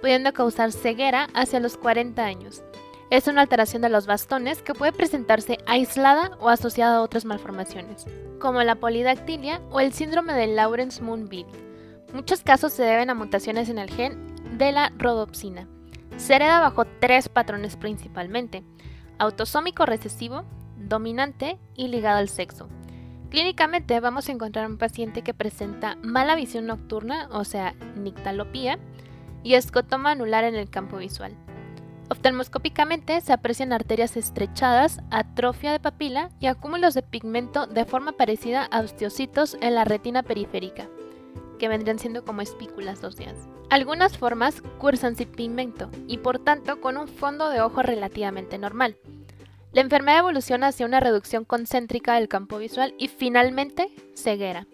pudiendo 0.00 0.32
causar 0.32 0.72
ceguera 0.72 1.28
hacia 1.34 1.60
los 1.60 1.76
40 1.76 2.24
años. 2.24 2.62
Es 3.10 3.26
una 3.26 3.42
alteración 3.42 3.82
de 3.82 3.88
los 3.88 4.06
bastones 4.06 4.62
que 4.62 4.74
puede 4.74 4.92
presentarse 4.92 5.58
aislada 5.66 6.36
o 6.40 6.48
asociada 6.48 6.96
a 6.96 7.02
otras 7.02 7.24
malformaciones, 7.24 8.06
como 8.38 8.62
la 8.62 8.74
polidactilia 8.74 9.60
o 9.70 9.80
el 9.80 9.92
síndrome 9.92 10.34
de 10.34 10.46
Lawrence-Moonville. 10.46 11.46
Muchos 12.12 12.42
casos 12.42 12.72
se 12.72 12.82
deben 12.82 13.10
a 13.10 13.14
mutaciones 13.14 13.68
en 13.68 13.78
el 13.78 13.90
gen 13.90 14.58
de 14.58 14.72
la 14.72 14.92
rodopsina. 14.96 15.68
Se 16.16 16.34
hereda 16.34 16.60
bajo 16.60 16.86
tres 17.00 17.28
patrones 17.28 17.76
principalmente: 17.76 18.62
autosómico 19.18 19.86
recesivo, 19.86 20.44
dominante 20.88 21.58
y 21.74 21.88
ligado 21.88 22.18
al 22.18 22.28
sexo. 22.28 22.68
Clínicamente 23.30 24.00
vamos 24.00 24.28
a 24.28 24.32
encontrar 24.32 24.66
un 24.66 24.78
paciente 24.78 25.22
que 25.22 25.34
presenta 25.34 25.96
mala 26.02 26.34
visión 26.34 26.66
nocturna, 26.66 27.28
o 27.30 27.44
sea, 27.44 27.74
nictalopía, 27.96 28.78
y 29.42 29.54
escotoma 29.54 30.12
anular 30.12 30.44
en 30.44 30.54
el 30.54 30.70
campo 30.70 30.96
visual. 30.96 31.36
Oftalmoscópicamente 32.10 33.20
se 33.20 33.34
aprecian 33.34 33.72
arterias 33.72 34.16
estrechadas, 34.16 35.00
atrofia 35.10 35.72
de 35.72 35.80
papila 35.80 36.30
y 36.40 36.46
acúmulos 36.46 36.94
de 36.94 37.02
pigmento 37.02 37.66
de 37.66 37.84
forma 37.84 38.12
parecida 38.12 38.64
a 38.64 38.80
osteocitos 38.80 39.58
en 39.60 39.74
la 39.74 39.84
retina 39.84 40.22
periférica, 40.22 40.88
que 41.58 41.68
vendrían 41.68 41.98
siendo 41.98 42.24
como 42.24 42.40
espículas 42.40 43.04
óseas. 43.04 43.36
Algunas 43.68 44.16
formas 44.16 44.62
cursan 44.78 45.16
sin 45.16 45.28
pigmento 45.28 45.90
y 46.06 46.18
por 46.18 46.38
tanto 46.38 46.80
con 46.80 46.96
un 46.96 47.08
fondo 47.08 47.50
de 47.50 47.60
ojo 47.60 47.82
relativamente 47.82 48.56
normal. 48.56 48.96
La 49.72 49.82
enfermedad 49.82 50.20
evoluciona 50.20 50.68
hacia 50.68 50.86
una 50.86 51.00
reducción 51.00 51.44
concéntrica 51.44 52.14
del 52.14 52.28
campo 52.28 52.58
visual 52.58 52.94
y 52.98 53.08
finalmente 53.08 53.88
ceguera. 54.14 54.66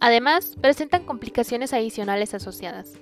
Además, 0.00 0.56
presentan 0.60 1.04
complicaciones 1.04 1.72
adicionales 1.72 2.34
asociadas 2.34 2.94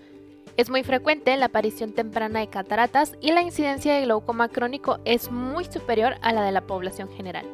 es 0.57 0.71
muy 0.71 0.85
frecuente 0.85 1.37
la 1.37 1.47
aparición 1.47 1.93
temprana 1.93 2.39
de 2.39 2.49
cataratas 2.49 3.17
y 3.21 3.33
la 3.33 3.43
incidencia 3.43 3.95
de 3.95 4.03
glaucoma 4.03 4.49
crónico 4.49 5.01
es 5.05 5.31
muy 5.31 5.65
superior 5.65 6.15
a 6.23 6.33
la 6.33 6.43
de 6.43 6.53
la 6.53 6.61
población 6.61 7.11
general. 7.11 7.45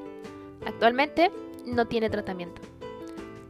Actualmente 0.67 1.31
no 1.65 1.87
tiene 1.87 2.11
tratamiento. 2.11 2.61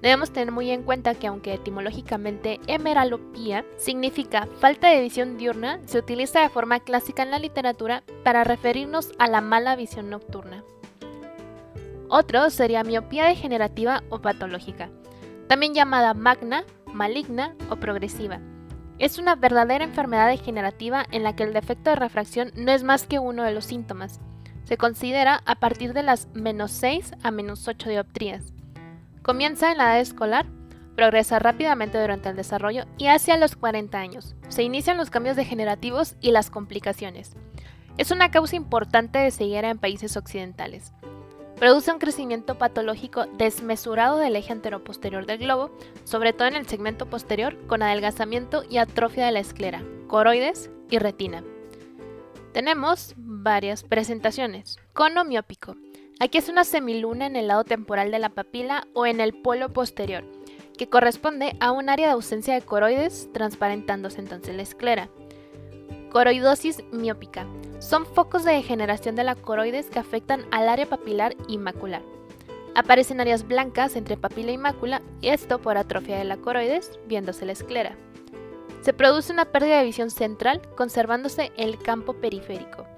Debemos 0.03 0.32
tener 0.32 0.51
muy 0.51 0.70
en 0.70 0.82
cuenta 0.82 1.14
que 1.14 1.26
aunque 1.26 1.55
etimológicamente 1.55 2.59
hemeralopía 2.66 3.64
significa 3.76 4.48
falta 4.59 4.88
de 4.88 5.03
visión 5.03 5.36
diurna, 5.36 5.80
se 5.86 5.98
utiliza 5.98 6.40
de 6.40 6.48
forma 6.48 6.80
clásica 6.80 7.22
en 7.22 7.30
la 7.30 7.38
literatura 7.38 8.03
para 8.24 8.44
referirnos 8.44 9.12
a 9.18 9.28
la 9.28 9.40
mala 9.40 9.76
visión 9.76 10.09
nocturna. 10.09 10.64
Otro 12.09 12.51
sería 12.51 12.82
miopía 12.82 13.26
degenerativa 13.26 14.03
o 14.09 14.20
patológica, 14.20 14.90
también 15.48 15.74
llamada 15.74 16.14
magna, 16.14 16.64
maligna 16.92 17.55
o 17.68 17.76
progresiva 17.76 18.40
es 19.01 19.16
una 19.18 19.34
verdadera 19.34 19.82
enfermedad 19.82 20.28
degenerativa 20.28 21.07
en 21.11 21.22
la 21.22 21.34
que 21.34 21.42
el 21.42 21.55
defecto 21.55 21.88
de 21.88 21.96
refracción 21.96 22.53
no 22.55 22.70
es 22.70 22.84
más 22.84 23.07
que 23.07 23.18
uno 23.18 23.42
de 23.42 23.53
los 23.53 23.64
síntomas. 23.64 24.20
Se 24.64 24.76
considera 24.76 25.42
a 25.46 25.55
partir 25.55 25.94
de 25.94 26.03
las 26.03 26.28
menos 26.34 26.70
6 26.72 27.14
a 27.22 27.30
menos 27.30 27.66
8 27.66 27.88
dioptrías. 27.88 28.53
Comienza 29.31 29.70
en 29.70 29.78
la 29.78 29.85
edad 29.85 30.01
escolar, 30.01 30.47
progresa 30.97 31.39
rápidamente 31.39 32.01
durante 32.01 32.28
el 32.28 32.35
desarrollo 32.35 32.87
y 32.99 33.07
hacia 33.07 33.37
los 33.37 33.55
40 33.55 33.97
años. 33.97 34.35
Se 34.49 34.64
inician 34.64 34.97
los 34.97 35.09
cambios 35.09 35.37
degenerativos 35.37 36.16
y 36.20 36.33
las 36.33 36.51
complicaciones. 36.51 37.37
Es 37.97 38.11
una 38.11 38.33
causa 38.33 38.57
importante 38.57 39.20
de 39.20 39.31
ceguera 39.31 39.70
en 39.70 39.78
países 39.78 40.16
occidentales. 40.16 40.93
Produce 41.61 41.93
un 41.93 42.01
crecimiento 42.01 42.59
patológico 42.59 43.26
desmesurado 43.39 44.18
del 44.18 44.35
eje 44.35 44.51
anteroposterior 44.51 45.24
del 45.26 45.39
globo, 45.39 45.70
sobre 46.03 46.33
todo 46.33 46.49
en 46.49 46.57
el 46.57 46.66
segmento 46.66 47.07
posterior, 47.07 47.57
con 47.68 47.85
adelgazamiento 47.85 48.64
y 48.68 48.78
atrofia 48.78 49.26
de 49.26 49.31
la 49.31 49.39
esclera, 49.39 49.85
coroides 50.09 50.72
y 50.91 50.99
retina. 50.99 51.45
Tenemos 52.53 53.14
varias 53.16 53.85
presentaciones. 53.85 54.81
Cono 54.93 55.24
miópico. 55.24 55.76
Aquí 56.23 56.37
es 56.37 56.51
una 56.51 56.64
semiluna 56.64 57.25
en 57.25 57.35
el 57.35 57.49
lado 57.49 57.64
temporal 57.64 58.11
de 58.11 58.18
la 58.18 58.29
papila 58.29 58.87
o 58.93 59.07
en 59.07 59.21
el 59.21 59.33
polo 59.33 59.71
posterior, 59.71 60.23
que 60.77 60.87
corresponde 60.87 61.57
a 61.61 61.73
un 61.73 61.89
área 61.89 62.09
de 62.09 62.12
ausencia 62.12 62.53
de 62.53 62.61
coroides, 62.61 63.31
transparentándose 63.33 64.21
entonces 64.21 64.55
la 64.55 64.61
esclera. 64.61 65.09
Coroidosis 66.11 66.85
miópica. 66.93 67.47
Son 67.79 68.05
focos 68.05 68.45
de 68.45 68.53
degeneración 68.53 69.16
de 69.16 69.25
la 69.25 69.35
coroides 69.35 69.89
que 69.89 69.99
afectan 69.99 70.45
al 70.51 70.68
área 70.68 70.85
papilar 70.85 71.37
y 71.49 71.57
macular. 71.57 72.03
Aparecen 72.75 73.23
áreas 73.23 73.49
blancas 73.49 73.97
entre 73.97 74.18
papila 74.18 74.53
y 74.53 74.59
mácula, 74.59 75.01
y 75.23 75.31
esto 75.31 75.59
por 75.59 75.79
atrofia 75.79 76.18
de 76.18 76.25
la 76.25 76.37
coroides, 76.37 77.01
viéndose 77.07 77.47
la 77.47 77.53
esclera. 77.53 77.97
Se 78.83 78.93
produce 78.93 79.33
una 79.33 79.47
pérdida 79.47 79.79
de 79.79 79.87
visión 79.87 80.11
central, 80.11 80.61
conservándose 80.77 81.51
el 81.57 81.79
campo 81.79 82.12
periférico. 82.12 82.89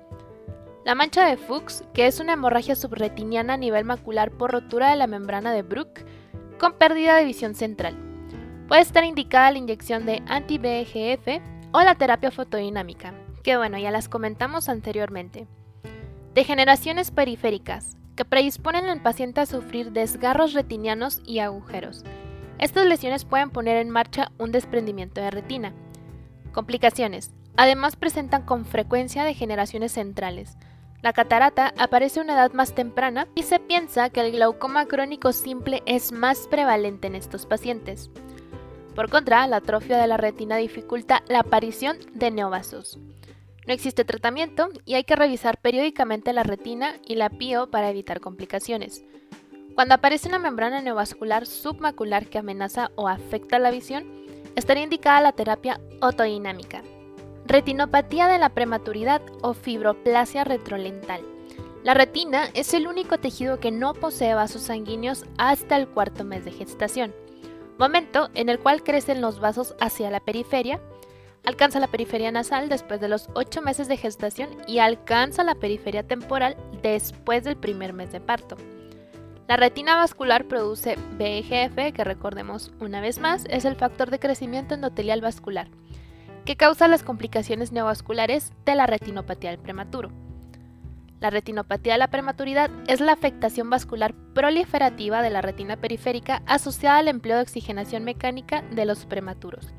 La 0.85 0.97
mancha 0.97 1.27
de 1.27 1.37
Fuchs, 1.37 1.85
que 1.95 2.09
es 2.09 2.19
una 2.19 2.33
hemorragia 2.33 2.75
subretiniana 2.75 3.55
a 3.55 3.57
nivel 3.57 3.85
macular 3.85 4.33
por 4.33 4.51
rotura 4.51 4.91
de 4.91 4.97
la 4.97 5.07
membrana 5.07 5.53
de 5.53 5.63
Bruch, 5.63 6.05
con 6.59 6.73
pérdida 6.73 7.17
de 7.17 7.25
visión 7.25 7.55
central. 7.55 7.97
Puede 8.67 8.83
estar 8.83 9.05
indicada 9.05 9.53
la 9.53 9.59
inyección 9.59 10.07
de 10.07 10.25
anti-BGF 10.27 11.41
o 11.73 11.83
la 11.83 11.95
terapia 11.95 12.33
fotodinámica, 12.33 13.15
que 13.45 13.57
bueno, 13.57 13.79
ya 13.79 13.93
las 13.93 14.09
comentamos 14.09 14.69
anteriormente. 14.69 15.47
Degeneraciones 16.35 17.13
periféricas, 17.13 17.97
que 18.17 18.25
predisponen 18.25 18.87
al 18.87 19.03
paciente 19.03 19.41
a 19.41 19.47
sufrir 19.47 19.93
desgarros 19.93 20.53
retinianos 20.53 21.23
y 21.25 21.39
agujeros. 21.39 22.03
Estas 22.59 22.87
lesiones 22.87 23.25
pueden 23.25 23.51
poner 23.51 23.77
en 23.77 23.91
marcha 23.91 24.33
un 24.37 24.51
desprendimiento 24.51 25.21
de 25.21 25.31
retina. 25.31 25.75
Complicaciones. 26.53 27.33
Además 27.57 27.95
presentan 27.97 28.43
con 28.43 28.65
frecuencia 28.65 29.25
degeneraciones 29.25 29.93
centrales, 29.93 30.57
la 31.03 31.13
catarata 31.13 31.75
aparece 31.77 32.21
a 32.21 32.23
una 32.23 32.35
edad 32.35 32.53
más 32.53 32.75
temprana 32.75 33.27
y 33.35 33.43
se 33.43 33.59
piensa 33.59 34.11
que 34.11 34.21
el 34.21 34.33
glaucoma 34.33 34.87
crónico 34.87 35.33
simple 35.33 35.83
es 35.85 36.13
más 36.13 36.47
prevalente 36.49 37.09
en 37.09 37.17
estos 37.17 37.45
pacientes. 37.45 38.11
Por 38.95 39.11
contra, 39.11 39.47
la 39.49 39.57
atrofia 39.57 39.99
de 39.99 40.07
la 40.07 40.17
retina 40.17 40.57
dificulta 40.57 41.25
la 41.27 41.41
aparición 41.41 41.97
de 42.15 42.31
neovasos. 42.31 42.99
No 43.67 43.73
existe 43.73 44.05
tratamiento 44.05 44.69
y 44.85 44.95
hay 44.95 45.05
que 45.05 45.17
revisar 45.17 45.59
periódicamente 45.59 46.33
la 46.33 46.43
retina 46.43 46.97
y 47.07 47.17
la 47.17 47.31
pio 47.31 47.71
para 47.71 47.91
evitar 47.91 48.21
complicaciones. 48.21 49.05
Cuando 49.75 49.95
aparece 49.95 50.29
una 50.29 50.39
membrana 50.39 50.83
neovascular 50.83 51.47
submacular 51.47 52.27
que 52.27 52.39
amenaza 52.39 52.91
o 52.95 53.09
afecta 53.09 53.59
la 53.59 53.71
visión, 53.71 54.05
estaría 54.55 54.85
indicada 54.85 55.21
la 55.21 55.33
terapia 55.33 55.81
otodinámica. 56.01 56.83
Retinopatía 57.53 58.29
de 58.29 58.39
la 58.39 58.49
prematuridad 58.49 59.21
o 59.43 59.53
fibroplasia 59.53 60.43
retrolental. 60.43 61.21
La 61.85 61.93
retina 61.93 62.49
es 62.55 62.73
el 62.73 62.87
único 62.87 63.19
tejido 63.19 63.61
que 63.61 63.71
no 63.71 63.93
posee 63.93 64.33
vasos 64.33 64.63
sanguíneos 64.63 65.27
hasta 65.37 65.77
el 65.77 65.87
cuarto 65.87 66.25
mes 66.25 66.47
de 66.47 66.51
gestación, 66.51 67.15
momento 67.77 68.31
en 68.33 68.49
el 68.49 68.59
cual 68.59 68.83
crecen 68.83 69.21
los 69.21 69.39
vasos 69.39 69.75
hacia 69.81 70.11
la 70.11 70.21
periferia, 70.21 70.81
alcanza 71.45 71.79
la 71.79 71.89
periferia 71.89 72.33
nasal 72.33 72.71
después 72.71 73.03
de 73.03 73.09
los 73.09 73.29
8 73.35 73.61
meses 73.61 73.87
de 73.87 73.99
gestación 73.99 74.49
y 74.67 74.79
alcanza 74.79 75.45
la 75.45 75.57
periferia 75.57 76.05
temporal 76.05 76.57
después 76.81 77.45
del 77.45 77.59
primer 77.59 77.93
mes 77.93 78.13
de 78.13 78.21
parto. 78.21 78.57
La 79.47 79.59
retina 79.59 79.97
vascular 79.97 80.47
produce 80.47 80.97
VEGF, 81.19 81.93
que 81.93 82.03
recordemos 82.03 82.73
una 82.81 83.03
vez 83.03 83.19
más, 83.19 83.45
es 83.51 83.67
el 83.67 83.77
factor 83.77 84.11
de 84.11 84.21
crecimiento 84.21 84.73
endotelial 84.73 85.21
vascular 85.21 85.69
que 86.45 86.57
causa 86.57 86.89
las 86.89 87.03
complicaciones 87.03 87.73
neovasculares 87.73 88.53
de 88.65 88.75
la 88.75 88.87
retinopatía 88.87 89.51
del 89.51 89.59
prematuro. 89.59 90.11
La 91.21 91.31
retinopatía 91.31 91.93
de 91.93 92.01
la 92.01 92.11
prematuridad 92.11 92.69
es 92.89 93.01
la 93.01 93.13
afectación 93.13 93.71
vascular 93.71 94.13
proliferativa 94.35 95.23
de 95.23 95.31
la 95.31 95.41
retina 95.41 95.77
periférica 95.77 96.43
asociada 96.47 96.99
al 96.99 97.07
empleo 97.07 97.37
de 97.37 97.43
oxigenación 97.43 98.03
mecánica 98.03 98.63
de 98.73 98.85
los 98.87 99.07
prematuros. 99.07 99.73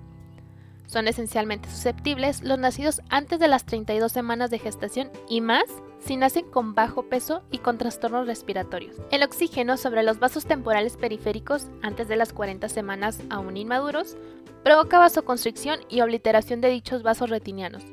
Son 0.85 1.07
esencialmente 1.07 1.69
susceptibles 1.69 2.43
los 2.43 2.59
nacidos 2.59 3.01
antes 3.09 3.39
de 3.39 3.47
las 3.49 3.65
32 3.65 4.11
semanas 4.11 4.51
de 4.51 4.59
gestación 4.59 5.11
y 5.27 5.41
más 5.41 5.65
si 6.05 6.17
nacen 6.17 6.49
con 6.49 6.75
bajo 6.75 7.03
peso 7.03 7.43
y 7.51 7.59
con 7.59 7.77
trastornos 7.77 8.27
respiratorios. 8.27 8.97
El 9.11 9.23
oxígeno 9.23 9.77
sobre 9.77 10.03
los 10.03 10.19
vasos 10.19 10.45
temporales 10.45 10.97
periféricos 10.97 11.67
antes 11.81 12.07
de 12.07 12.17
las 12.17 12.33
40 12.33 12.67
semanas 12.69 13.19
aún 13.29 13.55
inmaduros 13.55 14.17
provoca 14.63 14.99
vasoconstricción 14.99 15.79
y 15.89 16.01
obliteración 16.01 16.61
de 16.61 16.69
dichos 16.69 17.03
vasos 17.03 17.29
retinianos, 17.29 17.83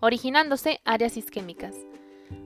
originándose 0.00 0.80
áreas 0.84 1.16
isquémicas. 1.16 1.74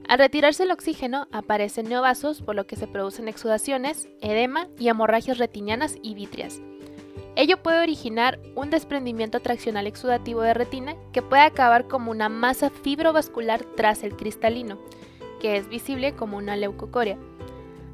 Al 0.09 0.19
retirarse 0.19 0.63
el 0.63 0.71
oxígeno, 0.71 1.29
aparecen 1.33 1.89
neovasos, 1.89 2.41
por 2.41 2.55
lo 2.55 2.67
que 2.67 2.77
se 2.77 2.87
producen 2.87 3.29
exudaciones, 3.29 4.09
edema 4.21 4.69
y 4.79 4.89
hemorragias 4.89 5.39
retinianas 5.39 5.97
y 6.03 6.15
vítreas. 6.15 6.61
Ello 7.37 7.63
puede 7.63 7.83
originar 7.83 8.41
un 8.57 8.71
desprendimiento 8.71 9.39
traccional 9.41 9.87
exudativo 9.87 10.41
de 10.41 10.55
retina 10.55 10.97
que 11.13 11.23
puede 11.23 11.43
acabar 11.43 11.87
como 11.87 12.11
una 12.11 12.29
masa 12.29 12.71
fibrovascular 12.71 13.65
tras 13.77 14.03
el 14.03 14.17
cristalino, 14.17 14.79
que 15.39 15.57
es 15.57 15.69
visible 15.69 16.15
como 16.15 16.37
una 16.37 16.57
leucocoria, 16.57 17.19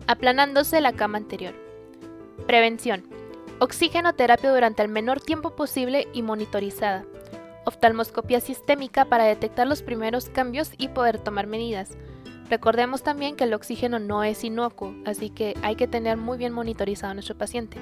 aplanándose 0.06 0.80
la 0.80 0.92
cama 0.92 1.18
anterior. 1.18 1.54
Prevención. 2.46 3.04
Oxigenoterapia 3.60 4.52
durante 4.52 4.82
el 4.82 4.88
menor 4.88 5.20
tiempo 5.20 5.50
posible 5.50 6.08
y 6.12 6.22
monitorizada. 6.22 7.04
Oftalmoscopia 7.64 8.40
sistémica 8.40 9.06
para 9.06 9.24
detectar 9.24 9.66
los 9.66 9.82
primeros 9.82 10.28
cambios 10.28 10.72
y 10.76 10.88
poder 10.88 11.18
tomar 11.18 11.46
medidas. 11.46 11.96
Recordemos 12.50 13.02
también 13.02 13.36
que 13.36 13.44
el 13.44 13.54
oxígeno 13.54 13.98
no 13.98 14.22
es 14.22 14.44
inocuo, 14.44 14.94
así 15.06 15.30
que 15.30 15.56
hay 15.62 15.76
que 15.76 15.88
tener 15.88 16.16
muy 16.18 16.36
bien 16.36 16.52
monitorizado 16.52 17.12
a 17.12 17.14
nuestro 17.14 17.38
paciente. 17.38 17.78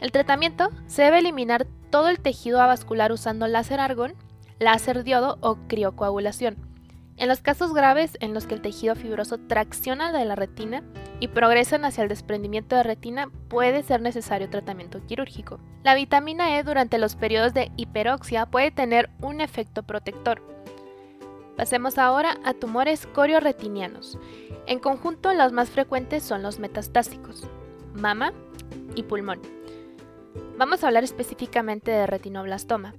El 0.00 0.12
tratamiento 0.12 0.70
se 0.86 1.02
debe 1.02 1.18
eliminar 1.18 1.66
todo 1.90 2.08
el 2.08 2.20
tejido 2.20 2.60
avascular 2.60 3.10
usando 3.10 3.48
láser 3.48 3.80
argón, 3.80 4.14
láser 4.60 5.02
diodo 5.02 5.38
o 5.40 5.56
criocoagulación. 5.66 6.67
En 7.18 7.26
los 7.26 7.40
casos 7.40 7.74
graves 7.74 8.16
en 8.20 8.32
los 8.32 8.46
que 8.46 8.54
el 8.54 8.60
tejido 8.60 8.94
fibroso 8.94 9.38
tracciona 9.38 10.12
de 10.12 10.24
la 10.24 10.36
retina 10.36 10.84
y 11.18 11.26
progresan 11.26 11.84
hacia 11.84 12.04
el 12.04 12.08
desprendimiento 12.08 12.76
de 12.76 12.84
retina, 12.84 13.28
puede 13.48 13.82
ser 13.82 14.00
necesario 14.00 14.48
tratamiento 14.48 15.04
quirúrgico. 15.04 15.58
La 15.82 15.96
vitamina 15.96 16.56
E 16.56 16.62
durante 16.62 16.96
los 16.96 17.16
periodos 17.16 17.54
de 17.54 17.72
hiperoxia 17.76 18.46
puede 18.46 18.70
tener 18.70 19.10
un 19.20 19.40
efecto 19.40 19.82
protector. 19.82 20.40
Pasemos 21.56 21.98
ahora 21.98 22.38
a 22.44 22.54
tumores 22.54 23.08
corioretinianos. 23.08 24.16
En 24.66 24.78
conjunto, 24.78 25.34
los 25.34 25.52
más 25.52 25.70
frecuentes 25.70 26.22
son 26.22 26.42
los 26.42 26.60
metastásicos, 26.60 27.48
mama 27.94 28.32
y 28.94 29.02
pulmón. 29.02 29.40
Vamos 30.56 30.84
a 30.84 30.86
hablar 30.86 31.02
específicamente 31.02 31.90
de 31.90 32.06
retinoblastoma 32.06 32.94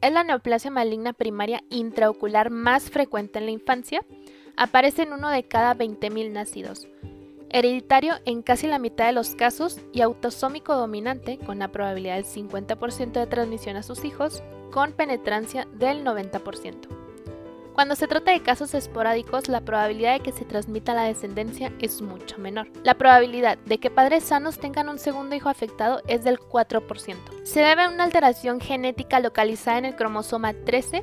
es 0.00 0.12
la 0.12 0.24
neoplasia 0.24 0.70
maligna 0.70 1.12
primaria 1.12 1.62
intraocular 1.70 2.50
más 2.50 2.90
frecuente 2.90 3.38
en 3.38 3.46
la 3.46 3.50
infancia. 3.50 4.04
Aparece 4.56 5.02
en 5.02 5.12
uno 5.12 5.28
de 5.28 5.44
cada 5.44 5.74
20.000 5.74 6.30
nacidos. 6.30 6.88
Hereditario 7.50 8.14
en 8.26 8.42
casi 8.42 8.66
la 8.66 8.78
mitad 8.78 9.06
de 9.06 9.12
los 9.12 9.34
casos 9.34 9.80
y 9.92 10.02
autosómico 10.02 10.76
dominante 10.76 11.38
con 11.38 11.58
la 11.58 11.72
probabilidad 11.72 12.16
del 12.16 12.24
50% 12.24 13.12
de 13.12 13.26
transmisión 13.26 13.76
a 13.76 13.82
sus 13.82 14.04
hijos 14.04 14.42
con 14.70 14.92
penetrancia 14.92 15.66
del 15.72 16.04
90%. 16.04 16.99
Cuando 17.74 17.94
se 17.94 18.08
trata 18.08 18.32
de 18.32 18.42
casos 18.42 18.74
esporádicos, 18.74 19.48
la 19.48 19.60
probabilidad 19.62 20.14
de 20.14 20.20
que 20.20 20.32
se 20.32 20.44
transmita 20.44 20.92
la 20.92 21.04
descendencia 21.04 21.72
es 21.80 22.02
mucho 22.02 22.38
menor. 22.38 22.68
La 22.82 22.94
probabilidad 22.94 23.58
de 23.58 23.78
que 23.78 23.90
padres 23.90 24.24
sanos 24.24 24.58
tengan 24.58 24.88
un 24.88 24.98
segundo 24.98 25.34
hijo 25.36 25.48
afectado 25.48 26.02
es 26.06 26.24
del 26.24 26.38
4%. 26.38 27.16
Se 27.44 27.60
debe 27.60 27.84
a 27.84 27.88
una 27.88 28.04
alteración 28.04 28.60
genética 28.60 29.20
localizada 29.20 29.78
en 29.78 29.84
el 29.86 29.96
cromosoma 29.96 30.52
13 30.52 31.02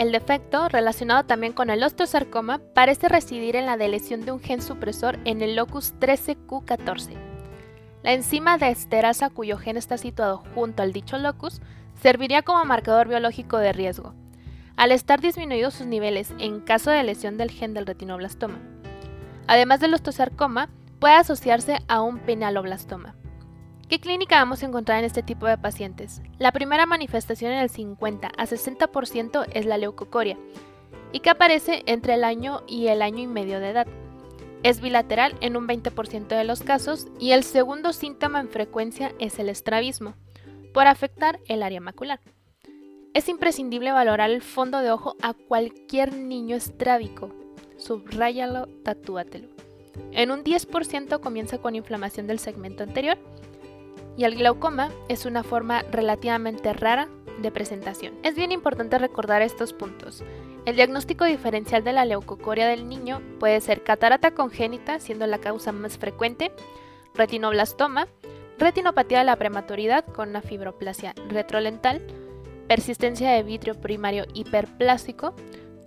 el 0.00 0.12
defecto, 0.12 0.66
relacionado 0.70 1.24
también 1.24 1.52
con 1.52 1.68
el 1.68 1.82
osteosarcoma, 1.82 2.58
parece 2.74 3.06
residir 3.06 3.54
en 3.54 3.66
la 3.66 3.76
deleción 3.76 4.24
de 4.24 4.32
un 4.32 4.40
gen 4.40 4.62
supresor 4.62 5.18
en 5.26 5.42
el 5.42 5.56
locus 5.56 5.92
13q14. 6.00 7.18
La 8.02 8.14
enzima 8.14 8.56
de 8.56 8.70
esterasa 8.70 9.28
cuyo 9.28 9.58
gen 9.58 9.76
está 9.76 9.98
situado 9.98 10.42
junto 10.54 10.82
al 10.82 10.94
dicho 10.94 11.18
locus 11.18 11.60
serviría 12.00 12.40
como 12.40 12.64
marcador 12.64 13.08
biológico 13.08 13.58
de 13.58 13.74
riesgo 13.74 14.14
al 14.80 14.92
estar 14.92 15.20
disminuidos 15.20 15.74
sus 15.74 15.86
niveles 15.86 16.32
en 16.38 16.60
caso 16.60 16.90
de 16.90 17.02
lesión 17.02 17.36
del 17.36 17.50
gen 17.50 17.74
del 17.74 17.84
retinoblastoma. 17.84 18.58
Además 19.46 19.80
del 19.80 19.92
osteosarcoma, 19.92 20.70
puede 20.98 21.12
asociarse 21.12 21.80
a 21.86 22.00
un 22.00 22.18
penaloblastoma. 22.18 23.14
¿Qué 23.90 24.00
clínica 24.00 24.36
vamos 24.36 24.62
a 24.62 24.66
encontrar 24.66 24.98
en 24.98 25.04
este 25.04 25.22
tipo 25.22 25.46
de 25.46 25.58
pacientes? 25.58 26.22
La 26.38 26.50
primera 26.50 26.86
manifestación 26.86 27.52
en 27.52 27.58
el 27.58 27.68
50 27.68 28.28
a 28.28 28.46
60% 28.46 29.48
es 29.52 29.66
la 29.66 29.76
leucocoria 29.76 30.38
y 31.12 31.20
que 31.20 31.28
aparece 31.28 31.82
entre 31.84 32.14
el 32.14 32.24
año 32.24 32.62
y 32.66 32.86
el 32.86 33.02
año 33.02 33.18
y 33.18 33.26
medio 33.26 33.60
de 33.60 33.68
edad. 33.68 33.86
Es 34.62 34.80
bilateral 34.80 35.36
en 35.42 35.58
un 35.58 35.68
20% 35.68 36.28
de 36.28 36.44
los 36.44 36.62
casos 36.62 37.06
y 37.18 37.32
el 37.32 37.44
segundo 37.44 37.92
síntoma 37.92 38.40
en 38.40 38.48
frecuencia 38.48 39.12
es 39.18 39.38
el 39.38 39.50
estrabismo, 39.50 40.14
por 40.72 40.86
afectar 40.86 41.38
el 41.48 41.62
área 41.62 41.82
macular. 41.82 42.20
Es 43.12 43.28
imprescindible 43.28 43.90
valorar 43.90 44.30
el 44.30 44.40
fondo 44.40 44.78
de 44.78 44.92
ojo 44.92 45.16
a 45.20 45.34
cualquier 45.34 46.14
niño 46.14 46.54
estrábico. 46.54 47.30
Subráyalo, 47.76 48.68
tatúatelo. 48.84 49.48
En 50.12 50.30
un 50.30 50.44
10% 50.44 51.18
comienza 51.18 51.58
con 51.58 51.74
inflamación 51.74 52.28
del 52.28 52.38
segmento 52.38 52.84
anterior 52.84 53.18
y 54.16 54.22
el 54.24 54.36
glaucoma 54.36 54.90
es 55.08 55.26
una 55.26 55.42
forma 55.42 55.82
relativamente 55.90 56.72
rara 56.72 57.08
de 57.42 57.50
presentación. 57.50 58.14
Es 58.22 58.36
bien 58.36 58.52
importante 58.52 58.96
recordar 58.96 59.42
estos 59.42 59.72
puntos. 59.72 60.22
El 60.64 60.76
diagnóstico 60.76 61.24
diferencial 61.24 61.82
de 61.82 61.92
la 61.92 62.04
leucocoria 62.04 62.68
del 62.68 62.88
niño 62.88 63.20
puede 63.40 63.60
ser 63.60 63.82
catarata 63.82 64.34
congénita, 64.34 65.00
siendo 65.00 65.26
la 65.26 65.38
causa 65.38 65.72
más 65.72 65.98
frecuente, 65.98 66.52
retinoblastoma, 67.14 68.06
retinopatía 68.56 69.18
de 69.18 69.24
la 69.24 69.36
prematuridad 69.36 70.04
con 70.04 70.28
una 70.28 70.42
fibroplasia 70.42 71.14
retrolental, 71.28 72.02
persistencia 72.70 73.32
de 73.32 73.42
vitrio 73.42 73.74
primario 73.74 74.26
hiperplástico, 74.32 75.34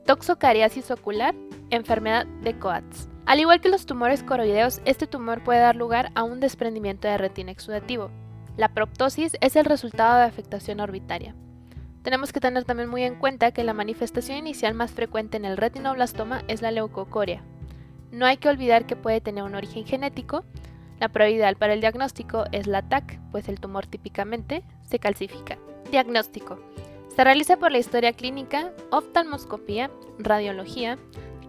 toxocariasis 0.05 0.91
ocular, 0.91 1.34
enfermedad 1.69 2.25
de 2.41 2.59
Coats. 2.59 3.07
Al 3.25 3.39
igual 3.39 3.61
que 3.61 3.69
los 3.69 3.86
tumores 3.86 4.21
coroideos, 4.21 4.81
este 4.84 5.07
tumor 5.07 5.41
puede 5.45 5.61
dar 5.61 5.77
lugar 5.77 6.11
a 6.13 6.23
un 6.23 6.41
desprendimiento 6.41 7.07
de 7.07 7.17
retina 7.17 7.53
exudativo. 7.53 8.11
La 8.57 8.73
proptosis 8.73 9.38
es 9.39 9.55
el 9.55 9.63
resultado 9.63 10.17
de 10.17 10.25
afectación 10.25 10.81
orbitaria. 10.81 11.36
Tenemos 12.01 12.34
que 12.34 12.41
tener 12.41 12.65
también 12.65 12.89
muy 12.89 13.03
en 13.03 13.15
cuenta 13.15 13.53
que 13.53 13.63
la 13.63 13.73
manifestación 13.73 14.38
inicial 14.38 14.73
más 14.73 14.91
frecuente 14.91 15.38
en 15.38 15.45
el 15.45 15.55
retinoblastoma 15.55 16.43
es 16.49 16.61
la 16.61 16.71
leucocoria. 16.71 17.43
No 18.11 18.25
hay 18.25 18.36
que 18.36 18.49
olvidar 18.49 18.86
que 18.86 18.97
puede 18.97 19.21
tener 19.21 19.45
un 19.45 19.55
origen 19.55 19.86
genético. 19.86 20.43
La 20.99 21.07
prueba 21.07 21.31
ideal 21.31 21.55
para 21.55 21.75
el 21.75 21.79
diagnóstico 21.79 22.43
es 22.51 22.67
la 22.67 22.81
TAC, 22.81 23.21
pues 23.31 23.47
el 23.47 23.61
tumor 23.61 23.88
típicamente 23.88 24.65
se 24.84 24.99
calcifica. 24.99 25.57
Diagnóstico. 25.93 26.57
Se 27.15 27.23
realiza 27.23 27.57
por 27.57 27.71
la 27.71 27.77
historia 27.77 28.13
clínica, 28.13 28.73
oftalmoscopía, 28.89 29.91
radiología. 30.17 30.97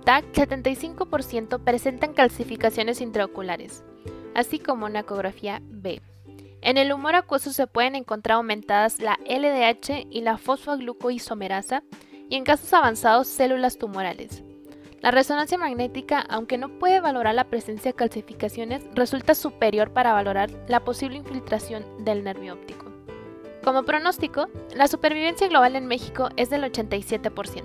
TAC 0.04 0.26
75% 0.34 1.64
presentan 1.64 2.12
calcificaciones 2.12 3.00
intraoculares, 3.00 3.82
así 4.34 4.58
como 4.58 4.84
una 4.84 5.00
ecografía 5.00 5.62
B. 5.64 6.02
En 6.60 6.76
el 6.76 6.92
humor 6.92 7.14
acuoso 7.14 7.54
se 7.54 7.66
pueden 7.66 7.94
encontrar 7.94 8.36
aumentadas 8.36 9.00
la 9.00 9.18
LDH 9.24 10.08
y 10.10 10.20
la 10.20 10.36
fosfoglucoisomerasa 10.36 11.82
y 12.28 12.36
en 12.36 12.44
casos 12.44 12.70
avanzados 12.74 13.28
células 13.28 13.78
tumorales. 13.78 14.42
La 15.00 15.10
resonancia 15.10 15.56
magnética, 15.56 16.20
aunque 16.20 16.58
no 16.58 16.78
puede 16.78 17.00
valorar 17.00 17.34
la 17.34 17.44
presencia 17.44 17.92
de 17.92 17.96
calcificaciones, 17.96 18.84
resulta 18.94 19.34
superior 19.34 19.94
para 19.94 20.12
valorar 20.12 20.50
la 20.68 20.84
posible 20.84 21.16
infiltración 21.16 22.04
del 22.04 22.24
nervio 22.24 22.52
óptico. 22.52 22.93
Como 23.64 23.84
pronóstico, 23.84 24.48
la 24.76 24.88
supervivencia 24.88 25.48
global 25.48 25.74
en 25.74 25.86
México 25.86 26.28
es 26.36 26.50
del 26.50 26.64
87%. 26.64 27.62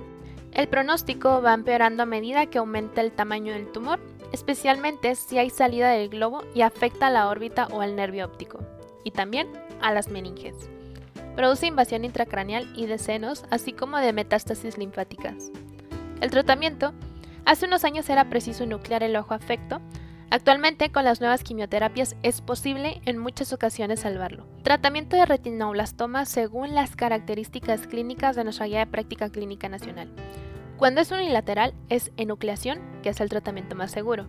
El 0.53 0.69
pronóstico 0.69 1.41
va 1.41 1.53
empeorando 1.53 2.03
a 2.03 2.05
medida 2.05 2.45
que 2.45 2.57
aumenta 2.57 3.01
el 3.01 3.11
tamaño 3.11 3.51
del 3.51 3.69
tumor, 3.69 3.99
especialmente 4.31 5.15
si 5.15 5.37
hay 5.37 5.49
salida 5.49 5.89
del 5.89 6.07
globo 6.07 6.41
y 6.55 6.61
afecta 6.61 7.07
a 7.07 7.09
la 7.09 7.27
órbita 7.27 7.67
o 7.73 7.81
al 7.81 7.97
nervio 7.97 8.25
óptico 8.25 8.59
y 9.03 9.11
también 9.11 9.49
a 9.81 9.91
las 9.91 10.07
meninges. 10.07 10.55
Produce 11.35 11.67
invasión 11.67 12.05
intracraneal 12.05 12.71
y 12.77 12.85
de 12.85 12.97
senos, 12.97 13.43
así 13.49 13.73
como 13.73 13.97
de 13.97 14.13
metástasis 14.13 14.77
linfáticas. 14.77 15.51
El 16.21 16.31
tratamiento 16.31 16.93
hace 17.43 17.65
unos 17.65 17.83
años 17.83 18.09
era 18.09 18.29
preciso 18.29 18.65
nuclear 18.65 19.03
el 19.03 19.17
ojo 19.17 19.33
afecto. 19.33 19.81
Actualmente, 20.31 20.91
con 20.91 21.05
las 21.05 21.21
nuevas 21.21 21.43
quimioterapias, 21.43 22.15
es 22.21 22.41
posible 22.41 23.01
en 23.05 23.17
muchas 23.17 23.51
ocasiones 23.51 24.01
salvarlo. 24.01 24.45
Tratamiento 24.61 25.15
de 25.15 25.25
retinoblastoma 25.25 26.25
según 26.25 26.75
las 26.75 26.95
características 26.95 27.87
clínicas 27.87 28.35
de 28.35 28.43
nuestra 28.43 28.67
guía 28.67 28.79
de 28.79 28.87
práctica 28.87 29.29
clínica 29.29 29.69
nacional. 29.69 30.11
Cuando 30.77 31.01
es 31.01 31.11
unilateral, 31.11 31.73
es 31.89 32.11
enucleación, 32.15 32.79
que 33.01 33.09
es 33.09 33.19
el 33.21 33.29
tratamiento 33.29 33.75
más 33.75 33.91
seguro. 33.91 34.27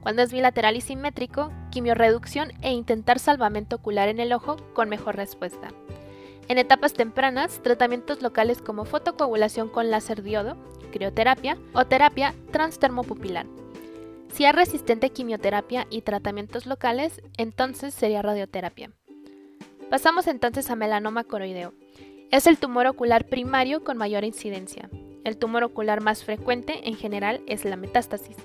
Cuando 0.00 0.22
es 0.22 0.32
bilateral 0.32 0.76
y 0.76 0.80
simétrico, 0.80 1.52
quimiorreducción 1.70 2.52
e 2.62 2.72
intentar 2.72 3.20
salvamento 3.20 3.76
ocular 3.76 4.08
en 4.08 4.18
el 4.18 4.32
ojo 4.32 4.56
con 4.74 4.88
mejor 4.88 5.16
respuesta. 5.16 5.68
En 6.48 6.58
etapas 6.58 6.94
tempranas, 6.94 7.62
tratamientos 7.62 8.22
locales 8.22 8.60
como 8.60 8.86
fotocoagulación 8.86 9.68
con 9.68 9.90
láser 9.90 10.22
diodo, 10.22 10.56
crioterapia 10.90 11.58
o 11.74 11.84
terapia 11.84 12.34
transtermopupilar. 12.50 13.46
Si 14.32 14.44
hay 14.44 14.52
resistente 14.52 15.10
quimioterapia 15.10 15.86
y 15.90 16.02
tratamientos 16.02 16.66
locales, 16.66 17.20
entonces 17.36 17.94
sería 17.94 18.22
radioterapia. 18.22 18.92
Pasamos 19.90 20.26
entonces 20.26 20.70
a 20.70 20.76
melanoma 20.76 21.24
coroideo. 21.24 21.72
Es 22.30 22.46
el 22.46 22.58
tumor 22.58 22.86
ocular 22.86 23.26
primario 23.26 23.82
con 23.84 23.96
mayor 23.96 24.24
incidencia. 24.24 24.90
El 25.24 25.38
tumor 25.38 25.64
ocular 25.64 26.02
más 26.02 26.24
frecuente 26.24 26.88
en 26.88 26.94
general 26.94 27.40
es 27.46 27.64
la 27.64 27.76
metástasis. 27.76 28.36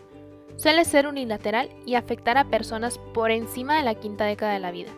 Suele 0.55 0.85
ser 0.85 1.07
unilateral 1.07 1.69
y 1.85 1.95
afectar 1.95 2.37
a 2.37 2.45
personas 2.45 2.97
por 3.13 3.31
encima 3.31 3.75
de 3.75 3.83
la 3.83 3.95
quinta 3.95 4.25
década 4.25 4.53
de 4.53 4.59
la 4.59 4.71
vida. 4.71 4.91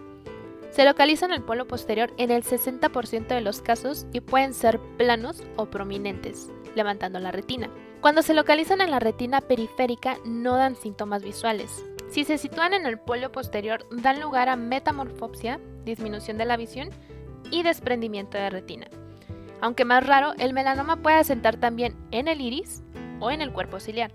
Se 0.70 0.84
localiza 0.84 1.26
en 1.26 1.32
el 1.32 1.42
polo 1.42 1.68
posterior 1.68 2.14
en 2.18 2.32
el 2.32 2.44
60% 2.44 3.28
de 3.28 3.42
los 3.42 3.62
casos 3.62 4.06
y 4.12 4.20
pueden 4.20 4.54
ser 4.54 4.80
planos 4.98 5.42
o 5.56 5.68
prominentes, 5.68 6.52
levantando 6.76 7.20
la 7.20 7.32
retina. 7.32 7.70
Cuando 8.06 8.22
se 8.22 8.36
localizan 8.36 8.82
en 8.82 8.92
la 8.92 9.00
retina 9.00 9.42
periférica 9.42 10.18
no 10.26 10.58
dan 10.58 10.76
síntomas 10.76 11.24
visuales. 11.24 11.84
Si 12.12 12.24
se 12.24 12.38
sitúan 12.38 12.76
en 12.76 12.86
el 12.86 13.00
polo 13.00 13.32
posterior 13.32 13.84
dan 13.90 14.22
lugar 14.22 14.48
a 14.48 14.56
metamorfopsia, 14.56 15.60
disminución 15.86 16.38
de 16.38 16.46
la 16.46 16.56
visión 16.56 16.90
y 17.50 17.64
desprendimiento 17.64 18.38
de 18.38 18.52
retina. 18.52 18.86
Aunque 19.60 19.86
más 19.86 20.06
raro, 20.06 20.34
el 20.38 20.54
melanoma 20.54 20.98
puede 20.98 21.16
asentar 21.16 21.58
también 21.58 21.98
en 22.12 22.28
el 22.28 22.42
iris 22.42 22.84
o 23.22 23.32
en 23.32 23.42
el 23.42 23.52
cuerpo 23.52 23.80
ciliar. 23.80 24.12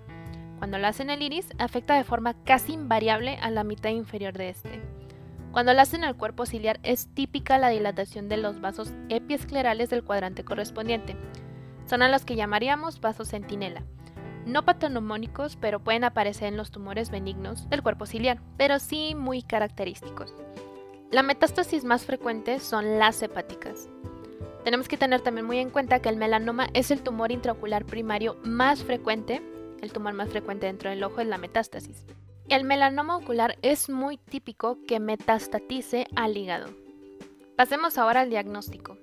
Cuando 0.58 0.78
lo 0.78 0.86
hace 0.86 1.02
en 1.02 1.10
el 1.10 1.22
iris, 1.22 1.48
afecta 1.58 1.96
de 1.96 2.04
forma 2.04 2.34
casi 2.44 2.74
invariable 2.74 3.38
a 3.42 3.50
la 3.50 3.64
mitad 3.64 3.90
inferior 3.90 4.34
de 4.34 4.50
este. 4.50 4.80
Cuando 5.50 5.74
lo 5.74 5.80
hace 5.80 5.96
en 5.96 6.04
el 6.04 6.14
cuerpo 6.14 6.46
ciliar, 6.46 6.78
es 6.84 7.08
típica 7.12 7.58
la 7.58 7.70
dilatación 7.70 8.28
de 8.28 8.36
los 8.36 8.60
vasos 8.60 8.92
epiesclerales 9.08 9.90
del 9.90 10.04
cuadrante 10.04 10.44
correspondiente. 10.44 11.16
Son 11.90 12.02
a 12.02 12.08
los 12.08 12.24
que 12.24 12.36
llamaríamos 12.36 13.00
vasos 13.00 13.30
centinela. 13.30 13.82
No 14.46 14.64
patonomónicos, 14.64 15.56
pero 15.56 15.80
pueden 15.80 16.04
aparecer 16.04 16.46
en 16.46 16.56
los 16.56 16.70
tumores 16.70 17.10
benignos 17.10 17.68
del 17.68 17.82
cuerpo 17.82 18.06
ciliar, 18.06 18.40
pero 18.56 18.78
sí 18.78 19.16
muy 19.16 19.42
característicos. 19.42 20.32
La 21.10 21.24
metástasis 21.24 21.82
más 21.82 22.04
frecuente 22.04 22.60
son 22.60 23.00
las 23.00 23.20
hepáticas. 23.22 23.88
Tenemos 24.62 24.86
que 24.86 24.96
tener 24.96 25.20
también 25.20 25.46
muy 25.46 25.58
en 25.58 25.70
cuenta 25.70 25.98
que 25.98 26.08
el 26.08 26.16
melanoma 26.16 26.68
es 26.74 26.92
el 26.92 27.02
tumor 27.02 27.32
intraocular 27.32 27.84
primario 27.84 28.36
más 28.44 28.84
frecuente 28.84 29.42
el 29.82 29.92
tumor 29.92 30.12
más 30.12 30.28
frecuente 30.28 30.66
dentro 30.66 30.90
del 30.90 31.02
ojo 31.02 31.20
es 31.20 31.26
la 31.26 31.38
metástasis. 31.38 32.04
El 32.48 32.64
melanoma 32.64 33.16
ocular 33.16 33.58
es 33.62 33.88
muy 33.88 34.16
típico 34.16 34.78
que 34.86 35.00
metastatice 35.00 36.06
al 36.14 36.36
hígado. 36.36 36.68
Pasemos 37.56 37.98
ahora 37.98 38.20
al 38.20 38.30
diagnóstico. 38.30 38.96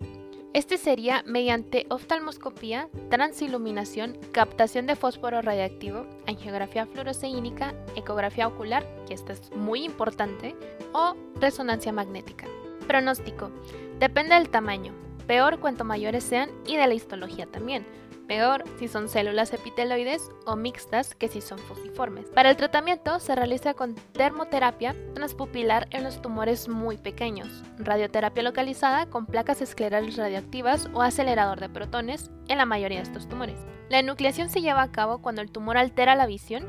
Este 0.53 0.77
sería 0.77 1.23
mediante 1.25 1.85
oftalmoscopía, 1.89 2.89
transiluminación, 3.09 4.17
captación 4.31 4.87
de 4.87 4.95
fósforo 4.95 5.41
radiactivo, 5.41 6.07
angiografía 6.25 6.85
fluoresceínica, 6.85 7.75
ecografía 7.95 8.47
ocular, 8.47 8.85
que 9.07 9.13
esta 9.13 9.33
es 9.33 9.51
muy 9.55 9.83
importante, 9.83 10.55
o 10.93 11.15
resonancia 11.39 11.91
magnética. 11.91 12.47
Pronóstico. 12.87 13.51
Depende 13.99 14.35
del 14.35 14.49
tamaño, 14.49 14.93
peor 15.27 15.59
cuanto 15.59 15.83
mayores 15.83 16.23
sean 16.23 16.49
y 16.65 16.77
de 16.77 16.87
la 16.87 16.93
histología 16.93 17.45
también 17.45 17.85
peor 18.27 18.63
si 18.77 18.87
son 18.87 19.09
células 19.09 19.53
epiteloides 19.53 20.29
o 20.45 20.55
mixtas 20.55 21.15
que 21.15 21.27
si 21.27 21.41
son 21.41 21.57
fusiformes. 21.59 22.27
Para 22.27 22.49
el 22.49 22.57
tratamiento 22.57 23.19
se 23.19 23.35
realiza 23.35 23.73
con 23.73 23.95
termoterapia 23.95 24.95
transpupilar 25.13 25.87
en 25.91 26.03
los 26.03 26.21
tumores 26.21 26.67
muy 26.67 26.97
pequeños, 26.97 27.63
radioterapia 27.79 28.43
localizada 28.43 29.07
con 29.07 29.25
placas 29.25 29.61
esclerales 29.61 30.17
radioactivas 30.17 30.89
o 30.93 31.01
acelerador 31.01 31.59
de 31.59 31.69
protones 31.69 32.29
en 32.47 32.57
la 32.57 32.65
mayoría 32.65 32.97
de 32.97 33.03
estos 33.03 33.27
tumores. 33.27 33.57
La 33.89 33.99
enucleación 33.99 34.49
se 34.49 34.61
lleva 34.61 34.81
a 34.81 34.91
cabo 34.91 35.21
cuando 35.21 35.41
el 35.41 35.51
tumor 35.51 35.77
altera 35.77 36.15
la 36.15 36.25
visión, 36.25 36.67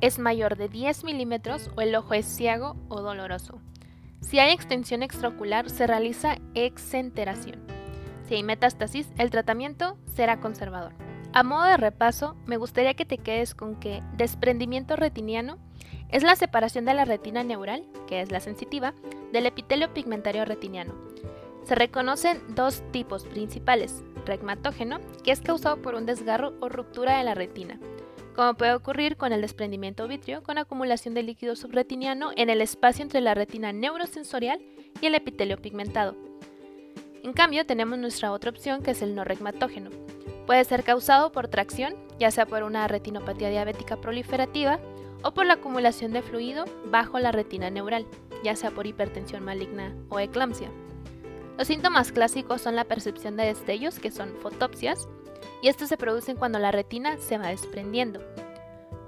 es 0.00 0.18
mayor 0.18 0.56
de 0.56 0.68
10 0.68 1.04
milímetros 1.04 1.70
o 1.76 1.80
el 1.80 1.94
ojo 1.94 2.14
es 2.14 2.26
ciego 2.26 2.76
o 2.88 3.00
doloroso. 3.00 3.60
Si 4.20 4.38
hay 4.38 4.52
extensión 4.52 5.02
extraocular, 5.02 5.70
se 5.70 5.86
realiza 5.86 6.38
exenteración. 6.54 7.75
Si 8.26 8.34
hay 8.34 8.42
metástasis, 8.42 9.08
el 9.18 9.30
tratamiento 9.30 9.96
será 10.14 10.40
conservador. 10.40 10.92
A 11.32 11.42
modo 11.42 11.64
de 11.64 11.76
repaso, 11.76 12.36
me 12.46 12.56
gustaría 12.56 12.94
que 12.94 13.04
te 13.04 13.18
quedes 13.18 13.54
con 13.54 13.76
que 13.76 14.02
desprendimiento 14.16 14.96
retiniano 14.96 15.58
es 16.08 16.22
la 16.22 16.36
separación 16.36 16.84
de 16.84 16.94
la 16.94 17.04
retina 17.04 17.42
neural, 17.44 17.84
que 18.06 18.20
es 18.20 18.30
la 18.30 18.40
sensitiva, 18.40 18.94
del 19.32 19.46
epitelio 19.46 19.92
pigmentario 19.92 20.44
retiniano. 20.44 20.94
Se 21.64 21.74
reconocen 21.74 22.40
dos 22.54 22.82
tipos 22.92 23.24
principales, 23.24 24.02
regmatógeno, 24.24 24.98
que 25.24 25.32
es 25.32 25.40
causado 25.40 25.82
por 25.82 25.94
un 25.94 26.06
desgarro 26.06 26.54
o 26.60 26.68
ruptura 26.68 27.18
de 27.18 27.24
la 27.24 27.34
retina, 27.34 27.78
como 28.36 28.54
puede 28.54 28.74
ocurrir 28.74 29.16
con 29.16 29.32
el 29.32 29.40
desprendimiento 29.40 30.06
vitrio 30.06 30.42
con 30.42 30.58
acumulación 30.58 31.14
de 31.14 31.22
líquido 31.22 31.56
subretiniano 31.56 32.30
en 32.36 32.50
el 32.50 32.60
espacio 32.60 33.02
entre 33.02 33.20
la 33.20 33.34
retina 33.34 33.72
neurosensorial 33.72 34.60
y 35.00 35.06
el 35.06 35.14
epitelio 35.14 35.56
pigmentado. 35.56 36.14
En 37.26 37.32
cambio, 37.32 37.66
tenemos 37.66 37.98
nuestra 37.98 38.30
otra 38.30 38.50
opción 38.50 38.84
que 38.84 38.92
es 38.92 39.02
el 39.02 39.16
no 39.16 39.24
regmatógeno. 39.24 39.90
Puede 40.46 40.64
ser 40.64 40.84
causado 40.84 41.32
por 41.32 41.48
tracción, 41.48 41.96
ya 42.20 42.30
sea 42.30 42.46
por 42.46 42.62
una 42.62 42.86
retinopatía 42.86 43.50
diabética 43.50 43.96
proliferativa 43.96 44.78
o 45.24 45.34
por 45.34 45.44
la 45.44 45.54
acumulación 45.54 46.12
de 46.12 46.22
fluido 46.22 46.66
bajo 46.84 47.18
la 47.18 47.32
retina 47.32 47.68
neural, 47.68 48.06
ya 48.44 48.54
sea 48.54 48.70
por 48.70 48.86
hipertensión 48.86 49.44
maligna 49.44 49.92
o 50.08 50.20
eclampsia. 50.20 50.70
Los 51.58 51.66
síntomas 51.66 52.12
clásicos 52.12 52.60
son 52.60 52.76
la 52.76 52.84
percepción 52.84 53.36
de 53.36 53.46
destellos, 53.46 53.98
que 53.98 54.12
son 54.12 54.28
fotopsias, 54.40 55.08
y 55.62 55.66
estos 55.66 55.88
se 55.88 55.96
producen 55.96 56.36
cuando 56.36 56.60
la 56.60 56.70
retina 56.70 57.18
se 57.18 57.38
va 57.38 57.48
desprendiendo. 57.48 58.20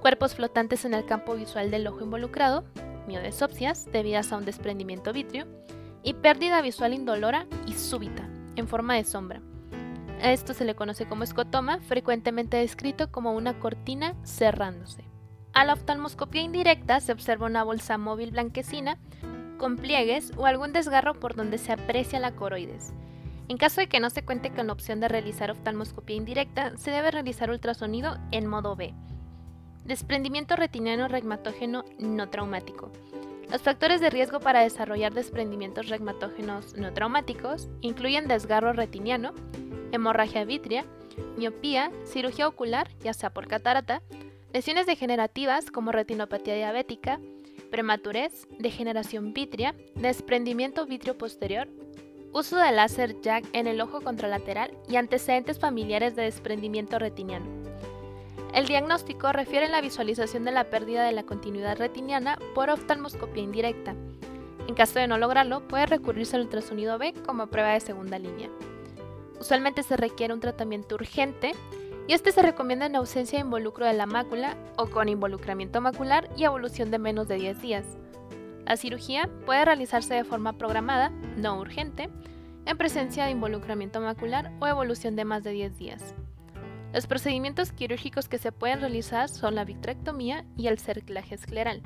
Cuerpos 0.00 0.34
flotantes 0.34 0.84
en 0.84 0.94
el 0.94 1.06
campo 1.06 1.36
visual 1.36 1.70
del 1.70 1.86
ojo 1.86 2.02
involucrado, 2.02 2.64
miodesopsias, 3.06 3.86
debidas 3.92 4.32
a 4.32 4.38
un 4.38 4.44
desprendimiento 4.44 5.12
vítreo, 5.12 5.46
y 6.08 6.14
pérdida 6.14 6.62
visual 6.62 6.94
indolora 6.94 7.46
y 7.66 7.74
súbita, 7.74 8.26
en 8.56 8.66
forma 8.66 8.94
de 8.94 9.04
sombra. 9.04 9.42
A 10.22 10.32
esto 10.32 10.54
se 10.54 10.64
le 10.64 10.74
conoce 10.74 11.04
como 11.04 11.22
escotoma, 11.22 11.80
frecuentemente 11.80 12.56
descrito 12.56 13.12
como 13.12 13.34
una 13.34 13.58
cortina 13.60 14.14
cerrándose. 14.24 15.04
A 15.52 15.66
la 15.66 15.74
oftalmoscopía 15.74 16.40
indirecta 16.40 17.00
se 17.00 17.12
observa 17.12 17.44
una 17.44 17.62
bolsa 17.62 17.98
móvil 17.98 18.30
blanquecina 18.30 18.96
con 19.58 19.76
pliegues 19.76 20.32
o 20.38 20.46
algún 20.46 20.72
desgarro 20.72 21.12
por 21.12 21.34
donde 21.34 21.58
se 21.58 21.72
aprecia 21.72 22.18
la 22.20 22.34
coroides. 22.34 22.94
En 23.48 23.58
caso 23.58 23.82
de 23.82 23.90
que 23.90 24.00
no 24.00 24.08
se 24.08 24.24
cuente 24.24 24.50
con 24.50 24.68
la 24.68 24.72
opción 24.72 25.00
de 25.00 25.08
realizar 25.08 25.50
oftalmoscopía 25.50 26.16
indirecta, 26.16 26.74
se 26.78 26.90
debe 26.90 27.10
realizar 27.10 27.50
ultrasonido 27.50 28.16
en 28.30 28.46
modo 28.46 28.76
B. 28.76 28.94
Desprendimiento 29.84 30.56
retiniano 30.56 31.06
regmatógeno 31.06 31.84
no 31.98 32.30
traumático. 32.30 32.90
Los 33.50 33.62
factores 33.62 34.00
de 34.02 34.10
riesgo 34.10 34.40
para 34.40 34.60
desarrollar 34.60 35.14
desprendimientos 35.14 35.88
regmatógenos 35.88 36.76
no 36.76 36.92
traumáticos 36.92 37.68
incluyen 37.80 38.28
desgarro 38.28 38.74
retiniano, 38.74 39.32
hemorragia 39.90 40.44
vítrea, 40.44 40.84
miopía, 41.36 41.90
cirugía 42.04 42.46
ocular, 42.46 42.90
ya 43.00 43.14
sea 43.14 43.30
por 43.30 43.48
catarata, 43.48 44.02
lesiones 44.52 44.84
degenerativas 44.84 45.70
como 45.70 45.92
retinopatía 45.92 46.54
diabética, 46.54 47.20
prematurez, 47.70 48.46
degeneración 48.58 49.32
vítrea, 49.32 49.74
desprendimiento 49.94 50.84
vítreo 50.84 51.16
posterior, 51.16 51.68
uso 52.34 52.58
de 52.58 52.72
láser 52.72 53.18
jack 53.22 53.46
en 53.54 53.66
el 53.66 53.80
ojo 53.80 54.02
contralateral 54.02 54.72
y 54.88 54.96
antecedentes 54.96 55.58
familiares 55.58 56.14
de 56.16 56.24
desprendimiento 56.24 56.98
retiniano. 56.98 57.46
El 58.54 58.66
diagnóstico 58.66 59.30
refiere 59.32 59.68
la 59.68 59.80
visualización 59.80 60.44
de 60.44 60.52
la 60.52 60.64
pérdida 60.64 61.04
de 61.04 61.12
la 61.12 61.24
continuidad 61.24 61.78
retiniana 61.78 62.38
por 62.54 62.70
oftalmoscopía 62.70 63.42
indirecta. 63.42 63.94
En 64.66 64.74
caso 64.74 64.98
de 64.98 65.06
no 65.06 65.18
lograrlo, 65.18 65.66
puede 65.66 65.86
recurrirse 65.86 66.36
al 66.36 66.42
ultrasonido 66.42 66.98
B 66.98 67.14
como 67.24 67.46
prueba 67.46 67.70
de 67.70 67.80
segunda 67.80 68.18
línea. 68.18 68.50
Usualmente 69.40 69.82
se 69.82 69.96
requiere 69.96 70.34
un 70.34 70.40
tratamiento 70.40 70.94
urgente 70.94 71.52
y 72.06 72.14
este 72.14 72.32
se 72.32 72.42
recomienda 72.42 72.86
en 72.86 72.96
ausencia 72.96 73.38
de 73.38 73.44
involucro 73.44 73.86
de 73.86 73.92
la 73.92 74.06
mácula 74.06 74.56
o 74.76 74.86
con 74.86 75.08
involucramiento 75.08 75.80
macular 75.80 76.28
y 76.36 76.44
evolución 76.44 76.90
de 76.90 76.98
menos 76.98 77.28
de 77.28 77.36
10 77.36 77.60
días. 77.60 77.86
La 78.66 78.76
cirugía 78.76 79.30
puede 79.46 79.64
realizarse 79.64 80.14
de 80.14 80.24
forma 80.24 80.54
programada, 80.54 81.10
no 81.36 81.58
urgente, 81.58 82.08
en 82.66 82.76
presencia 82.76 83.24
de 83.24 83.30
involucramiento 83.30 84.00
macular 84.00 84.52
o 84.60 84.66
evolución 84.66 85.16
de 85.16 85.24
más 85.24 85.44
de 85.44 85.52
10 85.52 85.78
días. 85.78 86.14
Los 86.92 87.06
procedimientos 87.06 87.72
quirúrgicos 87.72 88.28
que 88.28 88.38
se 88.38 88.52
pueden 88.52 88.80
realizar 88.80 89.28
son 89.28 89.54
la 89.54 89.64
vitrectomía 89.64 90.44
y 90.56 90.68
el 90.68 90.78
cerclaje 90.78 91.34
escleral. 91.34 91.82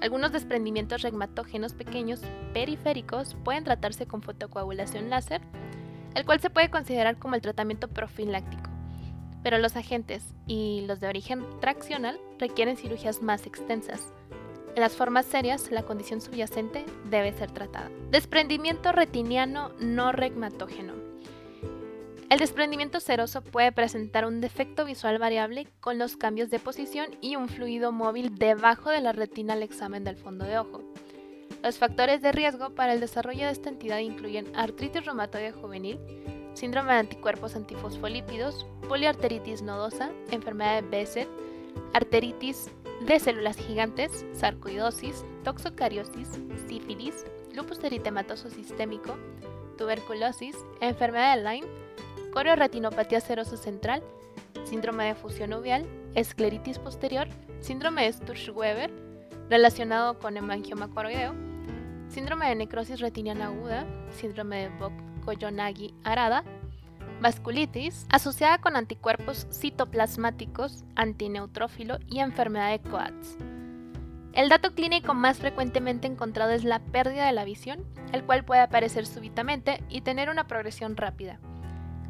Algunos 0.00 0.32
desprendimientos 0.32 1.02
regmatógenos 1.02 1.74
pequeños 1.74 2.20
periféricos 2.52 3.36
pueden 3.44 3.64
tratarse 3.64 4.06
con 4.06 4.22
fotocoagulación 4.22 5.10
láser 5.10 5.42
el 6.16 6.24
cual 6.24 6.40
se 6.40 6.48
puede 6.48 6.70
considerar 6.70 7.18
como 7.18 7.34
el 7.34 7.42
tratamiento 7.42 7.88
profiláctico. 7.88 8.70
Pero 9.42 9.58
los 9.58 9.76
agentes 9.76 10.24
y 10.46 10.82
los 10.88 10.98
de 10.98 11.08
origen 11.08 11.44
traccional 11.60 12.18
requieren 12.38 12.78
cirugías 12.78 13.22
más 13.22 13.46
extensas. 13.46 14.14
En 14.74 14.80
las 14.80 14.96
formas 14.96 15.26
serias, 15.26 15.70
la 15.70 15.82
condición 15.82 16.22
subyacente 16.22 16.86
debe 17.10 17.34
ser 17.34 17.50
tratada. 17.50 17.90
Desprendimiento 18.10 18.92
retiniano 18.92 19.72
no 19.78 20.10
regmatógeno. 20.10 21.05
El 22.28 22.40
desprendimiento 22.40 22.98
seroso 22.98 23.40
puede 23.40 23.70
presentar 23.70 24.26
un 24.26 24.40
defecto 24.40 24.84
visual 24.84 25.18
variable 25.18 25.68
con 25.78 25.96
los 25.96 26.16
cambios 26.16 26.50
de 26.50 26.58
posición 26.58 27.06
y 27.20 27.36
un 27.36 27.48
fluido 27.48 27.92
móvil 27.92 28.34
debajo 28.34 28.90
de 28.90 29.00
la 29.00 29.12
retina 29.12 29.52
al 29.52 29.62
examen 29.62 30.02
del 30.02 30.16
fondo 30.16 30.44
de 30.44 30.58
ojo. 30.58 30.82
Los 31.62 31.78
factores 31.78 32.22
de 32.22 32.32
riesgo 32.32 32.70
para 32.70 32.92
el 32.92 33.00
desarrollo 33.00 33.46
de 33.46 33.52
esta 33.52 33.68
entidad 33.68 34.00
incluyen 34.00 34.50
artritis 34.56 35.04
reumatoide 35.04 35.52
juvenil, 35.52 36.00
síndrome 36.54 36.94
de 36.94 36.98
anticuerpos 36.98 37.54
antifosfolípidos, 37.54 38.66
poliarteritis 38.88 39.62
nodosa, 39.62 40.10
enfermedad 40.32 40.82
de 40.82 40.88
Besset, 40.88 41.28
arteritis 41.94 42.70
de 43.06 43.20
células 43.20 43.56
gigantes, 43.56 44.26
sarcoidosis, 44.32 45.24
toxocariosis, 45.44 46.28
sífilis, 46.66 47.24
lupus 47.54 47.84
eritematoso 47.84 48.50
sistémico, 48.50 49.16
tuberculosis, 49.78 50.56
enfermedad 50.80 51.36
de 51.36 51.42
Lyme, 51.42 51.85
corioretinopatía 52.36 53.22
seroso 53.22 53.56
central, 53.56 54.02
síndrome 54.64 55.06
de 55.06 55.14
fusión 55.14 55.54
uveal, 55.54 55.86
escleritis 56.14 56.78
posterior, 56.78 57.28
síndrome 57.60 58.02
de 58.04 58.12
Sturge-Weber, 58.12 58.90
relacionado 59.48 60.18
con 60.18 60.36
hemangioma 60.36 60.90
coroideo, 60.90 61.34
síndrome 62.10 62.46
de 62.50 62.56
necrosis 62.56 63.00
retiniana 63.00 63.46
aguda, 63.46 63.86
síndrome 64.10 64.68
de 64.68 64.70
Vogt-Koyanagi-Arada, 64.78 66.44
vasculitis 67.22 68.04
asociada 68.10 68.58
con 68.58 68.76
anticuerpos 68.76 69.46
citoplasmáticos, 69.50 70.84
antineutrófilo 70.94 72.00
y 72.06 72.18
enfermedad 72.18 72.70
de 72.72 72.80
Coats. 72.90 73.38
El 74.34 74.50
dato 74.50 74.74
clínico 74.74 75.14
más 75.14 75.38
frecuentemente 75.38 76.06
encontrado 76.06 76.50
es 76.50 76.64
la 76.64 76.80
pérdida 76.80 77.24
de 77.24 77.32
la 77.32 77.46
visión, 77.46 77.82
el 78.12 78.24
cual 78.24 78.44
puede 78.44 78.60
aparecer 78.60 79.06
súbitamente 79.06 79.82
y 79.88 80.02
tener 80.02 80.28
una 80.28 80.46
progresión 80.46 80.98
rápida. 80.98 81.40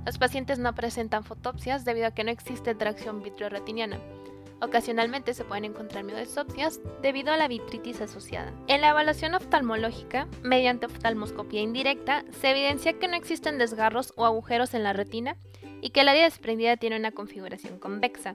Los 0.07 0.17
pacientes 0.19 0.59
no 0.59 0.75
presentan 0.75 1.25
fotopsias 1.25 1.85
debido 1.85 2.07
a 2.07 2.13
que 2.13 2.25
no 2.25 2.31
existe 2.31 2.75
tracción 2.75 3.23
vitreoretiniana, 3.23 3.99
Ocasionalmente 4.61 5.35
se 5.35 5.45
pueden 5.45 5.67
encontrar 5.67 6.05
miodesopsias 6.05 6.81
debido 7.03 7.31
a 7.31 7.37
la 7.37 7.47
vitritis 7.47 8.01
asociada. 8.01 8.53
En 8.69 8.81
la 8.81 8.91
evaluación 8.91 9.35
oftalmológica, 9.35 10.29
mediante 10.43 10.87
oftalmoscopía 10.87 11.61
indirecta, 11.61 12.25
se 12.41 12.51
evidencia 12.51 12.95
que 12.95 13.07
no 13.07 13.17
existen 13.17 13.59
desgarros 13.59 14.15
o 14.17 14.25
agujeros 14.25 14.73
en 14.73 14.83
la 14.83 14.95
retina 14.95 15.37
y 15.83 15.91
que 15.91 16.01
el 16.01 16.09
área 16.09 16.25
desprendida 16.25 16.79
tiene 16.79 16.97
una 16.97 17.13
configuración 17.13 17.79
convexa. 17.79 18.35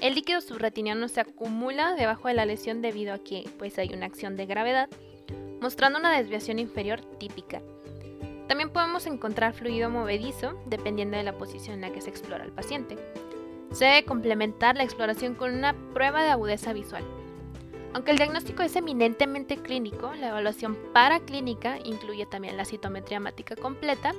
El 0.00 0.14
líquido 0.14 0.40
subretiniano 0.40 1.08
se 1.08 1.20
acumula 1.20 1.94
debajo 1.94 2.28
de 2.28 2.34
la 2.34 2.46
lesión 2.46 2.80
debido 2.80 3.12
a 3.12 3.18
que 3.18 3.44
pues, 3.58 3.78
hay 3.78 3.92
una 3.92 4.06
acción 4.06 4.36
de 4.36 4.46
gravedad, 4.46 4.88
mostrando 5.60 5.98
una 5.98 6.16
desviación 6.16 6.58
inferior 6.58 7.02
típica. 7.18 7.60
También 8.48 8.70
podemos 8.70 9.06
encontrar 9.06 9.54
fluido 9.54 9.90
movedizo 9.90 10.54
dependiendo 10.66 11.16
de 11.16 11.22
la 11.22 11.38
posición 11.38 11.76
en 11.76 11.80
la 11.80 11.92
que 11.92 12.00
se 12.00 12.10
explora 12.10 12.44
el 12.44 12.52
paciente. 12.52 12.96
Se 13.72 13.86
debe 13.86 14.04
complementar 14.04 14.76
la 14.76 14.84
exploración 14.84 15.34
con 15.34 15.54
una 15.54 15.74
prueba 15.94 16.22
de 16.22 16.30
agudeza 16.30 16.72
visual. 16.72 17.04
Aunque 17.94 18.10
el 18.10 18.16
diagnóstico 18.16 18.62
es 18.62 18.76
eminentemente 18.76 19.56
clínico, 19.56 20.12
la 20.14 20.28
evaluación 20.28 20.76
paraclínica 20.92 21.78
incluye 21.84 22.26
también 22.26 22.56
la 22.56 22.64
citometría 22.64 23.18
hemática 23.18 23.56
completa 23.56 24.12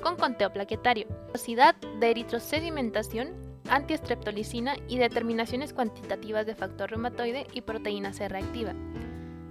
con 0.00 0.16
conteo 0.16 0.52
plaquetario, 0.52 1.08
velocidad 1.26 1.74
de 1.74 2.10
eritrosedimentación, 2.10 3.30
antiestreptolicina 3.68 4.76
y 4.88 4.98
determinaciones 4.98 5.72
cuantitativas 5.72 6.46
de 6.46 6.54
factor 6.54 6.90
reumatoide 6.90 7.46
y 7.52 7.62
proteína 7.62 8.12
C 8.12 8.28
reactiva. 8.28 8.74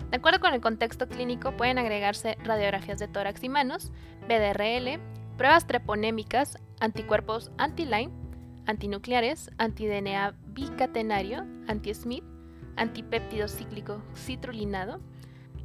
De 0.09 0.17
acuerdo 0.17 0.39
con 0.39 0.53
el 0.53 0.61
contexto 0.61 1.09
clínico, 1.09 1.51
pueden 1.57 1.77
agregarse 1.77 2.37
radiografías 2.43 2.99
de 2.99 3.09
tórax 3.09 3.43
y 3.43 3.49
manos, 3.49 3.91
BDRL, 4.27 4.99
pruebas 5.37 5.67
treponémicas, 5.67 6.57
anticuerpos 6.79 7.51
anti-Lyme, 7.57 8.11
antinucleares, 8.65 9.51
anti-DNA 9.57 10.33
bicatenario, 10.47 11.45
anti-SMIT, 11.67 12.23
antipéptido 12.75 13.47
cíclico 13.47 14.01
citrulinado, 14.15 14.99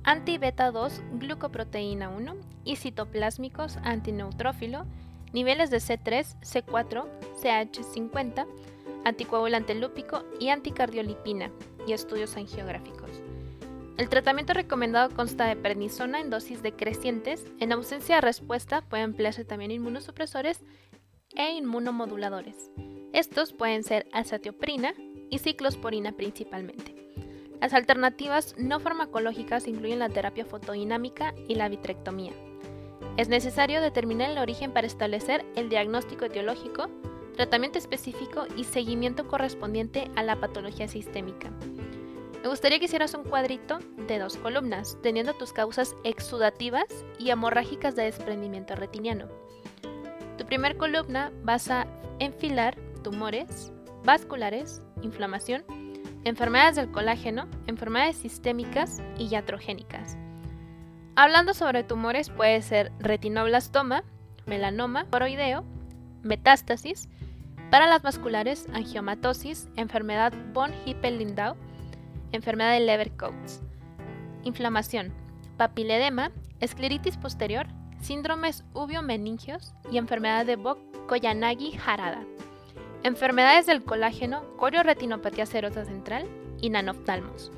anti-beta 0.05 0.71
2 0.71 1.03
glucoproteína 1.13 2.09
1 2.11 2.37
y 2.65 2.77
citoplásmicos 2.77 3.79
antineutrófilo, 3.79 4.85
niveles 5.33 5.71
de 5.71 5.79
C3, 5.79 6.37
C4, 6.41 7.07
CH50, 7.43 8.47
anticoagulante 9.05 9.75
lúpico 9.75 10.25
y 10.39 10.49
anticardiolipina 10.49 11.51
y 11.87 11.93
estudios 11.93 12.37
angiográficos. 12.37 13.00
El 14.01 14.09
tratamiento 14.09 14.55
recomendado 14.55 15.15
consta 15.15 15.45
de 15.45 15.57
prednisona 15.57 16.21
en 16.21 16.31
dosis 16.31 16.63
decrecientes. 16.63 17.45
En 17.61 17.71
ausencia 17.71 18.15
de 18.15 18.21
respuesta 18.23 18.81
pueden 18.81 19.11
emplearse 19.11 19.45
también 19.45 19.73
inmunosupresores 19.73 20.65
e 21.37 21.51
inmunomoduladores. 21.51 22.57
Estos 23.13 23.53
pueden 23.53 23.85
ser 23.85 24.09
azatioprina 24.11 24.95
y 25.29 25.41
ciclosporina 25.41 26.13
principalmente. 26.13 26.95
Las 27.61 27.75
alternativas 27.75 28.55
no 28.57 28.81
farmacológicas 28.81 29.69
incluyen 29.69 29.99
la 29.99 30.09
terapia 30.09 30.47
fotodinámica 30.47 31.35
y 31.47 31.57
la 31.57 31.69
vitrectomía. 31.69 32.33
Es 33.19 33.29
necesario 33.29 33.83
determinar 33.83 34.31
el 34.31 34.39
origen 34.39 34.73
para 34.73 34.87
establecer 34.87 35.45
el 35.57 35.69
diagnóstico 35.69 36.25
etiológico, 36.25 36.89
tratamiento 37.37 37.77
específico 37.77 38.47
y 38.57 38.65
seguimiento 38.65 39.29
correspondiente 39.29 40.11
a 40.17 40.23
la 40.23 40.41
patología 40.41 40.89
sistémica. 40.89 41.53
Me 42.43 42.49
gustaría 42.49 42.79
que 42.79 42.87
hicieras 42.87 43.15
un 43.15 43.25
cuadrito 43.25 43.81
de 44.09 44.19
dos 44.19 44.39
columnas, 44.39 44.97
teniendo 45.03 45.35
tus 45.35 45.53
causas 45.53 45.95
exudativas 46.05 46.87
y 47.19 47.31
hemorrágicas 47.31 47.95
de 47.97 48.05
desprendimiento 48.05 48.75
retiniano. 48.75 49.27
Tu 50.39 50.47
primer 50.47 50.79
columna 50.79 51.33
vas 51.43 51.71
a 51.71 51.87
enfilar 52.19 52.79
tumores, 53.03 53.73
vasculares, 54.05 54.81
inflamación, 55.03 55.65
enfermedades 56.25 56.77
del 56.77 56.91
colágeno, 56.91 57.47
enfermedades 57.67 58.17
sistémicas 58.17 59.03
y 59.19 59.27
iatrogénicas. 59.27 60.17
Hablando 61.17 61.53
sobre 61.53 61.85
tumores 61.85 62.31
puede 62.31 62.63
ser 62.63 62.91
retinoblastoma, 63.01 64.03
melanoma, 64.47 65.05
poroideo, 65.05 65.65
metástasis, 66.23 67.07
para 67.71 67.87
las 67.87 68.01
vasculares, 68.01 68.67
angiomatosis, 68.73 69.69
enfermedad 69.77 70.33
von 70.55 70.73
Hippel-Lindau, 70.87 71.55
enfermedad 72.33 72.73
de 72.73 72.81
Leber-Coates, 72.81 73.63
inflamación, 74.45 75.13
papiledema, 75.57 76.33
escleritis 76.61 77.17
posterior, 77.17 77.67
síndromes 78.01 78.65
uvio-meningios 78.73 79.75
y 79.91 79.99
enfermedad 79.99 80.47
de 80.47 80.57
Bock-Koyanagi-Harada. 80.57 82.25
Enfermedades 83.03 83.67
del 83.67 83.83
colágeno, 83.83 84.57
corioretinopatía 84.57 85.47
serosa 85.47 85.85
central 85.85 86.27
y 86.61 86.71
nanoftalmos. 86.71 87.51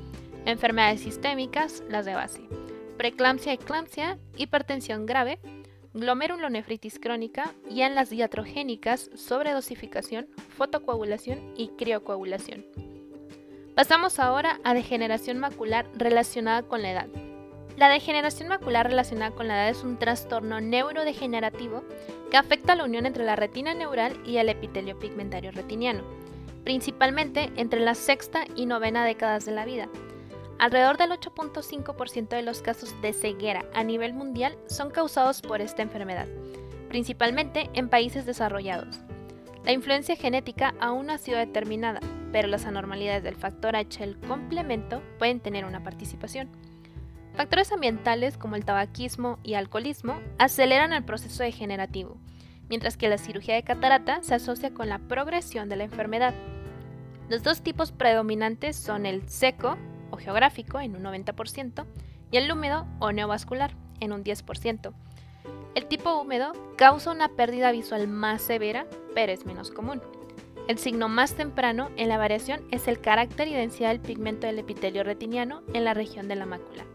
Enfermedades 0.45 1.01
sistémicas, 1.01 1.83
las 1.89 2.05
de 2.05 2.15
base. 2.15 2.41
Preeclampsia, 2.97 3.53
eclampsia, 3.53 4.17
hipertensión 4.37 5.05
grave, 5.05 5.39
glomerulonefritis 5.93 6.99
crónica 6.99 7.53
y 7.69 7.81
en 7.81 7.95
las 7.95 8.09
diatrogénicas, 8.09 9.09
sobredosificación, 9.15 10.27
fotocoagulación 10.57 11.53
y 11.55 11.69
criocoagulación. 11.69 12.92
Pasamos 13.75 14.19
ahora 14.19 14.59
a 14.63 14.75
degeneración 14.75 15.39
macular 15.39 15.87
relacionada 15.95 16.61
con 16.61 16.83
la 16.83 16.91
edad. 16.91 17.07
La 17.75 17.89
degeneración 17.89 18.47
macular 18.47 18.87
relacionada 18.87 19.31
con 19.31 19.47
la 19.47 19.55
edad 19.55 19.69
es 19.69 19.83
un 19.83 19.97
trastorno 19.97 20.61
neurodegenerativo 20.61 21.83
que 22.29 22.37
afecta 22.37 22.75
la 22.75 22.83
unión 22.83 23.07
entre 23.07 23.25
la 23.25 23.35
retina 23.35 23.73
neural 23.73 24.15
y 24.27 24.37
el 24.37 24.49
epitelio 24.49 24.99
pigmentario 24.99 25.49
retiniano, 25.51 26.03
principalmente 26.63 27.51
entre 27.55 27.79
la 27.79 27.95
sexta 27.95 28.45
y 28.55 28.67
novena 28.67 29.05
décadas 29.05 29.43
de 29.45 29.53
la 29.53 29.65
vida. 29.65 29.89
Alrededor 30.59 30.97
del 30.97 31.09
8.5% 31.09 32.27
de 32.27 32.43
los 32.43 32.61
casos 32.61 32.93
de 33.01 33.11
ceguera 33.11 33.65
a 33.73 33.83
nivel 33.83 34.13
mundial 34.13 34.55
son 34.67 34.91
causados 34.91 35.41
por 35.41 35.61
esta 35.61 35.81
enfermedad, 35.81 36.27
principalmente 36.89 37.71
en 37.73 37.89
países 37.89 38.27
desarrollados. 38.27 38.99
La 39.65 39.71
influencia 39.71 40.15
genética 40.15 40.75
aún 40.79 41.07
no 41.07 41.13
ha 41.13 41.17
sido 41.17 41.39
determinada, 41.39 42.01
pero 42.33 42.47
las 42.49 42.65
anormalidades 42.65 43.23
del 43.23 43.35
factor 43.35 43.75
H, 43.77 44.03
el 44.03 44.17
complemento, 44.17 45.03
pueden 45.19 45.39
tener 45.39 45.63
una 45.65 45.83
participación. 45.83 46.49
Factores 47.35 47.71
ambientales 47.71 48.37
como 48.37 48.55
el 48.55 48.65
tabaquismo 48.65 49.37
y 49.43 49.53
alcoholismo 49.53 50.19
aceleran 50.39 50.93
el 50.93 51.05
proceso 51.05 51.43
degenerativo, 51.43 52.17
mientras 52.69 52.97
que 52.97 53.07
la 53.07 53.19
cirugía 53.19 53.53
de 53.53 53.63
catarata 53.63 54.23
se 54.23 54.33
asocia 54.33 54.73
con 54.73 54.89
la 54.89 54.97
progresión 54.97 55.69
de 55.69 55.75
la 55.75 55.83
enfermedad. 55.83 56.33
Los 57.29 57.43
dos 57.43 57.61
tipos 57.61 57.91
predominantes 57.91 58.75
son 58.75 59.05
el 59.05 59.29
seco 59.29 59.77
o 60.09 60.17
geográfico 60.17 60.79
en 60.79 60.95
un 60.95 61.03
90% 61.03 61.85
y 62.31 62.37
el 62.37 62.51
húmedo 62.51 62.87
o 62.99 63.11
neovascular 63.11 63.75
en 63.99 64.11
un 64.11 64.23
10%. 64.23 64.91
El 65.75 65.85
tipo 65.85 66.19
húmedo 66.19 66.53
causa 66.77 67.11
una 67.11 67.29
pérdida 67.29 67.71
visual 67.71 68.07
más 68.07 68.41
severa, 68.41 68.87
pero 69.13 69.31
es 69.31 69.45
menos 69.45 69.69
común. 69.69 70.01
El 70.67 70.77
signo 70.77 71.09
más 71.09 71.33
temprano 71.33 71.89
en 71.97 72.07
la 72.07 72.17
variación 72.17 72.65
es 72.71 72.87
el 72.87 73.01
carácter 73.01 73.49
y 73.49 73.53
densidad 73.53 73.89
del 73.89 73.99
pigmento 73.99 74.47
del 74.47 74.59
epitelio 74.59 75.03
retiniano 75.03 75.61
en 75.73 75.83
la 75.83 75.93
región 75.93 76.29
de 76.29 76.37
la 76.37 76.45
mácula. 76.45 76.85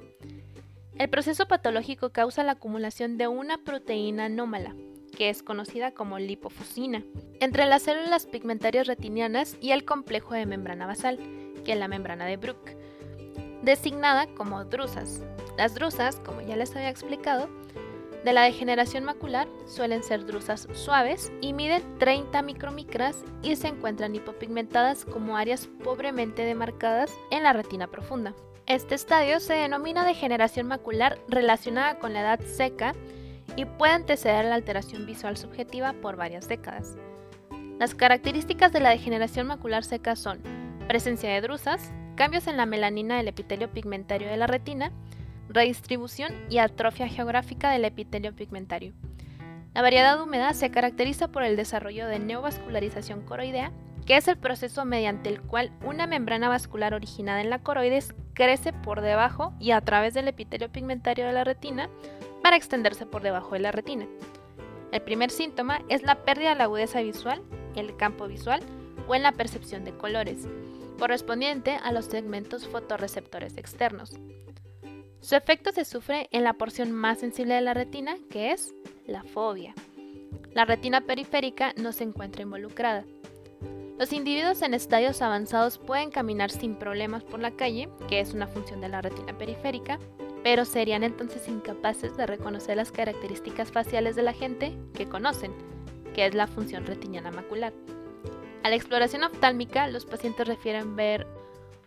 El 0.96 1.10
proceso 1.10 1.46
patológico 1.46 2.10
causa 2.10 2.42
la 2.42 2.52
acumulación 2.52 3.18
de 3.18 3.28
una 3.28 3.58
proteína 3.58 4.24
anómala, 4.24 4.74
que 5.14 5.28
es 5.28 5.42
conocida 5.42 5.92
como 5.92 6.18
lipofusina, 6.18 7.04
entre 7.40 7.66
las 7.66 7.82
células 7.82 8.26
pigmentarias 8.26 8.86
retinianas 8.86 9.56
y 9.60 9.72
el 9.72 9.84
complejo 9.84 10.34
de 10.34 10.46
membrana 10.46 10.86
basal, 10.86 11.18
que 11.64 11.72
es 11.72 11.78
la 11.78 11.88
membrana 11.88 12.24
de 12.24 12.38
Bruch, 12.38 12.74
designada 13.62 14.26
como 14.34 14.64
drusas. 14.64 15.22
Las 15.58 15.74
drusas, 15.74 16.20
como 16.20 16.40
ya 16.40 16.56
les 16.56 16.74
había 16.74 16.88
explicado, 16.88 17.50
de 18.24 18.32
la 18.32 18.42
degeneración 18.42 19.04
macular 19.04 19.48
suelen 19.66 20.02
ser 20.02 20.26
drusas 20.26 20.68
suaves 20.72 21.32
y 21.40 21.52
miden 21.52 21.82
30 21.98 22.42
micromicras 22.42 23.22
y 23.42 23.56
se 23.56 23.68
encuentran 23.68 24.14
hipopigmentadas 24.14 25.04
como 25.04 25.36
áreas 25.36 25.68
pobremente 25.84 26.44
demarcadas 26.44 27.12
en 27.30 27.44
la 27.44 27.52
retina 27.52 27.86
profunda. 27.86 28.34
Este 28.66 28.94
estadio 28.94 29.40
se 29.40 29.54
denomina 29.54 30.04
degeneración 30.04 30.66
macular 30.66 31.18
relacionada 31.28 31.98
con 31.98 32.12
la 32.12 32.20
edad 32.20 32.40
seca 32.40 32.94
y 33.56 33.64
puede 33.64 33.94
anteceder 33.94 34.44
la 34.44 34.56
alteración 34.56 35.06
visual 35.06 35.36
subjetiva 35.36 35.94
por 35.94 36.16
varias 36.16 36.48
décadas. 36.48 36.96
Las 37.78 37.94
características 37.94 38.72
de 38.72 38.80
la 38.80 38.90
degeneración 38.90 39.46
macular 39.46 39.84
seca 39.84 40.16
son 40.16 40.40
presencia 40.86 41.30
de 41.30 41.40
drusas, 41.40 41.92
cambios 42.16 42.46
en 42.46 42.56
la 42.56 42.66
melanina 42.66 43.16
del 43.16 43.28
epitelio 43.28 43.70
pigmentario 43.70 44.28
de 44.28 44.36
la 44.36 44.48
retina, 44.48 44.92
redistribución 45.48 46.32
y 46.50 46.58
atrofia 46.58 47.08
geográfica 47.08 47.70
del 47.70 47.84
epitelio 47.84 48.34
pigmentario. 48.34 48.92
La 49.74 49.82
variedad 49.82 50.20
húmeda 50.22 50.54
se 50.54 50.70
caracteriza 50.70 51.28
por 51.28 51.42
el 51.42 51.56
desarrollo 51.56 52.06
de 52.06 52.18
neovascularización 52.18 53.22
coroidea 53.22 53.72
que 54.08 54.16
es 54.16 54.26
el 54.26 54.38
proceso 54.38 54.86
mediante 54.86 55.28
el 55.28 55.42
cual 55.42 55.70
una 55.84 56.06
membrana 56.06 56.48
vascular 56.48 56.94
originada 56.94 57.42
en 57.42 57.50
la 57.50 57.58
coroides 57.58 58.14
crece 58.32 58.72
por 58.72 59.02
debajo 59.02 59.52
y 59.60 59.72
a 59.72 59.82
través 59.82 60.14
del 60.14 60.28
epitelio 60.28 60.72
pigmentario 60.72 61.26
de 61.26 61.34
la 61.34 61.44
retina 61.44 61.90
para 62.42 62.56
extenderse 62.56 63.04
por 63.04 63.20
debajo 63.20 63.52
de 63.52 63.58
la 63.58 63.70
retina. 63.70 64.06
El 64.92 65.02
primer 65.02 65.30
síntoma 65.30 65.82
es 65.90 66.04
la 66.04 66.24
pérdida 66.24 66.48
de 66.48 66.54
la 66.54 66.64
agudeza 66.64 67.02
visual, 67.02 67.42
el 67.76 67.98
campo 67.98 68.26
visual 68.26 68.62
o 69.08 69.14
en 69.14 69.22
la 69.22 69.32
percepción 69.32 69.84
de 69.84 69.92
colores, 69.92 70.48
correspondiente 70.98 71.76
a 71.76 71.92
los 71.92 72.06
segmentos 72.06 72.66
fotorreceptores 72.66 73.58
externos. 73.58 74.16
Su 75.20 75.34
efecto 75.34 75.72
se 75.72 75.84
sufre 75.84 76.28
en 76.30 76.44
la 76.44 76.54
porción 76.54 76.92
más 76.92 77.18
sensible 77.18 77.54
de 77.54 77.60
la 77.60 77.74
retina, 77.74 78.16
que 78.30 78.52
es 78.52 78.74
la 79.06 79.24
fobia. 79.24 79.74
La 80.52 80.64
retina 80.64 81.00
periférica 81.00 81.72
no 81.76 81.92
se 81.92 82.04
encuentra 82.04 82.42
involucrada. 82.42 83.04
Los 83.98 84.12
individuos 84.12 84.62
en 84.62 84.74
estadios 84.74 85.20
avanzados 85.22 85.78
pueden 85.78 86.10
caminar 86.10 86.52
sin 86.52 86.76
problemas 86.76 87.24
por 87.24 87.40
la 87.40 87.50
calle, 87.50 87.88
que 88.08 88.20
es 88.20 88.32
una 88.32 88.46
función 88.46 88.80
de 88.80 88.88
la 88.88 89.02
retina 89.02 89.36
periférica, 89.36 89.98
pero 90.44 90.64
serían 90.64 91.02
entonces 91.02 91.48
incapaces 91.48 92.16
de 92.16 92.26
reconocer 92.26 92.76
las 92.76 92.92
características 92.92 93.72
faciales 93.72 94.14
de 94.14 94.22
la 94.22 94.32
gente 94.32 94.78
que 94.94 95.08
conocen, 95.08 95.52
que 96.14 96.26
es 96.26 96.34
la 96.34 96.46
función 96.46 96.86
retiniana 96.86 97.32
macular. 97.32 97.72
A 98.62 98.70
la 98.70 98.76
exploración 98.76 99.24
oftálmica, 99.24 99.88
los 99.88 100.06
pacientes 100.06 100.46
refieren 100.46 100.94
ver 100.94 101.26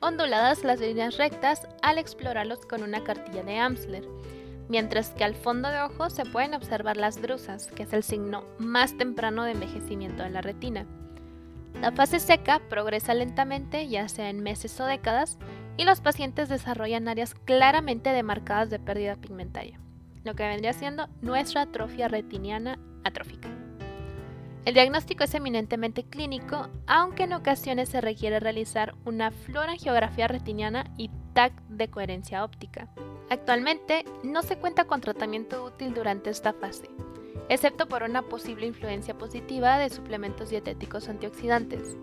onduladas 0.02 0.64
las 0.64 0.80
líneas 0.80 1.18
rectas 1.18 1.68
al 1.82 1.98
explorarlos 1.98 2.66
con 2.66 2.84
una 2.84 3.04
cartilla 3.04 3.44
de 3.44 3.58
Amsler, 3.60 4.08
mientras 4.68 5.12
que 5.12 5.24
al 5.24 5.36
fondo 5.36 5.70
de 5.70 5.82
ojo 5.82 6.10
se 6.10 6.26
pueden 6.26 6.54
observar 6.54 6.98
las 6.98 7.22
drusas, 7.22 7.68
que 7.68 7.84
es 7.84 7.94
el 7.94 8.04
signo 8.04 8.44
más 8.58 8.98
temprano 8.98 9.44
de 9.44 9.52
envejecimiento 9.52 10.24
de 10.24 10.32
la 10.32 10.42
retina. 10.42 10.86
La 11.82 11.92
fase 11.92 12.20
seca 12.20 12.62
progresa 12.70 13.14
lentamente, 13.14 13.88
ya 13.88 14.08
sea 14.10 14.30
en 14.30 14.42
meses 14.42 14.80
o 14.80 14.86
décadas, 14.86 15.38
y 15.78 15.86
los 15.86 16.02
pacientes 16.02 16.50
desarrollan 16.50 17.08
áreas 17.08 17.34
claramente 17.34 18.12
demarcadas 18.12 18.70
de 18.70 18.80
pérdida 18.80 19.16
pigmentaria, 19.16 19.80
lo 20.24 20.36
que 20.36 20.48
vendría 20.48 20.74
siendo 20.74 21.08
nuestra 21.22 21.62
atrofia 21.62 22.08
retiniana 22.08 22.78
atrófica. 23.04 23.50
El 24.64 24.76
diagnóstico 24.76 25.24
es 25.24 25.34
eminentemente 25.34 26.04
clínico, 26.04 26.70
aunque 26.86 27.24
en 27.24 27.34
ocasiones 27.34 27.90
se 27.90 28.00
requiere 28.00 28.40
realizar 28.40 28.94
una 29.06 29.32
fluorangiografía 29.32 30.28
retiniana 30.28 30.86
y 30.98 31.10
TAC 31.34 31.54
de 31.68 31.90
coherencia 31.90 32.44
óptica. 32.44 32.88
Actualmente 33.32 34.06
no 34.24 34.44
se 34.44 34.58
cuenta 34.58 34.86
con 34.86 35.02
tratamiento 35.02 35.66
útil 35.66 35.96
durante 35.96 36.30
esta 36.30 36.54
fase, 36.54 36.90
excepto 37.50 37.88
por 37.88 38.04
una 38.04 38.22
posible 38.22 38.68
influencia 38.68 39.18
positiva 39.18 39.80
de 39.80 39.90
suplementos 39.90 40.52
dietéticos 40.52 41.10
antioxidantes. 41.10 41.98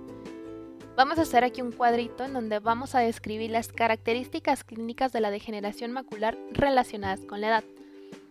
Vamos 0.97 1.19
a 1.19 1.23
hacer 1.23 1.45
aquí 1.45 1.63
un 1.63 1.71
cuadrito 1.71 2.25
en 2.25 2.33
donde 2.33 2.59
vamos 2.59 2.97
a 2.97 3.01
describir 3.01 3.53
las 3.53 3.69
características 3.69 4.65
clínicas 4.65 5.13
de 5.13 5.21
la 5.21 5.31
degeneración 5.31 5.93
macular 5.93 6.37
relacionadas 6.51 7.21
con 7.21 7.41
la 7.41 7.49
edad. 7.49 7.65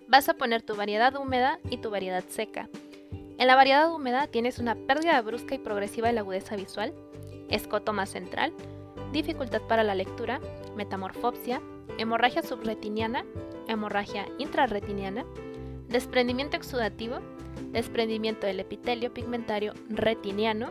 Vas 0.09 0.27
a 0.27 0.33
poner 0.33 0.63
tu 0.63 0.75
variedad 0.75 1.15
húmeda 1.15 1.59
y 1.69 1.77
tu 1.77 1.89
variedad 1.89 2.25
seca. 2.27 2.67
En 3.37 3.45
la 3.47 3.55
variedad 3.55 3.93
húmeda 3.93 4.25
tienes 4.27 4.57
una 4.57 4.75
pérdida 4.75 5.21
brusca 5.21 5.53
y 5.53 5.59
progresiva 5.59 6.07
de 6.07 6.15
la 6.15 6.21
agudeza 6.21 6.55
visual, 6.55 6.93
escotoma 7.49 8.07
central, 8.07 8.51
dificultad 9.11 9.61
para 9.61 9.83
la 9.83 9.93
lectura, 9.93 10.39
metamorfopsia, 10.75 11.61
hemorragia 11.99 12.41
subretiniana, 12.41 13.25
hemorragia 13.67 14.25
intrarretiniana, 14.39 15.23
desprendimiento 15.87 16.57
exudativo, 16.57 17.19
desprendimiento 17.71 18.47
del 18.47 18.59
epitelio 18.59 19.13
pigmentario 19.13 19.73
retiniano, 19.89 20.69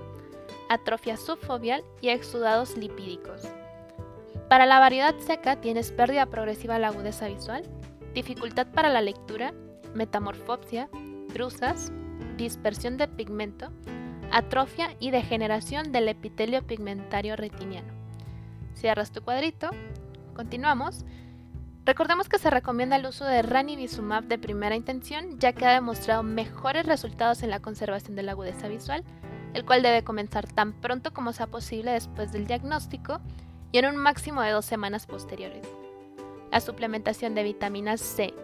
atrofia 0.68 1.16
subfoveal 1.16 1.84
y 2.00 2.08
exudados 2.08 2.76
lipídicos. 2.76 3.42
Para 4.48 4.66
la 4.66 4.80
variedad 4.80 5.16
seca 5.18 5.60
tienes 5.60 5.92
pérdida 5.92 6.26
progresiva 6.26 6.74
de 6.74 6.80
la 6.80 6.88
agudeza 6.88 7.28
visual, 7.28 7.62
dificultad 8.12 8.66
para 8.66 8.88
la 8.88 9.02
lectura, 9.02 9.54
metamorfopsia, 9.94 10.88
brusas, 11.32 11.92
dispersión 12.36 12.96
de 12.96 13.08
pigmento, 13.08 13.70
atrofia 14.30 14.96
y 15.00 15.10
degeneración 15.10 15.92
del 15.92 16.08
epitelio 16.08 16.66
pigmentario 16.66 17.36
retiniano. 17.36 17.92
Cierras 18.74 19.10
tu 19.10 19.22
cuadrito, 19.22 19.70
continuamos. 20.34 21.04
Recordemos 21.84 22.28
que 22.28 22.38
se 22.38 22.50
recomienda 22.50 22.96
el 22.96 23.06
uso 23.06 23.24
de 23.24 23.42
ranibizumab 23.42 24.24
de 24.24 24.38
primera 24.38 24.74
intención, 24.74 25.38
ya 25.38 25.52
que 25.52 25.64
ha 25.64 25.72
demostrado 25.72 26.22
mejores 26.22 26.84
resultados 26.84 27.42
en 27.42 27.50
la 27.50 27.60
conservación 27.60 28.16
de 28.16 28.22
la 28.22 28.32
agudeza 28.32 28.68
visual, 28.68 29.04
el 29.54 29.64
cual 29.64 29.82
debe 29.82 30.02
comenzar 30.04 30.46
tan 30.46 30.72
pronto 30.72 31.14
como 31.14 31.32
sea 31.32 31.46
posible 31.46 31.92
después 31.92 32.32
del 32.32 32.46
diagnóstico 32.46 33.20
y 33.72 33.78
en 33.78 33.86
un 33.86 33.96
máximo 33.96 34.42
de 34.42 34.50
dos 34.50 34.64
semanas 34.64 35.06
posteriores. 35.06 35.66
La 36.50 36.60
suplementación 36.60 37.34
de 37.34 37.44
vitaminas 37.44 38.00
C, 38.00 38.34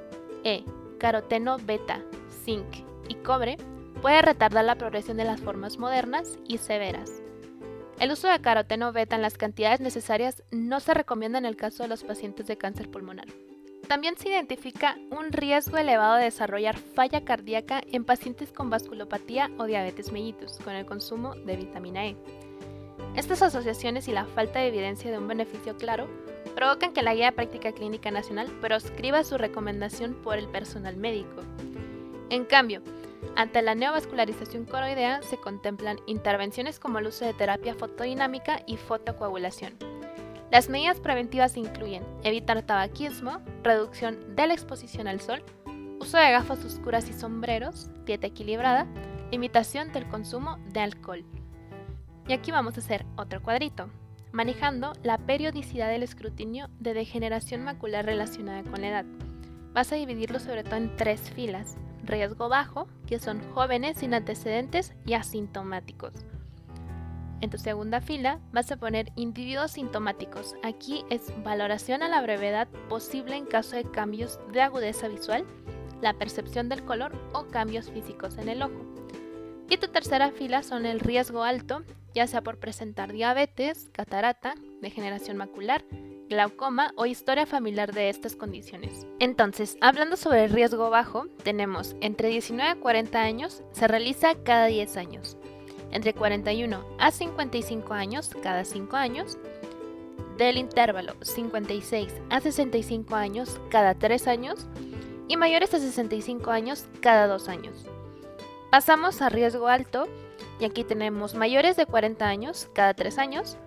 E, 0.44 0.64
caroteno 0.98 1.56
beta, 1.58 2.00
zinc 2.44 2.66
y 3.08 3.14
cobre 3.16 3.56
puede 4.00 4.22
retardar 4.22 4.64
la 4.64 4.76
progresión 4.76 5.16
de 5.16 5.24
las 5.24 5.40
formas 5.40 5.78
modernas 5.78 6.38
y 6.46 6.58
severas. 6.58 7.22
El 7.98 8.10
uso 8.10 8.28
de 8.28 8.40
caroteno 8.40 8.92
beta 8.92 9.16
en 9.16 9.22
las 9.22 9.38
cantidades 9.38 9.80
necesarias 9.80 10.42
no 10.50 10.80
se 10.80 10.94
recomienda 10.94 11.38
en 11.38 11.44
el 11.44 11.56
caso 11.56 11.82
de 11.82 11.88
los 11.88 12.02
pacientes 12.02 12.46
de 12.46 12.56
cáncer 12.58 12.90
pulmonar. 12.90 13.26
También 13.86 14.16
se 14.16 14.28
identifica 14.28 14.96
un 15.10 15.32
riesgo 15.32 15.76
elevado 15.76 16.16
de 16.16 16.24
desarrollar 16.24 16.78
falla 16.78 17.24
cardíaca 17.24 17.82
en 17.86 18.04
pacientes 18.04 18.52
con 18.52 18.70
vasculopatía 18.70 19.50
o 19.58 19.66
diabetes 19.66 20.12
mellitus 20.12 20.58
con 20.64 20.74
el 20.74 20.86
consumo 20.86 21.34
de 21.34 21.56
vitamina 21.56 22.06
E. 22.06 22.16
Estas 23.14 23.42
asociaciones 23.42 24.08
y 24.08 24.12
la 24.12 24.24
falta 24.24 24.60
de 24.60 24.68
evidencia 24.68 25.10
de 25.10 25.18
un 25.18 25.28
beneficio 25.28 25.76
claro 25.76 26.08
provocan 26.54 26.92
que 26.92 27.02
la 27.02 27.14
Guía 27.14 27.26
de 27.26 27.32
Práctica 27.32 27.72
Clínica 27.72 28.10
Nacional 28.10 28.48
proscriba 28.60 29.24
su 29.24 29.36
recomendación 29.36 30.14
por 30.14 30.38
el 30.38 30.48
personal 30.48 30.96
médico. 30.96 31.42
En 32.30 32.44
cambio, 32.46 32.82
ante 33.36 33.62
la 33.62 33.74
neovascularización 33.74 34.66
coroidea 34.66 35.22
se 35.22 35.38
contemplan 35.38 35.98
intervenciones 36.06 36.78
como 36.78 36.98
el 36.98 37.06
uso 37.06 37.24
de 37.24 37.32
terapia 37.32 37.74
fotodinámica 37.74 38.62
y 38.66 38.76
fotocoagulación. 38.76 39.74
Las 40.50 40.68
medidas 40.68 41.00
preventivas 41.00 41.56
incluyen 41.56 42.04
evitar 42.24 42.62
tabaquismo, 42.62 43.40
reducción 43.62 44.36
de 44.36 44.46
la 44.46 44.52
exposición 44.52 45.08
al 45.08 45.20
sol, 45.20 45.42
uso 45.98 46.18
de 46.18 46.30
gafas 46.30 46.62
oscuras 46.64 47.08
y 47.08 47.14
sombreros, 47.14 47.88
dieta 48.04 48.26
equilibrada, 48.26 48.86
limitación 49.30 49.92
del 49.92 50.06
consumo 50.08 50.58
de 50.72 50.80
alcohol. 50.80 51.24
Y 52.28 52.34
aquí 52.34 52.50
vamos 52.50 52.76
a 52.76 52.80
hacer 52.80 53.06
otro 53.16 53.42
cuadrito, 53.42 53.88
manejando 54.30 54.92
la 55.02 55.16
periodicidad 55.16 55.88
del 55.88 56.02
escrutinio 56.02 56.68
de 56.80 56.92
degeneración 56.92 57.64
macular 57.64 58.04
relacionada 58.04 58.62
con 58.62 58.82
la 58.82 58.88
edad. 58.88 59.04
Vas 59.72 59.90
a 59.90 59.96
dividirlo 59.96 60.38
sobre 60.38 60.64
todo 60.64 60.76
en 60.76 60.94
tres 60.96 61.30
filas 61.30 61.78
riesgo 62.02 62.48
bajo, 62.48 62.88
que 63.06 63.18
son 63.18 63.40
jóvenes 63.52 63.98
sin 63.98 64.14
antecedentes 64.14 64.94
y 65.06 65.14
asintomáticos. 65.14 66.12
En 67.40 67.50
tu 67.50 67.58
segunda 67.58 68.00
fila 68.00 68.38
vas 68.52 68.70
a 68.70 68.76
poner 68.76 69.10
individuos 69.16 69.72
sintomáticos. 69.72 70.54
Aquí 70.62 71.04
es 71.10 71.32
valoración 71.42 72.04
a 72.04 72.08
la 72.08 72.22
brevedad 72.22 72.68
posible 72.88 73.36
en 73.36 73.46
caso 73.46 73.74
de 73.74 73.84
cambios 73.84 74.38
de 74.52 74.62
agudeza 74.62 75.08
visual, 75.08 75.44
la 76.00 76.14
percepción 76.14 76.68
del 76.68 76.84
color 76.84 77.12
o 77.32 77.48
cambios 77.48 77.90
físicos 77.90 78.38
en 78.38 78.48
el 78.48 78.62
ojo. 78.62 78.86
Y 79.68 79.76
tu 79.78 79.88
tercera 79.88 80.30
fila 80.30 80.62
son 80.62 80.86
el 80.86 81.00
riesgo 81.00 81.42
alto, 81.42 81.82
ya 82.14 82.28
sea 82.28 82.42
por 82.42 82.58
presentar 82.58 83.12
diabetes, 83.12 83.88
catarata, 83.92 84.54
degeneración 84.80 85.36
macular, 85.36 85.84
glaucoma 86.32 86.92
o 86.96 87.06
historia 87.06 87.46
familiar 87.46 87.92
de 87.92 88.08
estas 88.08 88.34
condiciones. 88.34 89.06
Entonces, 89.18 89.76
hablando 89.80 90.16
sobre 90.16 90.44
el 90.44 90.50
riesgo 90.50 90.90
bajo, 90.90 91.26
tenemos 91.44 91.94
entre 92.00 92.28
19 92.28 92.70
a 92.70 92.76
40 92.76 93.20
años, 93.20 93.62
se 93.72 93.86
realiza 93.86 94.34
cada 94.42 94.66
10 94.66 94.96
años. 94.96 95.36
Entre 95.90 96.14
41 96.14 96.84
a 96.98 97.10
55 97.10 97.92
años, 97.92 98.30
cada 98.42 98.64
5 98.64 98.96
años. 98.96 99.38
Del 100.38 100.56
intervalo 100.56 101.14
56 101.20 102.12
a 102.30 102.40
65 102.40 103.14
años, 103.14 103.60
cada 103.68 103.94
3 103.94 104.26
años. 104.26 104.66
Y 105.28 105.36
mayores 105.36 105.74
a 105.74 105.78
65 105.78 106.50
años, 106.50 106.86
cada 107.00 107.26
2 107.26 107.48
años. 107.48 107.86
Pasamos 108.70 109.20
a 109.20 109.28
riesgo 109.28 109.68
alto, 109.68 110.08
y 110.58 110.64
aquí 110.64 110.82
tenemos 110.82 111.34
mayores 111.34 111.76
de 111.76 111.86
40 111.86 112.26
años, 112.26 112.68
cada 112.72 112.94
3 112.94 113.18
años 113.18 113.58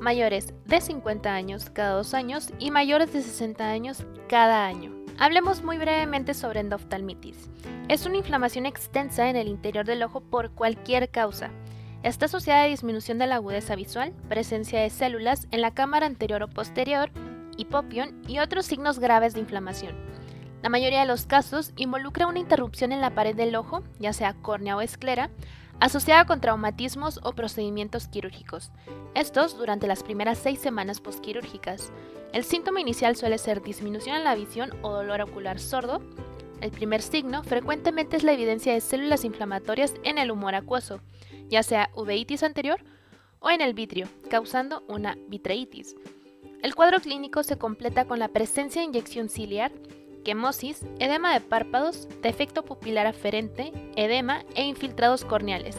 mayores 0.00 0.54
de 0.64 0.80
50 0.80 1.32
años 1.32 1.70
cada 1.70 1.92
dos 1.92 2.14
años 2.14 2.52
y 2.58 2.70
mayores 2.70 3.12
de 3.12 3.22
60 3.22 3.70
años 3.70 4.04
cada 4.28 4.66
año. 4.66 4.92
Hablemos 5.18 5.62
muy 5.62 5.76
brevemente 5.76 6.32
sobre 6.32 6.60
endoftalmitis. 6.60 7.50
Es 7.88 8.06
una 8.06 8.16
inflamación 8.16 8.64
extensa 8.64 9.28
en 9.28 9.36
el 9.36 9.48
interior 9.48 9.84
del 9.84 10.02
ojo 10.02 10.22
por 10.22 10.52
cualquier 10.52 11.10
causa. 11.10 11.50
Está 12.02 12.24
asociada 12.24 12.62
a 12.62 12.66
disminución 12.66 13.18
de 13.18 13.26
la 13.26 13.34
agudeza 13.34 13.76
visual, 13.76 14.14
presencia 14.28 14.80
de 14.80 14.88
células 14.88 15.46
en 15.50 15.60
la 15.60 15.74
cámara 15.74 16.06
anterior 16.06 16.42
o 16.42 16.48
posterior, 16.48 17.10
hipopión 17.58 18.22
y 18.26 18.38
otros 18.38 18.64
signos 18.64 18.98
graves 18.98 19.34
de 19.34 19.40
inflamación. 19.40 19.94
La 20.62 20.70
mayoría 20.70 21.00
de 21.00 21.06
los 21.06 21.26
casos 21.26 21.72
involucra 21.76 22.26
una 22.26 22.38
interrupción 22.38 22.92
en 22.92 23.02
la 23.02 23.14
pared 23.14 23.34
del 23.34 23.54
ojo, 23.54 23.82
ya 23.98 24.14
sea 24.14 24.34
córnea 24.34 24.76
o 24.76 24.80
esclera, 24.80 25.30
asociada 25.80 26.26
con 26.26 26.40
traumatismos 26.40 27.18
o 27.22 27.32
procedimientos 27.32 28.06
quirúrgicos, 28.06 28.70
estos 29.14 29.56
durante 29.56 29.86
las 29.86 30.02
primeras 30.02 30.38
seis 30.38 30.60
semanas 30.60 31.00
postquirúrgicas. 31.00 31.90
El 32.32 32.44
síntoma 32.44 32.80
inicial 32.80 33.16
suele 33.16 33.38
ser 33.38 33.62
disminución 33.62 34.16
en 34.16 34.24
la 34.24 34.34
visión 34.34 34.70
o 34.82 34.92
dolor 34.92 35.22
ocular 35.22 35.58
sordo. 35.58 36.00
El 36.60 36.70
primer 36.70 37.02
signo 37.02 37.42
frecuentemente 37.42 38.16
es 38.16 38.22
la 38.22 38.32
evidencia 38.32 38.72
de 38.72 38.80
células 38.80 39.24
inflamatorias 39.24 39.94
en 40.04 40.18
el 40.18 40.30
humor 40.30 40.54
acuoso, 40.54 41.00
ya 41.48 41.62
sea 41.62 41.90
uveitis 41.96 42.42
anterior 42.42 42.84
o 43.40 43.50
en 43.50 43.62
el 43.62 43.74
vitrio, 43.74 44.06
causando 44.28 44.84
una 44.86 45.16
vitreitis. 45.28 45.96
El 46.62 46.74
cuadro 46.74 47.00
clínico 47.00 47.42
se 47.42 47.56
completa 47.56 48.04
con 48.04 48.18
la 48.18 48.28
presencia 48.28 48.82
de 48.82 48.86
inyección 48.86 49.30
ciliar, 49.30 49.72
quemosis, 50.22 50.84
edema 50.98 51.32
de 51.32 51.40
párpados, 51.40 52.08
defecto 52.22 52.64
pupilar 52.64 53.06
aferente, 53.06 53.72
edema 53.96 54.44
e 54.54 54.64
infiltrados 54.64 55.24
corneales, 55.24 55.76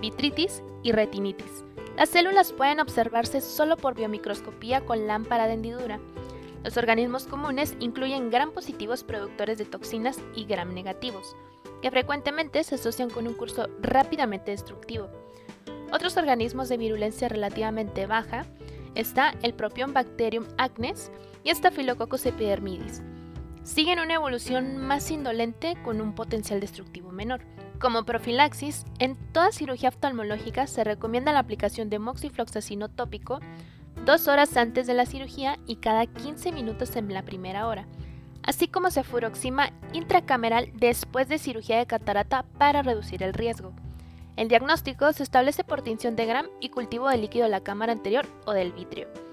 vitritis 0.00 0.62
y 0.82 0.92
retinitis. 0.92 1.64
Las 1.96 2.08
células 2.08 2.52
pueden 2.52 2.80
observarse 2.80 3.40
solo 3.40 3.76
por 3.76 3.94
biomicroscopía 3.94 4.84
con 4.84 5.06
lámpara 5.06 5.46
de 5.46 5.54
hendidura. 5.54 6.00
Los 6.64 6.76
organismos 6.76 7.26
comunes 7.26 7.76
incluyen 7.78 8.30
gram 8.30 8.50
positivos 8.50 9.04
productores 9.04 9.58
de 9.58 9.64
toxinas 9.64 10.18
y 10.34 10.44
gram 10.44 10.74
negativos, 10.74 11.36
que 11.82 11.90
frecuentemente 11.90 12.64
se 12.64 12.76
asocian 12.76 13.10
con 13.10 13.28
un 13.28 13.34
curso 13.34 13.68
rápidamente 13.80 14.50
destructivo. 14.50 15.08
Otros 15.92 16.16
organismos 16.16 16.68
de 16.68 16.78
virulencia 16.78 17.28
relativamente 17.28 18.06
baja 18.06 18.46
está 18.94 19.34
el 19.42 19.54
Propion 19.54 19.92
Bacterium 19.92 20.46
acnes 20.56 21.12
y 21.44 21.54
Staphylococcus 21.54 22.26
epidermidis, 22.26 23.02
siguen 23.64 23.98
una 23.98 24.14
evolución 24.14 24.76
más 24.76 25.10
indolente 25.10 25.76
con 25.82 26.00
un 26.00 26.14
potencial 26.14 26.60
destructivo 26.60 27.10
menor. 27.10 27.40
Como 27.80 28.04
profilaxis, 28.04 28.84
en 28.98 29.16
toda 29.32 29.50
cirugía 29.50 29.88
oftalmológica 29.88 30.66
se 30.66 30.84
recomienda 30.84 31.32
la 31.32 31.40
aplicación 31.40 31.90
de 31.90 31.98
moxifloxacino 31.98 32.88
tópico 32.88 33.40
dos 34.04 34.28
horas 34.28 34.56
antes 34.56 34.86
de 34.86 34.94
la 34.94 35.06
cirugía 35.06 35.58
y 35.66 35.76
cada 35.76 36.06
15 36.06 36.52
minutos 36.52 36.94
en 36.96 37.12
la 37.12 37.22
primera 37.22 37.66
hora, 37.66 37.86
así 38.42 38.68
como 38.68 38.90
cefuroxima 38.90 39.70
intracameral 39.92 40.70
después 40.74 41.28
de 41.28 41.38
cirugía 41.38 41.78
de 41.78 41.86
catarata 41.86 42.44
para 42.58 42.82
reducir 42.82 43.22
el 43.22 43.32
riesgo. 43.32 43.72
El 44.36 44.48
diagnóstico 44.48 45.12
se 45.12 45.22
establece 45.22 45.64
por 45.64 45.82
tinción 45.82 46.16
de 46.16 46.26
Gram 46.26 46.46
y 46.60 46.68
cultivo 46.68 47.08
de 47.08 47.18
líquido 47.18 47.44
de 47.44 47.50
la 47.50 47.62
cámara 47.62 47.92
anterior 47.92 48.26
o 48.46 48.52
del 48.52 48.72
vitrio. 48.72 49.23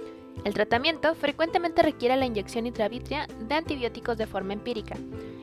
El 0.44 0.56
tratamiento 0.56 1.14
frecuentemente 1.14 1.84
requiere 1.84 2.16
la 2.16 2.26
inyección 2.26 2.66
intravítrea 2.66 3.28
de 3.28 3.56
antibióticos 3.56 4.18
de 4.18 4.26
forma 4.26 4.54
empírica, 4.54 4.96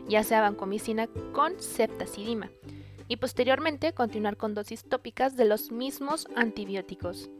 ya 0.08 0.24
sea 0.24 0.40
vancomicina 0.40 1.08
con 1.32 1.60
ceftazidima, 1.60 2.50
y 3.06 3.16
posteriormente 3.16 3.92
continuar 3.92 4.36
con 4.36 4.54
dosis 4.54 4.84
tópicas 4.84 5.36
de 5.36 5.44
los 5.44 5.70
mismos 5.70 6.26
antibióticos. 6.34 7.30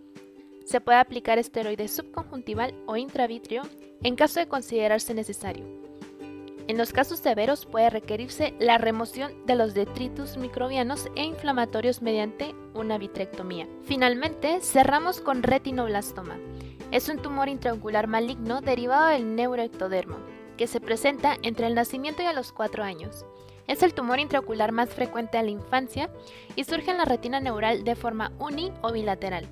Se 0.66 0.80
puede 0.80 0.98
aplicar 0.98 1.38
esteroide 1.38 1.88
subconjuntival 1.88 2.74
o 2.86 2.96
intravítrea 2.96 3.62
en 4.02 4.14
caso 4.14 4.38
de 4.38 4.46
considerarse 4.46 5.12
necesario. 5.14 5.64
En 6.68 6.76
los 6.76 6.92
casos 6.92 7.18
severos 7.18 7.64
puede 7.64 7.90
requerirse 7.90 8.54
la 8.60 8.78
remoción 8.78 9.32
de 9.46 9.56
los 9.56 9.72
detritus 9.74 10.36
microbianos 10.36 11.08
e 11.16 11.24
inflamatorios 11.24 12.02
mediante 12.02 12.54
una 12.74 12.98
vitrectomía. 12.98 13.66
Finalmente, 13.84 14.60
cerramos 14.60 15.20
con 15.22 15.42
retinoblastoma 15.42 16.36
es 16.90 17.08
un 17.08 17.18
tumor 17.18 17.48
intraocular 17.48 18.06
maligno 18.06 18.60
derivado 18.60 19.08
del 19.08 19.36
neuroectodermo, 19.36 20.16
que 20.56 20.66
se 20.66 20.80
presenta 20.80 21.36
entre 21.42 21.66
el 21.66 21.74
nacimiento 21.74 22.22
y 22.22 22.26
a 22.26 22.32
los 22.32 22.52
4 22.52 22.82
años. 22.82 23.26
Es 23.66 23.82
el 23.82 23.92
tumor 23.92 24.18
intraocular 24.18 24.72
más 24.72 24.88
frecuente 24.88 25.36
en 25.38 25.44
la 25.44 25.50
infancia 25.50 26.10
y 26.56 26.64
surge 26.64 26.90
en 26.90 26.98
la 26.98 27.04
retina 27.04 27.40
neural 27.40 27.84
de 27.84 27.94
forma 27.94 28.32
uni 28.38 28.72
o 28.80 28.92
bilateral. 28.92 29.46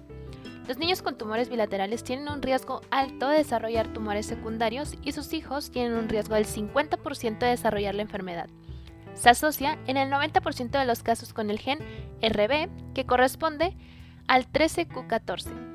Los 0.66 0.78
niños 0.78 1.02
con 1.02 1.16
tumores 1.16 1.48
bilaterales 1.48 2.02
tienen 2.02 2.28
un 2.28 2.42
riesgo 2.42 2.80
alto 2.90 3.28
de 3.28 3.38
desarrollar 3.38 3.92
tumores 3.92 4.26
secundarios 4.26 4.94
y 5.02 5.12
sus 5.12 5.32
hijos 5.32 5.70
tienen 5.70 5.96
un 5.96 6.08
riesgo 6.08 6.34
del 6.34 6.46
50% 6.46 7.38
de 7.38 7.46
desarrollar 7.46 7.94
la 7.94 8.02
enfermedad. 8.02 8.48
Se 9.14 9.30
asocia 9.30 9.78
en 9.86 9.96
el 9.96 10.10
90% 10.10 10.70
de 10.70 10.84
los 10.84 11.02
casos 11.02 11.32
con 11.32 11.50
el 11.50 11.58
gen 11.58 11.78
RB, 12.20 12.68
que 12.94 13.06
corresponde 13.06 13.76
al 14.26 14.50
13Q14. 14.50 15.65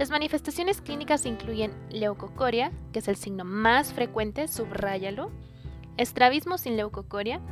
Las 0.00 0.08
manifestaciones 0.08 0.80
clínicas 0.80 1.26
incluyen 1.26 1.74
leucocoria, 1.90 2.72
que 2.90 3.00
es 3.00 3.08
el 3.08 3.16
signo 3.16 3.44
más 3.44 3.92
frecuente, 3.92 4.48
subráyalo, 4.48 5.30
estrabismo 5.98 6.56
sin 6.56 6.78
leucocoria, 6.78 7.42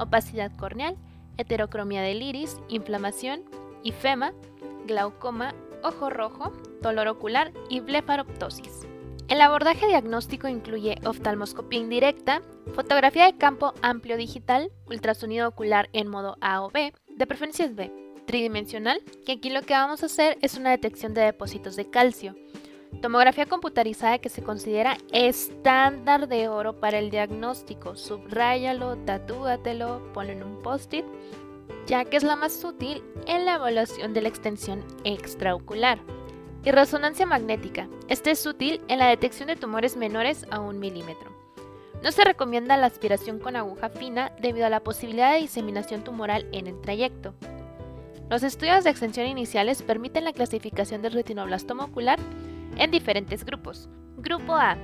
opacidad 0.00 0.50
corneal, 0.56 0.96
heterocromia 1.36 2.02
del 2.02 2.20
iris, 2.20 2.58
inflamación, 2.68 3.44
ifema, 3.84 4.32
glaucoma 4.84 5.54
ojo 5.84 6.10
rojo, 6.10 6.52
dolor 6.80 7.06
ocular 7.06 7.52
y 7.68 7.78
blefaroptosis. 7.78 8.80
El 9.28 9.40
abordaje 9.40 9.86
diagnóstico 9.86 10.48
incluye 10.48 10.98
oftalmoscopía 11.04 11.78
indirecta, 11.78 12.42
fotografía 12.74 13.26
de 13.26 13.36
campo 13.36 13.74
amplio 13.80 14.16
digital, 14.16 14.72
ultrasonido 14.86 15.46
ocular 15.46 15.88
en 15.92 16.08
modo 16.08 16.36
A 16.40 16.62
o 16.62 16.70
B, 16.72 16.92
de 17.16 17.26
preferencia 17.28 17.68
B, 17.68 18.01
tridimensional, 18.26 19.00
que 19.26 19.32
aquí 19.32 19.50
lo 19.50 19.62
que 19.62 19.74
vamos 19.74 20.02
a 20.02 20.06
hacer 20.06 20.38
es 20.42 20.56
una 20.56 20.70
detección 20.70 21.14
de 21.14 21.22
depósitos 21.22 21.76
de 21.76 21.88
calcio, 21.90 22.34
tomografía 23.00 23.46
computarizada 23.46 24.18
que 24.18 24.28
se 24.28 24.42
considera 24.42 24.98
estándar 25.12 26.28
de 26.28 26.48
oro 26.48 26.80
para 26.80 26.98
el 26.98 27.10
diagnóstico, 27.10 27.96
subráyalo, 27.96 28.96
tatúatelo, 28.98 30.12
ponlo 30.12 30.32
en 30.32 30.42
un 30.42 30.62
post-it 30.62 31.04
ya 31.86 32.04
que 32.04 32.16
es 32.16 32.22
la 32.22 32.36
más 32.36 32.62
útil 32.64 33.02
en 33.26 33.44
la 33.44 33.54
evaluación 33.54 34.14
de 34.14 34.22
la 34.22 34.28
extensión 34.28 34.84
extraocular. 35.04 35.98
Y 36.64 36.70
resonancia 36.70 37.26
magnética. 37.26 37.88
Este 38.08 38.30
es 38.30 38.46
útil 38.46 38.80
en 38.86 39.00
la 39.00 39.08
detección 39.08 39.48
de 39.48 39.56
tumores 39.56 39.96
menores 39.96 40.46
a 40.50 40.60
un 40.60 40.78
milímetro. 40.78 41.32
No 42.02 42.12
se 42.12 42.24
recomienda 42.24 42.76
la 42.76 42.86
aspiración 42.86 43.40
con 43.40 43.56
aguja 43.56 43.88
fina 43.88 44.32
debido 44.40 44.66
a 44.66 44.70
la 44.70 44.80
posibilidad 44.80 45.32
de 45.32 45.40
diseminación 45.40 46.04
tumoral 46.04 46.46
en 46.52 46.68
el 46.68 46.80
trayecto. 46.80 47.34
Los 48.32 48.42
estudios 48.44 48.82
de 48.82 48.88
extensión 48.88 49.26
iniciales 49.26 49.82
permiten 49.82 50.24
la 50.24 50.32
clasificación 50.32 51.02
del 51.02 51.12
retinoblastoma 51.12 51.84
ocular 51.84 52.18
en 52.78 52.90
diferentes 52.90 53.44
grupos. 53.44 53.90
Grupo 54.16 54.54
A, 54.54 54.78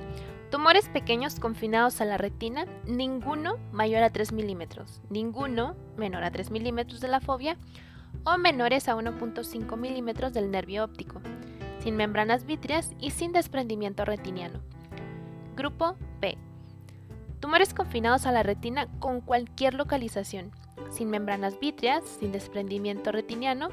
Tumores 0.51 0.87
pequeños 0.89 1.39
confinados 1.39 1.99
a 1.99 2.05
la 2.05 2.19
retina, 2.19 2.67
ninguno 2.85 3.55
mayor 3.71 4.03
a 4.03 4.11
3 4.11 4.33
milímetros, 4.33 5.01
ninguno 5.09 5.75
menor 5.97 6.25
a 6.25 6.29
3 6.29 6.51
milímetros 6.51 7.01
de 7.01 7.07
la 7.07 7.21
fobia 7.21 7.57
o 8.23 8.37
menores 8.37 8.87
a 8.87 8.95
1.5 8.95 9.77
milímetros 9.77 10.31
del 10.31 10.51
nervio 10.51 10.83
óptico, 10.83 11.19
sin 11.79 11.95
membranas 11.95 12.45
vítreas 12.45 12.91
y 12.99 13.09
sin 13.09 13.31
desprendimiento 13.31 14.05
retiniano. 14.05 14.59
Grupo 15.55 15.95
B. 16.21 16.37
Tumores 17.39 17.73
confinados 17.73 18.27
a 18.27 18.31
la 18.31 18.43
retina 18.43 18.87
con 18.99 19.21
cualquier 19.21 19.73
localización, 19.73 20.51
sin 20.89 21.09
membranas 21.09 21.59
vítreas, 21.59 22.03
sin 22.19 22.31
desprendimiento 22.31 23.11
retiniano, 23.11 23.69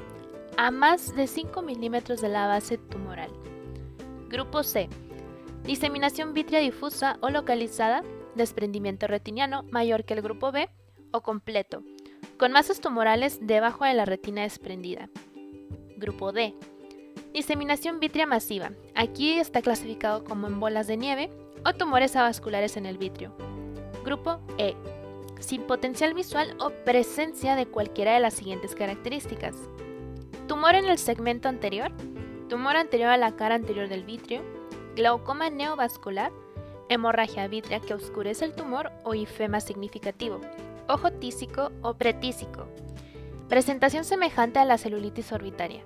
a 0.57 0.71
más 0.71 1.15
de 1.15 1.27
5 1.27 1.61
milímetros 1.61 2.21
de 2.21 2.29
la 2.29 2.47
base 2.47 2.77
tumoral. 2.77 3.31
Grupo 4.29 4.63
C 4.63 4.89
diseminación 5.67 6.33
vitrea 6.33 6.61
difusa 6.61 7.17
o 7.21 7.29
localizada, 7.29 8.01
desprendimiento 8.35 9.05
retiniano 9.05 9.63
mayor 9.63 10.05
que 10.05 10.13
el 10.13 10.21
grupo 10.21 10.51
B 10.51 10.69
o 11.11 11.21
completo, 11.21 11.83
con 12.37 12.53
masas 12.53 12.79
tumorales 12.79 13.39
debajo 13.41 13.83
de 13.83 13.93
la 13.93 14.05
retina 14.05 14.43
desprendida. 14.43 15.09
Grupo 15.97 16.31
D. 16.31 16.55
Diseminación 17.33 17.99
vitrea 17.99 18.25
masiva. 18.25 18.71
Aquí 18.95 19.33
está 19.33 19.61
clasificado 19.61 20.23
como 20.23 20.47
en 20.47 20.59
bolas 20.59 20.87
de 20.87 20.95
nieve 20.95 21.29
o 21.65 21.73
tumores 21.73 22.15
avasculares 22.15 22.77
en 22.77 22.85
el 22.85 22.97
vitrio. 22.97 23.35
Grupo 24.05 24.39
E. 24.57 24.75
Sin 25.39 25.63
potencial 25.63 26.13
visual 26.13 26.55
o 26.59 26.71
presencia 26.83 27.55
de 27.55 27.67
cualquiera 27.67 28.13
de 28.13 28.19
las 28.19 28.33
siguientes 28.33 28.75
características. 28.75 29.55
Tumor 30.47 30.75
en 30.75 30.85
el 30.85 30.97
segmento 30.97 31.47
anterior, 31.49 31.91
tumor 32.49 32.75
anterior 32.75 33.09
a 33.09 33.17
la 33.17 33.35
cara 33.35 33.55
anterior 33.55 33.87
del 33.87 34.03
vitrio, 34.03 34.41
glaucoma 34.95 35.49
neovascular, 35.49 36.31
hemorragia 36.89 37.47
vítrea 37.47 37.79
que 37.79 37.93
oscurece 37.93 38.45
el 38.45 38.53
tumor 38.53 38.91
o 39.03 39.13
ifema 39.13 39.59
significativo, 39.59 40.41
ojo 40.87 41.11
tísico 41.11 41.71
o 41.81 41.93
pretísico. 41.95 42.67
Presentación 43.49 44.03
semejante 44.03 44.59
a 44.59 44.65
la 44.65 44.77
celulitis 44.77 45.31
orbitaria. 45.31 45.83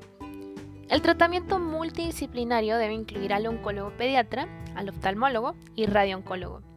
El 0.89 1.01
tratamiento 1.01 1.59
multidisciplinario 1.59 2.77
debe 2.77 2.93
incluir 2.93 3.33
al 3.33 3.47
oncólogo 3.47 3.91
pediatra, 3.97 4.47
al 4.75 4.89
oftalmólogo 4.89 5.55
y 5.75 5.85
radiooncólogo. 5.85 6.70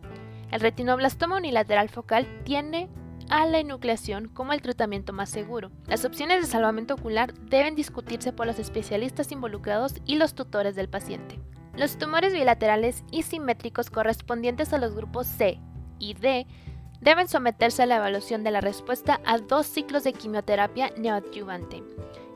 El 0.55 0.61
retinoblastoma 0.61 1.39
unilateral 1.39 1.89
focal 1.89 2.29
tiene 2.45 2.89
a 3.29 3.45
la 3.45 3.59
enucleación 3.59 4.29
como 4.29 4.53
el 4.53 4.63
tratamiento 4.63 5.13
más 5.13 5.29
seguro. 5.29 5.73
Las 5.89 6.05
opciones 6.05 6.41
de 6.41 6.47
salvamento 6.47 6.95
ocular 6.95 7.35
deben 7.35 7.75
discutirse 7.75 8.33
por 8.33 8.47
los 8.47 8.61
especialistas 8.61 9.33
involucrados 9.33 9.95
y 10.07 10.15
los 10.15 10.37
tutores 10.37 10.77
del 10.77 10.89
paciente. 10.89 11.41
Los 11.77 11.99
tumores 11.99 12.35
bilaterales 12.35 13.03
y 13.11 13.25
simétricos 13.25 13.91
correspondientes 13.91 14.73
a 14.73 14.79
los 14.79 14.95
grupos 14.95 15.27
C 15.27 15.59
y 15.99 16.15
D 16.15 16.47
deben 17.01 17.27
someterse 17.27 17.83
a 17.83 17.87
la 17.87 17.97
evaluación 17.97 18.45
de 18.45 18.53
la 18.53 18.61
respuesta 18.61 19.21
a 19.25 19.39
dos 19.39 19.67
ciclos 19.67 20.05
de 20.05 20.13
quimioterapia 20.13 20.93
neoadyuvante, 20.97 21.83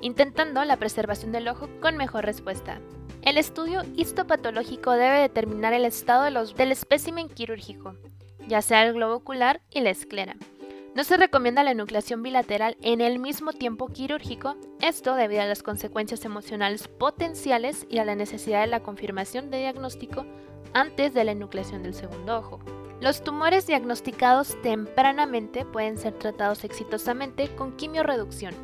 intentando 0.00 0.64
la 0.64 0.76
preservación 0.76 1.30
del 1.30 1.46
ojo 1.46 1.68
con 1.80 1.96
mejor 1.96 2.24
respuesta. 2.24 2.80
El 3.28 3.36
estudio 3.36 3.82
histopatológico 3.94 4.92
debe 4.92 5.18
determinar 5.20 5.74
el 5.74 5.84
estado 5.84 6.22
del 6.22 6.72
espécimen 6.72 7.28
quirúrgico, 7.28 7.94
ya 8.46 8.62
sea 8.62 8.86
el 8.86 8.94
globo 8.94 9.16
ocular 9.16 9.60
y 9.70 9.82
la 9.82 9.90
esclera. 9.90 10.34
No 10.94 11.04
se 11.04 11.18
recomienda 11.18 11.62
la 11.62 11.72
enucleación 11.72 12.22
bilateral 12.22 12.78
en 12.80 13.02
el 13.02 13.18
mismo 13.18 13.52
tiempo 13.52 13.88
quirúrgico, 13.88 14.56
esto 14.80 15.14
debido 15.14 15.42
a 15.42 15.44
las 15.44 15.62
consecuencias 15.62 16.24
emocionales 16.24 16.88
potenciales 16.88 17.86
y 17.90 17.98
a 17.98 18.06
la 18.06 18.14
necesidad 18.14 18.62
de 18.62 18.68
la 18.68 18.80
confirmación 18.82 19.50
de 19.50 19.58
diagnóstico 19.58 20.24
antes 20.72 21.12
de 21.12 21.24
la 21.24 21.32
enucleación 21.32 21.82
del 21.82 21.92
segundo 21.92 22.38
ojo. 22.38 22.60
Los 23.02 23.22
tumores 23.22 23.66
diagnosticados 23.66 24.56
tempranamente 24.62 25.66
pueden 25.66 25.98
ser 25.98 26.14
tratados 26.14 26.64
exitosamente 26.64 27.54
con 27.54 27.76
quimiorreducción, 27.76 28.54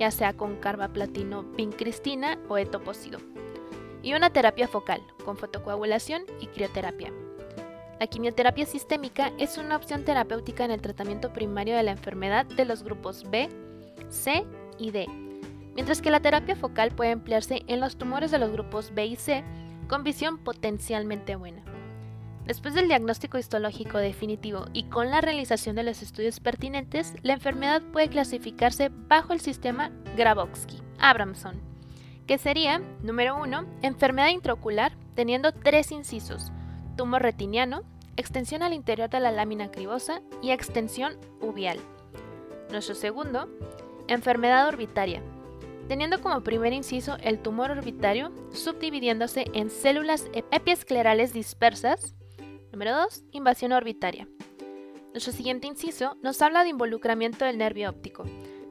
ya 0.00 0.10
sea 0.10 0.32
con 0.32 0.56
carbaplatino 0.56 1.44
vincristina 1.44 2.40
o 2.48 2.58
etoposído, 2.58 3.20
y 4.02 4.14
una 4.14 4.30
terapia 4.30 4.68
focal, 4.68 5.02
con 5.24 5.36
fotocoagulación 5.36 6.22
y 6.40 6.46
crioterapia. 6.46 7.12
La 7.98 8.06
quimioterapia 8.06 8.64
sistémica 8.64 9.30
es 9.36 9.58
una 9.58 9.76
opción 9.76 10.04
terapéutica 10.04 10.64
en 10.64 10.70
el 10.70 10.80
tratamiento 10.80 11.32
primario 11.32 11.76
de 11.76 11.82
la 11.82 11.90
enfermedad 11.90 12.46
de 12.46 12.64
los 12.64 12.82
grupos 12.82 13.28
B, 13.30 13.48
C 14.08 14.46
y 14.78 14.90
D, 14.90 15.06
mientras 15.74 16.00
que 16.00 16.10
la 16.10 16.20
terapia 16.20 16.56
focal 16.56 16.92
puede 16.92 17.10
emplearse 17.10 17.62
en 17.66 17.80
los 17.80 17.96
tumores 17.96 18.30
de 18.30 18.38
los 18.38 18.52
grupos 18.52 18.94
B 18.94 19.04
y 19.04 19.16
C 19.16 19.44
con 19.86 20.02
visión 20.02 20.38
potencialmente 20.38 21.36
buena. 21.36 21.62
Después 22.46 22.74
del 22.74 22.88
diagnóstico 22.88 23.38
histológico 23.38 23.98
definitivo 23.98 24.64
y 24.72 24.84
con 24.84 25.10
la 25.10 25.20
realización 25.20 25.76
de 25.76 25.82
los 25.82 26.02
estudios 26.02 26.40
pertinentes, 26.40 27.14
la 27.22 27.34
enfermedad 27.34 27.82
puede 27.92 28.08
clasificarse 28.08 28.90
bajo 28.90 29.34
el 29.34 29.40
sistema 29.40 29.90
Grabowski-Abramson, 30.16 31.69
que 32.30 32.38
sería, 32.38 32.80
número 33.02 33.36
1, 33.42 33.66
enfermedad 33.82 34.28
intraocular 34.28 34.92
teniendo 35.16 35.50
tres 35.50 35.90
incisos, 35.90 36.52
tumor 36.96 37.22
retiniano, 37.22 37.82
extensión 38.16 38.62
al 38.62 38.72
interior 38.72 39.10
de 39.10 39.18
la 39.18 39.32
lámina 39.32 39.72
cribosa 39.72 40.22
y 40.40 40.52
extensión 40.52 41.18
uvial. 41.40 41.80
Nuestro 42.70 42.94
segundo, 42.94 43.48
enfermedad 44.06 44.68
orbitaria, 44.68 45.24
teniendo 45.88 46.20
como 46.20 46.44
primer 46.44 46.72
inciso 46.72 47.16
el 47.20 47.40
tumor 47.40 47.72
orbitario, 47.72 48.30
subdividiéndose 48.52 49.46
en 49.52 49.68
células 49.68 50.26
epiesclerales 50.52 51.32
dispersas. 51.32 52.14
Número 52.70 52.94
2, 52.94 53.24
invasión 53.32 53.72
orbitaria. 53.72 54.28
Nuestro 55.12 55.32
siguiente 55.32 55.66
inciso 55.66 56.16
nos 56.22 56.40
habla 56.42 56.62
de 56.62 56.68
involucramiento 56.68 57.44
del 57.44 57.58
nervio 57.58 57.90
óptico. 57.90 58.22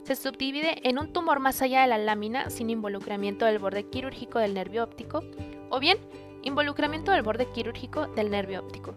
Se 0.04 0.16
subdivide 0.16 0.88
en 0.88 0.98
un 0.98 1.14
tumor 1.14 1.40
más 1.40 1.62
allá 1.62 1.82
de 1.82 1.88
la 1.88 1.98
lámina 1.98 2.50
sin 2.50 2.70
involucramiento 2.70 3.46
del 3.46 3.60
borde 3.60 3.86
quirúrgico 3.86 4.40
del 4.40 4.54
nervio 4.54 4.84
óptico, 4.84 5.24
o 5.70 5.80
bien 5.80 5.98
Involucramiento 6.44 7.12
del 7.12 7.22
borde 7.22 7.48
quirúrgico 7.52 8.08
del 8.08 8.32
nervio 8.32 8.62
óptico. 8.62 8.96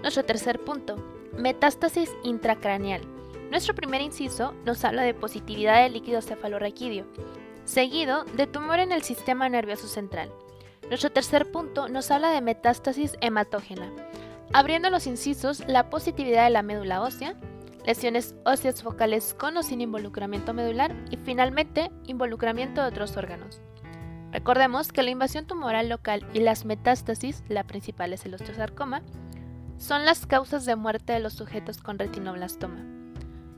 Nuestro 0.00 0.24
tercer 0.24 0.58
punto, 0.60 0.96
metástasis 1.36 2.10
intracraneal. 2.22 3.02
Nuestro 3.50 3.74
primer 3.74 4.00
inciso 4.00 4.54
nos 4.64 4.84
habla 4.84 5.02
de 5.02 5.14
positividad 5.14 5.82
del 5.82 5.92
líquido 5.92 6.22
cefalorraquídeo, 6.22 7.06
seguido 7.64 8.24
de 8.24 8.46
tumor 8.46 8.78
en 8.78 8.92
el 8.92 9.02
sistema 9.02 9.48
nervioso 9.48 9.88
central. 9.88 10.32
Nuestro 10.88 11.10
tercer 11.10 11.50
punto 11.50 11.88
nos 11.88 12.10
habla 12.10 12.30
de 12.30 12.40
metástasis 12.40 13.16
hematógena, 13.20 13.92
abriendo 14.52 14.88
los 14.88 15.06
incisos 15.06 15.62
la 15.66 15.90
positividad 15.90 16.44
de 16.44 16.50
la 16.50 16.62
médula 16.62 17.02
ósea, 17.02 17.34
lesiones 17.88 18.34
óseas 18.44 18.82
focales 18.82 19.32
con 19.32 19.56
o 19.56 19.62
sin 19.62 19.80
involucramiento 19.80 20.52
medular 20.52 20.94
y 21.10 21.16
finalmente 21.16 21.90
involucramiento 22.04 22.82
de 22.82 22.88
otros 22.88 23.16
órganos. 23.16 23.62
Recordemos 24.30 24.92
que 24.92 25.02
la 25.02 25.08
invasión 25.08 25.46
tumoral 25.46 25.88
local 25.88 26.28
y 26.34 26.40
las 26.40 26.66
metástasis, 26.66 27.42
la 27.48 27.64
principal 27.64 28.12
es 28.12 28.26
el 28.26 28.34
osteosarcoma, 28.34 29.00
son 29.78 30.04
las 30.04 30.26
causas 30.26 30.66
de 30.66 30.76
muerte 30.76 31.14
de 31.14 31.20
los 31.20 31.32
sujetos 31.32 31.78
con 31.78 31.98
retinoblastoma. 31.98 32.84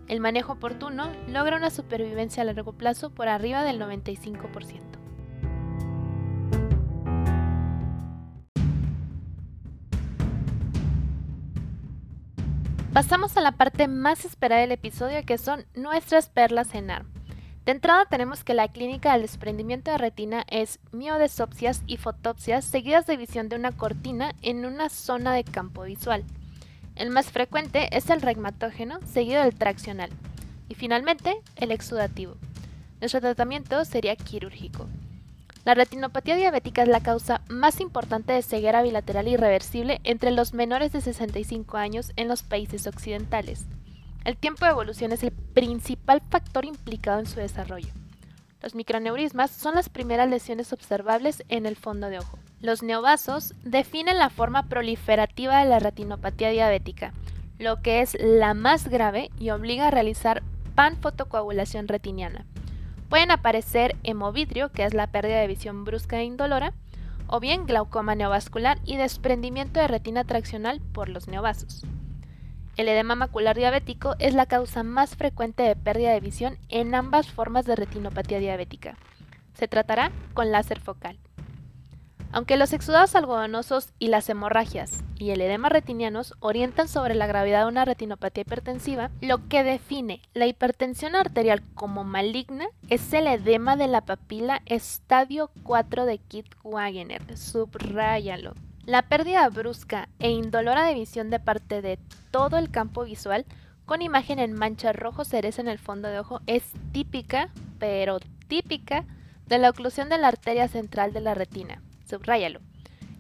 El 0.07 0.21
manejo 0.21 0.53
oportuno 0.53 1.11
logra 1.27 1.57
una 1.57 1.71
supervivencia 1.71 2.45
a 2.45 2.47
largo 2.47 2.73
plazo 2.73 3.11
por 3.11 3.27
arriba 3.27 3.65
del 3.65 3.81
95%. 3.81 4.81
Pasamos 12.93 13.37
a 13.37 13.41
la 13.41 13.53
parte 13.53 13.87
más 13.87 14.25
esperada 14.25 14.63
del 14.63 14.73
episodio 14.73 15.25
que 15.25 15.39
son 15.39 15.65
nuestras 15.77 16.29
perlas 16.29 16.75
en 16.75 16.91
ARM. 16.91 17.07
De 17.65 17.71
entrada 17.71 18.07
tenemos 18.07 18.43
que 18.43 18.53
la 18.53 18.67
clínica 18.67 19.13
del 19.13 19.23
desprendimiento 19.23 19.93
de 19.93 19.99
retina 19.99 20.45
es 20.49 20.81
miodesopsias 20.91 21.85
y 21.87 21.99
fotopsias 21.99 22.65
seguidas 22.65 23.07
de 23.07 23.17
visión 23.17 23.49
de 23.49 23.55
una 23.55 23.71
cortina 23.71 24.35
en 24.43 24.67
una 24.67 24.89
zona 24.89 25.33
de 25.35 25.45
campo 25.45 25.83
visual. 25.83 26.25
El 26.97 27.11
más 27.11 27.31
frecuente 27.31 27.97
es 27.97 28.11
el 28.11 28.23
regmatógeno 28.23 28.99
seguido 29.07 29.45
del 29.45 29.55
traccional 29.55 30.11
y 30.69 30.75
finalmente 30.75 31.41
el 31.55 31.71
exudativo. 31.71 32.35
Nuestro 32.99 33.21
tratamiento 33.21 33.85
sería 33.85 34.17
quirúrgico. 34.17 34.89
La 35.71 35.75
retinopatía 35.75 36.35
diabética 36.35 36.83
es 36.83 36.89
la 36.89 36.99
causa 36.99 37.43
más 37.49 37.81
importante 37.81 38.33
de 38.33 38.43
ceguera 38.43 38.83
bilateral 38.83 39.29
irreversible 39.29 40.01
entre 40.03 40.33
los 40.33 40.53
menores 40.53 40.91
de 40.91 41.01
65 41.01 41.77
años 41.77 42.11
en 42.17 42.27
los 42.27 42.43
países 42.43 42.89
occidentales. 42.89 43.67
El 44.25 44.37
tiempo 44.37 44.65
de 44.65 44.73
evolución 44.73 45.13
es 45.13 45.23
el 45.23 45.31
principal 45.31 46.23
factor 46.29 46.65
implicado 46.65 47.21
en 47.21 47.27
su 47.27 47.39
desarrollo. 47.39 47.87
Los 48.61 48.75
microneurismas 48.75 49.53
son 49.53 49.77
las 49.77 49.89
primeras 49.89 50.29
lesiones 50.29 50.73
observables 50.73 51.45
en 51.49 51.67
el 51.67 51.77
fondo 51.77 52.09
de 52.09 52.19
ojo. 52.19 52.37
Los 52.61 52.83
neovasos 52.83 53.55
definen 53.63 54.19
la 54.19 54.29
forma 54.29 54.65
proliferativa 54.65 55.61
de 55.63 55.71
la 55.71 55.79
retinopatía 55.79 56.51
diabética, 56.51 57.13
lo 57.61 57.81
que 57.81 58.01
es 58.01 58.17
la 58.21 58.55
más 58.55 58.89
grave 58.89 59.31
y 59.39 59.51
obliga 59.51 59.87
a 59.87 59.93
realizar 59.93 60.43
panfotocoagulación 60.75 61.87
retiniana. 61.87 62.45
Pueden 63.11 63.33
aparecer 63.33 63.97
hemovidrio, 64.05 64.71
que 64.71 64.85
es 64.85 64.95
la 64.95 65.09
pérdida 65.09 65.41
de 65.41 65.49
visión 65.49 65.85
brusca 65.85 66.21
e 66.21 66.25
indolora, 66.25 66.73
o 67.27 67.41
bien 67.41 67.67
glaucoma 67.67 68.15
neovascular 68.15 68.79
y 68.85 68.97
desprendimiento 68.97 69.81
de 69.81 69.89
retina 69.89 70.23
traccional 70.23 70.81
por 70.93 71.09
los 71.09 71.27
neovasos. 71.27 71.85
El 72.77 72.89
edema 72.89 73.17
macular 73.17 73.57
diabético 73.57 74.15
es 74.21 74.33
la 74.33 74.47
causa 74.47 74.85
más 74.85 75.17
frecuente 75.17 75.65
de 75.65 75.75
pérdida 75.75 76.13
de 76.13 76.21
visión 76.21 76.57
en 76.69 76.95
ambas 76.95 77.27
formas 77.27 77.67
de 77.67 77.75
retinopatía 77.75 78.39
diabética. 78.39 78.97
Se 79.55 79.67
tratará 79.67 80.13
con 80.33 80.53
láser 80.53 80.79
focal. 80.79 81.19
Aunque 82.33 82.57
los 82.57 82.73
exudados 82.73 83.17
algodonosos 83.17 83.93
y 83.99 84.07
las 84.07 84.29
hemorragias 84.29 85.03
y 85.19 85.31
el 85.31 85.41
edema 85.41 85.69
retinianos 85.69 86.35
orientan 86.39 86.87
sobre 86.87 87.15
la 87.15 87.27
gravedad 87.27 87.63
de 87.63 87.69
una 87.69 87.85
retinopatía 87.85 88.43
hipertensiva, 88.43 89.11
lo 89.21 89.49
que 89.49 89.65
define 89.65 90.23
la 90.33 90.47
hipertensión 90.47 91.17
arterial 91.17 91.61
como 91.75 92.05
maligna 92.05 92.67
es 92.89 93.13
el 93.13 93.27
edema 93.27 93.77
de 93.77 93.89
la 93.89 94.03
papila 94.03 94.63
estadio 94.67 95.51
4 95.65 96.07
de 96.07 96.19
Kitt-Wagener. 96.19 97.37
Subráyalo. 97.37 98.55
La 98.85 99.03
pérdida 99.03 99.49
brusca 99.49 100.09
e 100.21 100.31
indolora 100.31 100.85
de 100.85 100.95
visión 100.95 101.31
de 101.31 101.41
parte 101.41 101.83
de 101.83 101.99
todo 102.31 102.59
el 102.59 102.71
campo 102.71 103.05
visual 103.05 103.45
con 103.87 104.03
imagen 104.03 104.39
en 104.39 104.53
mancha 104.53 104.93
rojo 104.93 105.25
cereza 105.25 105.63
en 105.63 105.69
el 105.69 105.81
fondo 105.81 106.09
de 106.09 106.21
ojo 106.21 106.43
es 106.47 106.63
típica, 106.93 107.51
pero 107.81 108.21
típica, 108.47 109.05
de 109.49 109.59
la 109.59 109.71
oclusión 109.71 110.09
de 110.09 110.19
la 110.19 110.29
arteria 110.29 110.69
central 110.69 111.13
de 111.13 111.21
la 111.21 111.35
retina 111.35 111.83
subráyalo, 112.11 112.61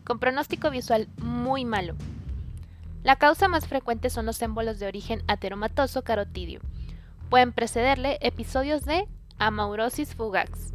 con 0.05 0.19
pronóstico 0.19 0.71
visual 0.71 1.09
muy 1.17 1.65
malo. 1.65 1.95
La 3.03 3.17
causa 3.17 3.49
más 3.49 3.67
frecuente 3.67 4.11
son 4.11 4.27
los 4.27 4.43
émbolos 4.43 4.79
de 4.79 4.87
origen 4.87 5.23
ateromatoso 5.27 6.03
carotidio. 6.03 6.61
Pueden 7.31 7.53
precederle 7.53 8.19
episodios 8.21 8.85
de 8.85 9.07
amaurosis 9.39 10.15
fugax. 10.15 10.75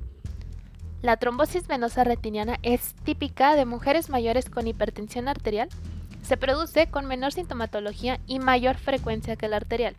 La 1.03 1.17
trombosis 1.17 1.67
venosa 1.67 2.03
retiniana 2.03 2.57
es 2.63 2.95
típica 3.03 3.55
de 3.55 3.65
mujeres 3.65 4.09
mayores 4.09 4.49
con 4.49 4.65
hipertensión 4.65 5.27
arterial. 5.27 5.69
Se 6.23 6.35
produce 6.35 6.87
con 6.87 7.05
menor 7.05 7.31
sintomatología 7.31 8.19
y 8.25 8.39
mayor 8.39 8.77
frecuencia 8.77 9.35
que 9.35 9.47
la 9.47 9.57
arterial. 9.57 9.95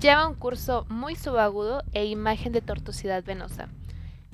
Lleva 0.00 0.26
un 0.26 0.34
curso 0.34 0.86
muy 0.88 1.14
subagudo 1.14 1.82
e 1.92 2.06
imagen 2.06 2.52
de 2.52 2.62
tortuosidad 2.62 3.22
venosa. 3.22 3.68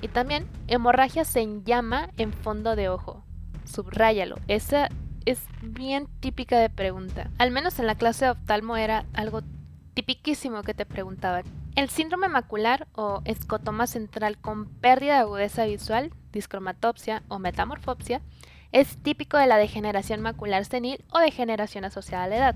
Y 0.01 0.07
también 0.07 0.47
hemorragia 0.67 1.23
en 1.35 1.63
llama 1.63 2.09
en 2.17 2.33
fondo 2.33 2.75
de 2.75 2.89
ojo. 2.89 3.23
Subráyalo. 3.65 4.37
Esa 4.47 4.89
es 5.25 5.39
bien 5.61 6.07
típica 6.19 6.59
de 6.59 6.69
pregunta. 6.69 7.29
Al 7.37 7.51
menos 7.51 7.79
en 7.79 7.87
la 7.87 7.95
clase 7.95 8.25
de 8.25 8.31
oftalmo 8.31 8.77
era 8.77 9.05
algo 9.13 9.41
tipiquísimo 9.93 10.61
que 10.63 10.73
te 10.73 10.85
preguntaban. 10.85 11.43
El 11.75 11.89
síndrome 11.89 12.27
macular 12.27 12.87
o 12.93 13.21
escotoma 13.25 13.87
central 13.87 14.37
con 14.37 14.67
pérdida 14.67 15.15
de 15.15 15.19
agudeza 15.19 15.65
visual, 15.65 16.11
discromatopsia 16.31 17.23
o 17.27 17.39
metamorfopsia 17.39 18.21
es 18.71 18.97
típico 18.97 19.37
de 19.37 19.47
la 19.47 19.57
degeneración 19.57 20.21
macular 20.21 20.65
senil 20.65 21.03
o 21.11 21.19
degeneración 21.19 21.85
asociada 21.85 22.25
a 22.25 22.27
la 22.27 22.37
edad. 22.37 22.55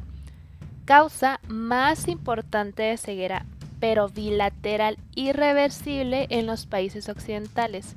Causa 0.85 1.39
más 1.47 2.07
importante 2.07 2.83
de 2.83 2.97
ceguera 2.97 3.45
pero 3.81 4.07
bilateral 4.07 4.97
irreversible 5.15 6.27
en 6.29 6.45
los 6.45 6.67
países 6.67 7.09
occidentales. 7.09 7.95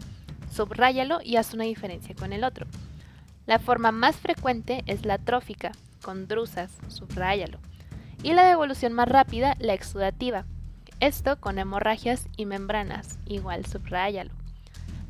Subráyalo 0.51 1.20
y 1.23 1.36
haz 1.36 1.52
una 1.52 1.65
diferencia 1.65 2.15
con 2.16 2.32
el 2.32 2.43
otro. 2.43 2.66
La 3.47 3.59
forma 3.59 3.93
más 3.93 4.16
frecuente 4.16 4.82
es 4.86 5.05
la 5.05 5.19
trófica, 5.19 5.73
con 6.02 6.27
drusas, 6.27 6.73
subráyalo. 6.89 7.59
Y 8.23 8.32
la 8.32 8.44
devolución 8.44 8.94
más 8.94 9.09
rápida, 9.09 9.56
la 9.61 9.74
exudativa. 9.74 10.47
Esto 11.01 11.39
con 11.39 11.59
hemorragias 11.59 12.28
y 12.39 12.47
membranas, 12.47 13.19
igual 13.27 13.66
subráyalo. 13.66 14.31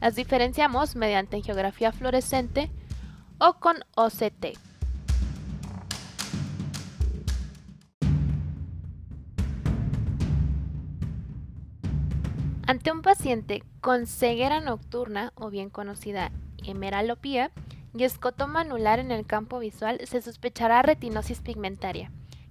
Las 0.01 0.17
diferenciamos 0.17 0.97
mediante 0.97 1.41
geografía 1.41 1.93
fluorescente 1.93 2.69
o 3.39 3.55
con 3.61 3.77
OCT. 3.95 4.59
Ante 12.67 12.91
un 12.91 13.03
paciente 13.03 13.63
con 13.83 14.07
ceguera 14.07 14.61
nocturna 14.61 15.33
o 15.35 15.51
bien 15.51 15.69
conocida 15.69 16.33
hemeralopía 16.65 17.51
y 17.95 18.05
escotoma 18.05 18.63
anular 18.63 19.01
en 19.01 19.11
el 19.11 19.27
campo 19.27 19.59
visual, 19.59 20.01
se 20.05 20.23
sospechará 20.23 20.81
retinosis 20.81 21.41
pigmentaria, 21.41 22.11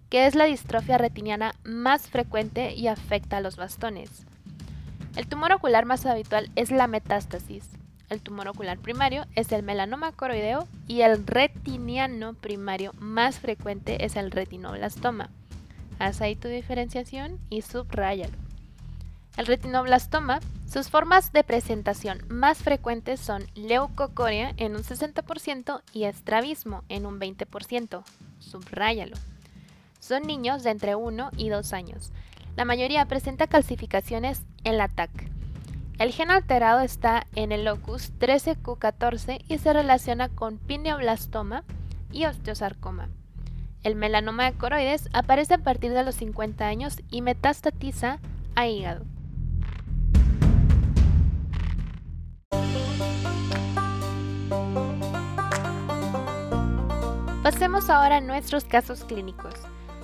que 0.09 0.27
es 0.27 0.35
la 0.35 0.45
distrofia 0.45 0.99
retiniana 0.99 1.55
más 1.63 2.09
frecuente 2.09 2.75
y 2.75 2.87
afecta 2.87 3.37
a 3.37 3.41
los 3.41 3.55
bastones. 3.55 4.27
El 5.15 5.25
tumor 5.25 5.51
ocular 5.51 5.85
más 5.85 6.05
habitual 6.05 6.51
es 6.55 6.69
la 6.69 6.85
metástasis. 6.85 7.67
El 8.09 8.21
tumor 8.21 8.47
ocular 8.47 8.77
primario 8.77 9.25
es 9.33 9.51
el 9.51 9.63
melanoma 9.63 10.11
coroideo 10.11 10.67
y 10.87 11.01
el 11.01 11.25
retiniano 11.25 12.35
primario 12.35 12.93
más 12.99 13.39
frecuente 13.39 14.05
es 14.05 14.15
el 14.15 14.29
retinoblastoma. 14.29 15.31
Haz 15.97 16.21
ahí 16.21 16.35
tu 16.35 16.49
diferenciación 16.49 17.39
y 17.49 17.63
subráyalo. 17.63 18.42
El 19.35 19.47
retinoblastoma, 19.47 20.41
sus 20.71 20.89
formas 20.89 21.33
de 21.33 21.43
presentación 21.43 22.19
más 22.29 22.59
frecuentes 22.59 23.19
son 23.19 23.45
leucocoria 23.55 24.53
en 24.57 24.75
un 24.75 24.83
60% 24.83 25.81
y 25.91 26.03
estrabismo 26.03 26.83
en 26.87 27.07
un 27.07 27.19
20%. 27.19 28.03
Subráyalo. 28.37 29.15
Son 29.99 30.21
niños 30.23 30.61
de 30.63 30.69
entre 30.69 30.95
1 30.95 31.31
y 31.35 31.49
2 31.49 31.73
años. 31.73 32.11
La 32.55 32.65
mayoría 32.65 33.05
presenta 33.07 33.47
calcificaciones 33.47 34.43
en 34.63 34.77
la 34.77 34.87
TAC. 34.87 35.09
El 35.97 36.11
gen 36.11 36.29
alterado 36.29 36.81
está 36.81 37.25
en 37.35 37.51
el 37.51 37.65
locus 37.65 38.11
13Q14 38.19 39.43
y 39.47 39.57
se 39.57 39.73
relaciona 39.73 40.29
con 40.29 40.59
pineoblastoma 40.59 41.63
y 42.11 42.25
osteosarcoma. 42.25 43.09
El 43.81 43.95
melanoma 43.95 44.45
de 44.45 44.57
coroides 44.57 45.09
aparece 45.13 45.55
a 45.55 45.59
partir 45.59 45.91
de 45.91 46.03
los 46.03 46.15
50 46.15 46.67
años 46.67 47.01
y 47.09 47.21
metastatiza 47.21 48.19
a 48.55 48.67
hígado. 48.67 49.05
Pasemos 57.43 57.89
ahora 57.89 58.17
a 58.17 58.21
nuestros 58.21 58.63
casos 58.63 59.03
clínicos. 59.03 59.53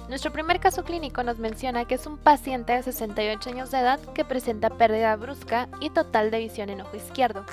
Nuestro 0.10 0.32
primer 0.32 0.60
caso 0.60 0.84
clínico 0.84 1.24
nos 1.24 1.40
menciona 1.40 1.86
que 1.86 1.96
es 1.96 2.06
un 2.06 2.18
paciente 2.18 2.74
de 2.74 2.84
68 2.84 3.50
años 3.52 3.72
de 3.72 3.80
edad 3.80 4.00
que 4.14 4.26
presenta 4.26 4.70
pérdida 4.70 5.16
brusca 5.16 5.70
y 5.80 5.90
total 5.92 6.32
de 6.32 6.40
visión 6.40 6.70
en 6.70 6.82
ojo 6.82 6.98
izquierdo, 6.98 7.46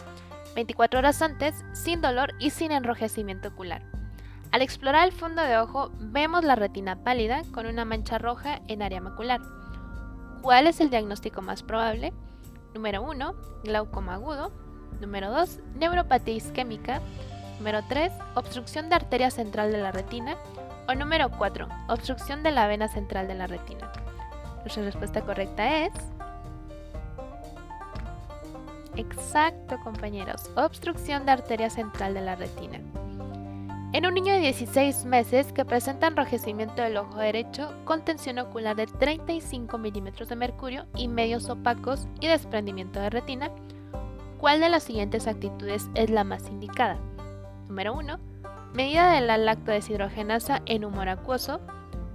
24 0.55 0.99
horas 0.99 1.21
antes, 1.23 1.65
sin 1.75 2.01
dolor 2.01 2.33
y 2.41 2.51
sin 2.51 2.73
enrojecimiento 2.73 3.49
ocular. 3.49 3.83
Al 4.53 4.63
explorar 4.63 5.07
el 5.07 5.13
fondo 5.13 5.43
de 5.43 5.59
ojo, 5.59 5.91
vemos 5.99 6.45
la 6.45 6.57
retina 6.57 7.05
pálida 7.05 7.43
con 7.53 7.67
una 7.67 7.85
mancha 7.85 8.17
roja 8.17 8.63
en 8.69 8.83
área 8.83 9.01
macular. 9.01 9.43
¿Cuál 10.41 10.67
es 10.67 10.81
el 10.81 10.89
diagnóstico 10.89 11.43
más 11.43 11.63
probable? 11.63 12.15
Número 12.75 13.03
1, 13.03 13.35
glaucoma 13.65 14.15
agudo. 14.15 14.66
Número 15.01 15.31
2, 15.31 15.61
neuropatía 15.77 16.35
isquémica. 16.35 17.01
Número 17.59 17.83
3, 17.89 18.13
obstrucción 18.35 18.89
de 18.89 18.97
arteria 18.97 19.31
central 19.31 19.73
de 19.73 19.79
la 19.79 19.93
retina. 19.93 20.37
O 20.89 20.95
número 20.95 21.31
4, 21.31 21.69
obstrucción 21.89 22.43
de 22.43 22.53
la 22.53 22.67
vena 22.67 22.89
central 22.89 23.27
de 23.27 23.35
la 23.35 23.47
retina. 23.47 23.91
Nuestra 24.61 24.85
respuesta 24.85 25.21
correcta 25.23 25.85
es... 25.85 25.93
Exacto, 28.97 29.79
compañeros. 29.85 30.51
Obstrucción 30.57 31.27
de 31.27 31.33
arteria 31.33 31.71
central 31.71 32.15
de 32.15 32.21
la 32.23 32.35
retina. 32.35 32.81
En 33.93 34.05
un 34.05 34.15
niño 34.15 34.35
de 34.35 34.41
16 34.41 35.05
meses 35.05 35.53
que 35.53 35.65
presenta 35.65 36.09
enrojecimiento 36.09 36.83
del 36.83 36.97
ojo 36.97 37.19
derecho 37.19 37.73
con 37.85 38.05
tensión 38.05 38.39
ocular 38.39 38.77
de 38.77 38.87
35 38.87 39.79
milímetros 39.79 40.29
de 40.29 40.37
mercurio 40.37 40.87
y 40.97 41.09
medios 41.09 41.49
opacos 41.49 42.07
y 42.21 42.27
desprendimiento 42.27 43.01
de 43.01 43.11
retina, 43.11 43.51
¿cuál 44.39 44.61
de 44.61 44.69
las 44.69 44.83
siguientes 44.83 45.27
actitudes 45.27 45.89
es 45.95 46.11
la 46.11 46.25
más 46.25 46.49
indicada? 46.49 46.99
Número 47.69 47.95
1. 47.95 48.19
Medida 48.75 49.13
de 49.13 49.21
la 49.21 49.39
lactodeshidrogenasa 49.39 50.63
en 50.67 50.85
humor 50.85 51.09
acuoso. 51.09 51.61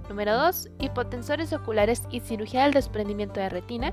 Número 0.08 0.36
2. 0.36 0.70
Hipotensores 0.78 1.52
oculares 1.52 2.02
y 2.10 2.20
cirugía 2.20 2.64
del 2.64 2.72
desprendimiento 2.72 3.40
de 3.40 3.48
retina. 3.48 3.92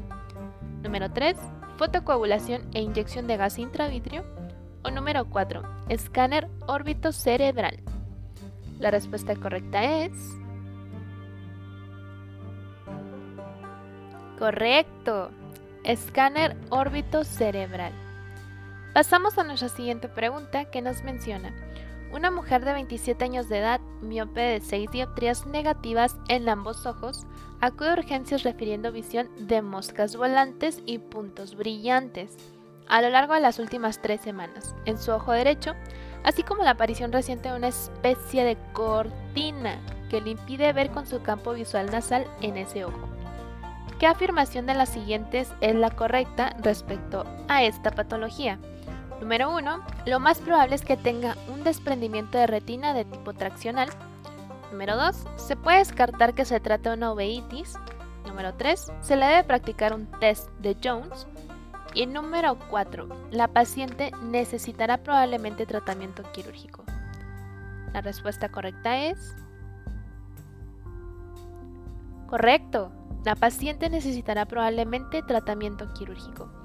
Número 0.84 1.12
3. 1.12 1.38
Fotocoagulación 1.78 2.70
e 2.74 2.82
inyección 2.82 3.28
de 3.28 3.38
gas 3.38 3.58
intravitrio. 3.58 4.24
O 4.84 4.92
número 4.92 5.26
4, 5.26 5.62
escáner 5.90 6.48
órbito 6.68 7.12
cerebral. 7.12 7.80
La 8.80 8.92
respuesta 8.92 9.36
correcta 9.36 10.04
es... 10.04 10.12
Correcto. 14.38 15.32
Escáner 15.84 16.56
órbito 16.70 17.26
cerebral. 17.26 17.92
Pasamos 18.94 19.38
a 19.38 19.44
nuestra 19.44 19.70
siguiente 19.70 20.10
pregunta 20.10 20.66
que 20.66 20.82
nos 20.82 21.04
menciona. 21.04 21.54
Una 22.12 22.32
mujer 22.32 22.66
de 22.66 22.74
27 22.74 23.24
años 23.24 23.48
de 23.48 23.60
edad, 23.60 23.80
miope 24.02 24.42
de 24.42 24.62
6 24.62 24.90
dioptrías 24.90 25.46
negativas 25.46 26.18
en 26.28 26.50
ambos 26.50 26.88
ojos, 26.88 27.28
acude 27.62 27.92
a 27.92 27.94
urgencias 27.94 28.42
refiriendo 28.42 28.92
visión 28.92 29.30
de 29.38 29.62
moscas 29.62 30.16
volantes 30.16 30.82
y 30.88 30.98
puntos 30.98 31.56
brillantes 31.56 32.36
a 32.88 33.04
lo 33.04 33.10
largo 33.10 33.36
de 33.36 33.42
las 33.42 33.60
últimas 33.60 34.02
tres 34.02 34.22
semanas 34.22 34.76
en 34.86 34.98
su 34.98 35.12
ojo 35.12 35.32
derecho, 35.34 35.76
así 36.24 36.42
como 36.42 36.64
la 36.64 36.72
aparición 36.72 37.12
reciente 37.12 37.50
de 37.50 37.56
una 37.56 37.68
especie 37.68 38.44
de 38.44 38.58
cortina 38.74 39.80
que 40.10 40.20
le 40.20 40.32
impide 40.32 40.74
ver 40.74 40.90
con 40.90 41.06
su 41.06 41.22
campo 41.22 41.54
visual 41.54 41.92
nasal 41.92 42.26
en 42.42 42.58
ese 42.58 42.86
ojo. 42.86 43.08
¿Qué 44.00 44.08
afirmación 44.08 44.66
de 44.66 44.74
las 44.74 44.90
siguientes 44.90 45.54
es 45.62 45.76
la 45.76 45.92
correcta 45.92 46.56
respecto 46.64 47.26
a 47.48 47.64
esta 47.64 47.92
patología? 47.92 48.58
Número 49.22 49.54
1. 49.56 49.84
Lo 50.06 50.20
más 50.20 50.40
probable 50.40 50.76
es 50.76 50.84
que 50.84 50.96
tenga 50.96 51.36
un 51.50 51.64
desprendimiento 51.64 52.38
de 52.38 52.48
retina 52.48 52.94
de 52.94 53.06
tipo 53.06 53.34
traccional. 53.34 53.90
Número 54.72 54.96
2. 54.96 55.26
Se 55.36 55.56
puede 55.56 55.80
descartar 55.80 56.34
que 56.34 56.46
se 56.46 56.60
trata 56.60 56.92
de 56.92 56.98
una 56.98 57.12
uveitis. 57.12 57.74
Número 58.26 58.54
3. 58.54 58.92
Se 59.02 59.16
le 59.16 59.26
debe 59.26 59.44
practicar 59.44 59.94
un 59.94 60.06
test 60.20 60.50
de 60.60 60.78
Jones. 60.82 61.28
Y 61.94 62.06
número 62.06 62.58
4. 62.70 63.10
La 63.32 63.48
paciente 63.48 64.12
necesitará 64.24 64.98
probablemente 64.98 65.66
tratamiento 65.66 66.24
quirúrgico. 66.32 66.84
La 67.94 68.02
respuesta 68.02 68.50
correcta 68.50 69.06
es... 69.06 69.36
Correcto. 72.28 72.92
La 73.26 73.36
paciente 73.36 73.90
necesitará 73.90 74.46
probablemente 74.46 75.24
tratamiento 75.24 75.92
quirúrgico. 75.94 76.59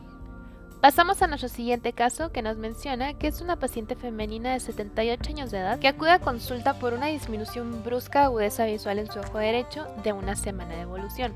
Pasamos 0.85 1.23
a 1.23 1.27
nuestro 1.29 1.49
siguiente 1.49 1.95
caso 1.95 2.31
que 2.31 2.43
nos 2.43 2.59
menciona 2.59 3.15
que 3.15 3.27
es 3.27 3.41
una 3.41 3.59
paciente 3.59 3.97
femenina 3.97 4.53
de 4.53 4.61
78 4.61 5.31
años 5.31 5.51
de 5.51 5.61
edad 5.61 5.79
que 5.79 5.89
acude 5.89 6.11
a 6.11 6.19
consulta 6.19 6.75
por 6.75 6.93
una 6.93 7.07
disminución 7.07 7.83
brusca 7.83 8.19
de 8.19 8.25
agudeza 8.27 8.67
visual 8.67 8.99
en 8.99 9.11
su 9.11 9.19
ojo 9.19 9.39
derecho 9.39 9.87
de 10.03 10.13
una 10.13 10.37
semana 10.37 10.75
de 10.75 10.83
evolución. 10.83 11.33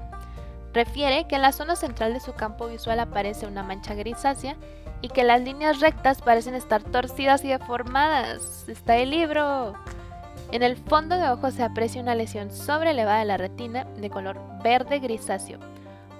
Refiere 0.75 1.27
que 1.27 1.37
en 1.37 1.41
la 1.41 1.53
zona 1.53 1.77
central 1.77 2.13
de 2.13 2.21
su 2.21 2.35
campo 2.35 2.69
visual 2.69 3.01
aparece 3.01 3.47
una 3.47 3.63
mancha 3.63 3.95
grisácea 3.95 4.55
y 5.01 5.09
que 5.09 5.25
las 5.25 5.41
líneas 5.41 5.81
rectas 5.81 6.21
parecen 6.21 6.55
estar 6.55 6.83
torcidas 6.83 7.43
y 7.43 7.49
deformadas. 7.49 8.69
Está 8.69 8.99
el 8.99 9.09
libro. 9.09 9.73
En 10.53 10.63
el 10.63 10.77
fondo 10.77 11.17
de 11.17 11.31
ojo 11.31 11.51
se 11.53 11.63
aprecia 11.63 12.03
una 12.03 12.15
lesión 12.15 12.51
sobrelevada 12.51 13.21
de 13.21 13.25
la 13.25 13.39
retina 13.39 13.85
de 13.85 14.11
color 14.11 14.39
verde 14.63 14.99
grisáceo, 14.99 15.59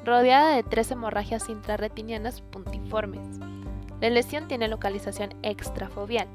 rodeada 0.05 0.55
de 0.55 0.63
tres 0.63 0.91
hemorragias 0.91 1.49
intrarretinianas 1.49 2.41
puntiformes. 2.41 3.27
La 4.01 4.11
lesión 4.11 4.49
tiene 4.49 4.69
localización 4.69 5.31
extrafobial. 5.43 6.29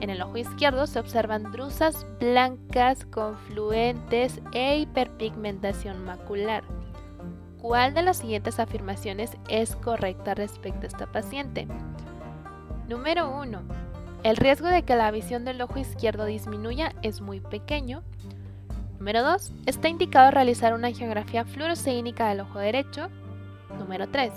En 0.00 0.10
el 0.10 0.20
ojo 0.22 0.36
izquierdo 0.36 0.86
se 0.86 0.98
observan 0.98 1.52
drusas 1.52 2.06
blancas, 2.18 3.04
confluentes 3.06 4.40
e 4.52 4.78
hiperpigmentación 4.78 6.04
macular. 6.04 6.64
¿Cuál 7.60 7.94
de 7.94 8.02
las 8.02 8.16
siguientes 8.16 8.58
afirmaciones 8.58 9.36
es 9.48 9.76
correcta 9.76 10.34
respecto 10.34 10.82
a 10.82 10.88
esta 10.88 11.06
paciente? 11.06 11.68
Número 12.88 13.30
1. 13.30 13.62
El 14.24 14.36
riesgo 14.36 14.68
de 14.68 14.82
que 14.82 14.96
la 14.96 15.10
visión 15.10 15.44
del 15.44 15.60
ojo 15.62 15.78
izquierdo 15.78 16.24
disminuya 16.24 16.92
es 17.02 17.20
muy 17.20 17.40
pequeño. 17.40 18.02
Número 19.02 19.24
2. 19.24 19.52
Está 19.66 19.88
indicado 19.88 20.30
realizar 20.30 20.74
una 20.74 20.86
angiografía 20.86 21.44
fluoresceínica 21.44 22.28
del 22.28 22.38
ojo 22.38 22.60
derecho. 22.60 23.08
Número 23.76 24.08
3. 24.08 24.32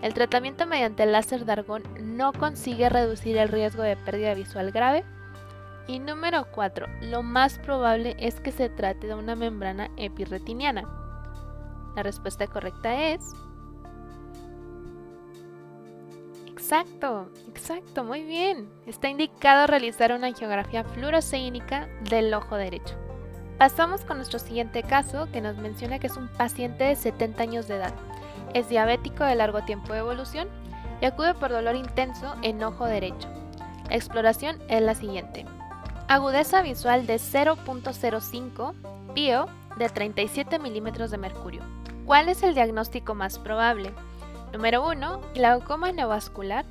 El 0.00 0.14
tratamiento 0.14 0.64
mediante 0.64 1.02
el 1.02 1.12
láser 1.12 1.44
de 1.44 1.52
argón 1.52 1.82
no 2.00 2.32
consigue 2.32 2.88
reducir 2.88 3.36
el 3.36 3.50
riesgo 3.50 3.82
de 3.82 3.94
pérdida 3.94 4.32
visual 4.32 4.72
grave. 4.72 5.04
Y 5.86 5.98
número 5.98 6.46
4. 6.50 6.86
Lo 7.02 7.22
más 7.22 7.58
probable 7.58 8.16
es 8.18 8.40
que 8.40 8.52
se 8.52 8.70
trate 8.70 9.06
de 9.06 9.14
una 9.14 9.36
membrana 9.36 9.90
epirretiniana. 9.98 10.88
La 11.94 12.02
respuesta 12.02 12.46
correcta 12.46 13.10
es... 13.10 13.20
Exacto, 16.46 17.28
exacto, 17.50 18.02
muy 18.02 18.24
bien. 18.24 18.66
Está 18.86 19.10
indicado 19.10 19.66
realizar 19.66 20.10
una 20.12 20.28
angiografía 20.28 20.84
fluoresceínica 20.84 21.86
del 22.08 22.32
ojo 22.32 22.56
derecho. 22.56 22.96
Pasamos 23.58 24.02
con 24.02 24.18
nuestro 24.18 24.38
siguiente 24.38 24.82
caso 24.82 25.28
que 25.32 25.40
nos 25.40 25.56
menciona 25.56 25.98
que 25.98 26.08
es 26.08 26.16
un 26.16 26.28
paciente 26.28 26.84
de 26.84 26.94
70 26.94 27.42
años 27.42 27.68
de 27.68 27.76
edad. 27.76 27.94
Es 28.52 28.68
diabético 28.68 29.24
de 29.24 29.34
largo 29.34 29.62
tiempo 29.62 29.94
de 29.94 30.00
evolución 30.00 30.48
y 31.00 31.06
acude 31.06 31.32
por 31.34 31.50
dolor 31.50 31.74
intenso 31.74 32.34
en 32.42 32.62
ojo 32.62 32.84
derecho. 32.84 33.28
La 33.88 33.96
exploración 33.96 34.58
es 34.68 34.82
la 34.82 34.94
siguiente. 34.94 35.46
Agudeza 36.06 36.60
visual 36.60 37.06
de 37.06 37.16
0.05, 37.16 38.74
pío 39.14 39.46
de 39.78 39.88
37 39.88 40.58
milímetros 40.58 41.10
de 41.10 41.18
mercurio. 41.18 41.62
¿Cuál 42.04 42.28
es 42.28 42.42
el 42.42 42.54
diagnóstico 42.54 43.14
más 43.14 43.38
probable? 43.38 43.92
Número 44.52 44.86
1, 44.86 45.20
glaucoma 45.34 45.92
neovascular. 45.92 46.66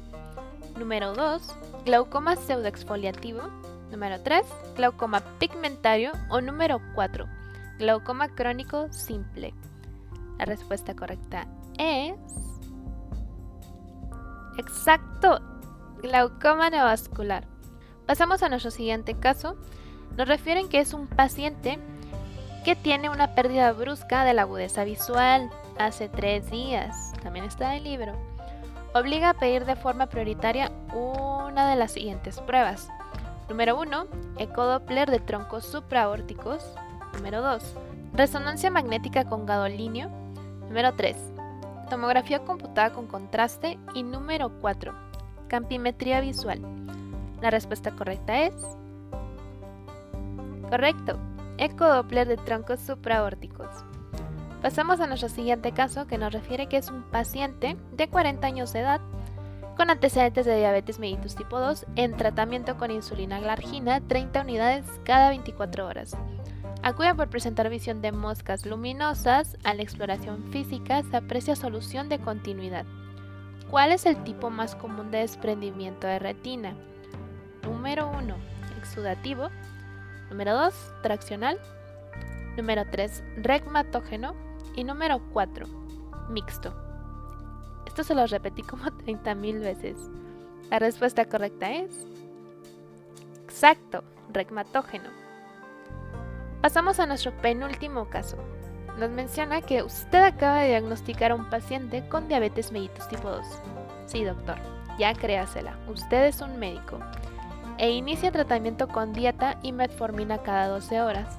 Número 0.77 1.13
2, 1.13 1.55
glaucoma 1.85 2.35
pseudoexfoliativo. 2.35 3.41
Número 3.91 4.21
3, 4.21 4.45
glaucoma 4.75 5.21
pigmentario. 5.39 6.11
O 6.29 6.41
número 6.41 6.81
4, 6.95 7.25
glaucoma 7.77 8.29
crónico 8.29 8.91
simple. 8.91 9.53
La 10.37 10.45
respuesta 10.45 10.95
correcta 10.95 11.47
es... 11.77 12.15
Exacto, 14.57 15.39
glaucoma 16.01 16.69
neovascular. 16.69 17.47
Pasamos 18.05 18.43
a 18.43 18.49
nuestro 18.49 18.71
siguiente 18.71 19.15
caso. 19.15 19.57
Nos 20.17 20.27
refieren 20.27 20.69
que 20.69 20.79
es 20.79 20.93
un 20.93 21.07
paciente 21.07 21.79
que 22.63 22.75
tiene 22.75 23.09
una 23.09 23.35
pérdida 23.35 23.71
brusca 23.73 24.23
de 24.23 24.33
la 24.33 24.43
agudeza 24.43 24.83
visual 24.83 25.49
hace 25.77 26.09
tres 26.09 26.49
días. 26.49 27.13
También 27.21 27.45
está 27.45 27.75
en 27.75 27.77
el 27.79 27.83
libro. 27.83 28.13
Obliga 28.93 29.31
a 29.31 29.33
pedir 29.33 29.65
de 29.65 29.75
forma 29.75 30.07
prioritaria 30.07 30.71
una 30.93 31.69
de 31.69 31.75
las 31.75 31.91
siguientes 31.91 32.39
pruebas. 32.39 32.89
Número 33.49 33.79
1. 33.79 34.07
Ecodoppler 34.37 35.09
de 35.09 35.19
troncos 35.19 35.65
supraórticos. 35.65 36.63
Número 37.13 37.41
2. 37.41 37.75
Resonancia 38.13 38.71
magnética 38.71 39.25
con 39.25 39.45
gadolinio. 39.45 40.09
Número 40.67 40.93
3. 40.95 41.15
Tomografía 41.89 42.39
computada 42.43 42.91
con 42.91 43.07
contraste. 43.07 43.77
Y 43.93 44.03
número 44.03 44.51
4. 44.61 44.93
Campimetría 45.47 46.21
visual. 46.21 46.61
La 47.41 47.51
respuesta 47.51 47.91
correcta 47.91 48.41
es... 48.41 48.53
Correcto 50.69 51.19
ecodoppler 51.57 52.27
de 52.27 52.37
troncos 52.37 52.79
supraórticos. 52.79 53.67
Pasamos 54.61 54.99
a 54.99 55.07
nuestro 55.07 55.29
siguiente 55.29 55.71
caso 55.71 56.07
que 56.07 56.17
nos 56.17 56.33
refiere 56.33 56.67
que 56.67 56.77
es 56.77 56.89
un 56.89 57.03
paciente 57.03 57.77
de 57.91 58.07
40 58.07 58.47
años 58.47 58.73
de 58.73 58.79
edad 58.79 59.01
con 59.75 59.89
antecedentes 59.89 60.45
de 60.45 60.57
diabetes 60.57 60.99
mellitus 60.99 61.35
tipo 61.35 61.59
2 61.59 61.85
en 61.95 62.15
tratamiento 62.15 62.77
con 62.77 62.91
insulina 62.91 63.39
glargina 63.39 64.01
30 64.01 64.41
unidades 64.41 64.85
cada 65.03 65.29
24 65.29 65.85
horas. 65.85 66.15
Acude 66.81 67.15
por 67.15 67.29
presentar 67.29 67.69
visión 67.69 68.01
de 68.01 68.11
moscas 68.11 68.65
luminosas. 68.65 69.57
A 69.63 69.73
la 69.73 69.81
exploración 69.81 70.43
física 70.51 71.01
se 71.03 71.17
aprecia 71.17 71.55
solución 71.55 72.09
de 72.09 72.19
continuidad. 72.19 72.85
¿cuál 73.75 73.91
es 73.91 74.05
el 74.05 74.23
tipo 74.23 74.49
más 74.49 74.75
común 74.75 75.11
de 75.11 75.17
desprendimiento 75.17 76.07
de 76.07 76.19
retina? 76.19 76.75
Número 77.63 78.09
1, 78.09 78.35
exudativo. 78.77 79.49
Número 80.29 80.53
2, 80.55 80.93
traccional. 81.03 81.59
Número 82.55 82.83
3, 82.89 83.23
regmatógeno. 83.37 84.33
Y 84.75 84.83
número 84.83 85.21
4, 85.33 85.67
mixto. 86.29 86.84
Esto 87.95 88.03
se 88.03 88.15
lo 88.15 88.27
repetí 88.27 88.61
como 88.61 88.83
30.000 89.05 89.61
veces. 89.61 89.95
La 90.69 90.79
respuesta 90.79 91.23
correcta 91.23 91.71
es... 91.71 92.05
Exacto, 93.45 94.03
regmatógeno. 94.33 95.09
Pasamos 96.61 96.99
a 96.99 97.05
nuestro 97.05 97.31
penúltimo 97.37 98.09
caso. 98.09 98.35
Nos 98.99 99.11
menciona 99.11 99.61
que 99.61 99.81
usted 99.81 100.21
acaba 100.21 100.57
de 100.57 100.71
diagnosticar 100.71 101.31
a 101.31 101.35
un 101.35 101.49
paciente 101.49 102.05
con 102.09 102.27
diabetes 102.27 102.73
mellitus 102.73 103.07
tipo 103.07 103.29
2. 103.29 103.45
Sí, 104.07 104.25
doctor, 104.25 104.57
ya 104.99 105.13
créasela, 105.13 105.79
usted 105.87 106.25
es 106.25 106.41
un 106.41 106.59
médico. 106.59 106.99
E 107.77 107.91
inicia 107.91 108.29
tratamiento 108.29 108.89
con 108.89 109.13
dieta 109.13 109.57
y 109.63 109.71
metformina 109.71 110.39
cada 110.39 110.67
12 110.67 110.99
horas. 110.99 111.37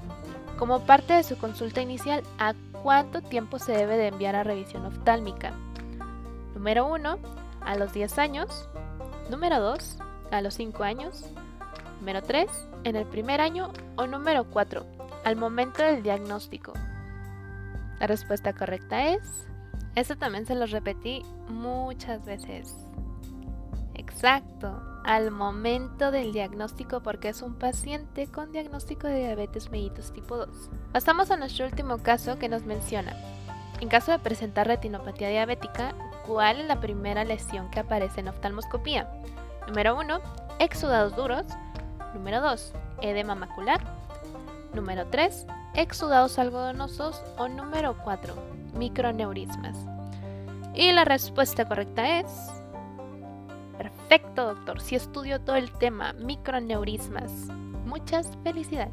Como 0.58 0.80
parte 0.86 1.12
de 1.12 1.22
su 1.22 1.36
consulta 1.36 1.82
inicial, 1.82 2.22
¿a 2.38 2.54
cuánto 2.82 3.20
tiempo 3.20 3.58
se 3.58 3.72
debe 3.72 3.98
de 3.98 4.06
enviar 4.06 4.36
a 4.36 4.42
revisión 4.42 4.86
oftálmica? 4.86 5.52
Número 6.56 6.86
1, 6.86 7.18
a 7.60 7.76
los 7.76 7.92
10 7.92 8.18
años. 8.18 8.70
Número 9.30 9.60
2, 9.60 9.98
a 10.30 10.40
los 10.40 10.54
5 10.54 10.84
años. 10.84 11.30
Número 12.00 12.22
3, 12.22 12.50
en 12.84 12.96
el 12.96 13.04
primer 13.04 13.42
año. 13.42 13.74
O 13.96 14.06
número 14.06 14.44
4, 14.50 14.86
al 15.26 15.36
momento 15.36 15.82
del 15.82 16.02
diagnóstico. 16.02 16.72
La 18.00 18.06
respuesta 18.06 18.54
correcta 18.54 19.08
es... 19.08 19.46
Esto 19.96 20.16
también 20.16 20.46
se 20.46 20.54
lo 20.54 20.64
repetí 20.64 21.22
muchas 21.48 22.24
veces. 22.24 22.74
Exacto, 23.92 24.82
al 25.04 25.30
momento 25.30 26.10
del 26.10 26.32
diagnóstico 26.32 27.02
porque 27.02 27.28
es 27.28 27.42
un 27.42 27.54
paciente 27.54 28.28
con 28.28 28.50
diagnóstico 28.52 29.06
de 29.08 29.18
diabetes 29.18 29.70
mellitus 29.70 30.10
tipo 30.10 30.38
2. 30.38 30.48
Pasamos 30.92 31.30
a 31.30 31.36
nuestro 31.36 31.66
último 31.66 31.98
caso 31.98 32.38
que 32.38 32.48
nos 32.48 32.64
menciona. 32.64 33.14
En 33.80 33.90
caso 33.90 34.12
de 34.12 34.18
presentar 34.18 34.66
retinopatía 34.66 35.28
diabética, 35.28 35.94
¿cuál 36.26 36.60
es 36.60 36.66
la 36.66 36.80
primera 36.80 37.24
lesión 37.24 37.70
que 37.70 37.80
aparece 37.80 38.20
en 38.20 38.28
oftalmoscopía? 38.28 39.08
Número 39.66 39.98
1, 39.98 40.20
exudados 40.58 41.16
duros. 41.16 41.44
Número 42.14 42.40
2, 42.40 42.72
edema 43.02 43.34
macular. 43.34 43.80
Número 44.74 45.06
3, 45.06 45.46
exudados 45.74 46.38
algodonosos. 46.38 47.22
O 47.38 47.48
número 47.48 47.96
4, 48.04 48.34
microneurismas. 48.74 49.78
Y 50.74 50.92
la 50.92 51.04
respuesta 51.04 51.66
correcta 51.66 52.20
es... 52.20 52.26
Perfecto, 53.78 54.46
doctor. 54.46 54.80
Si 54.80 54.94
estudio 54.94 55.40
todo 55.40 55.56
el 55.56 55.70
tema 55.72 56.12
microneurismas. 56.14 57.30
Muchas 57.84 58.30
felicidades. 58.42 58.92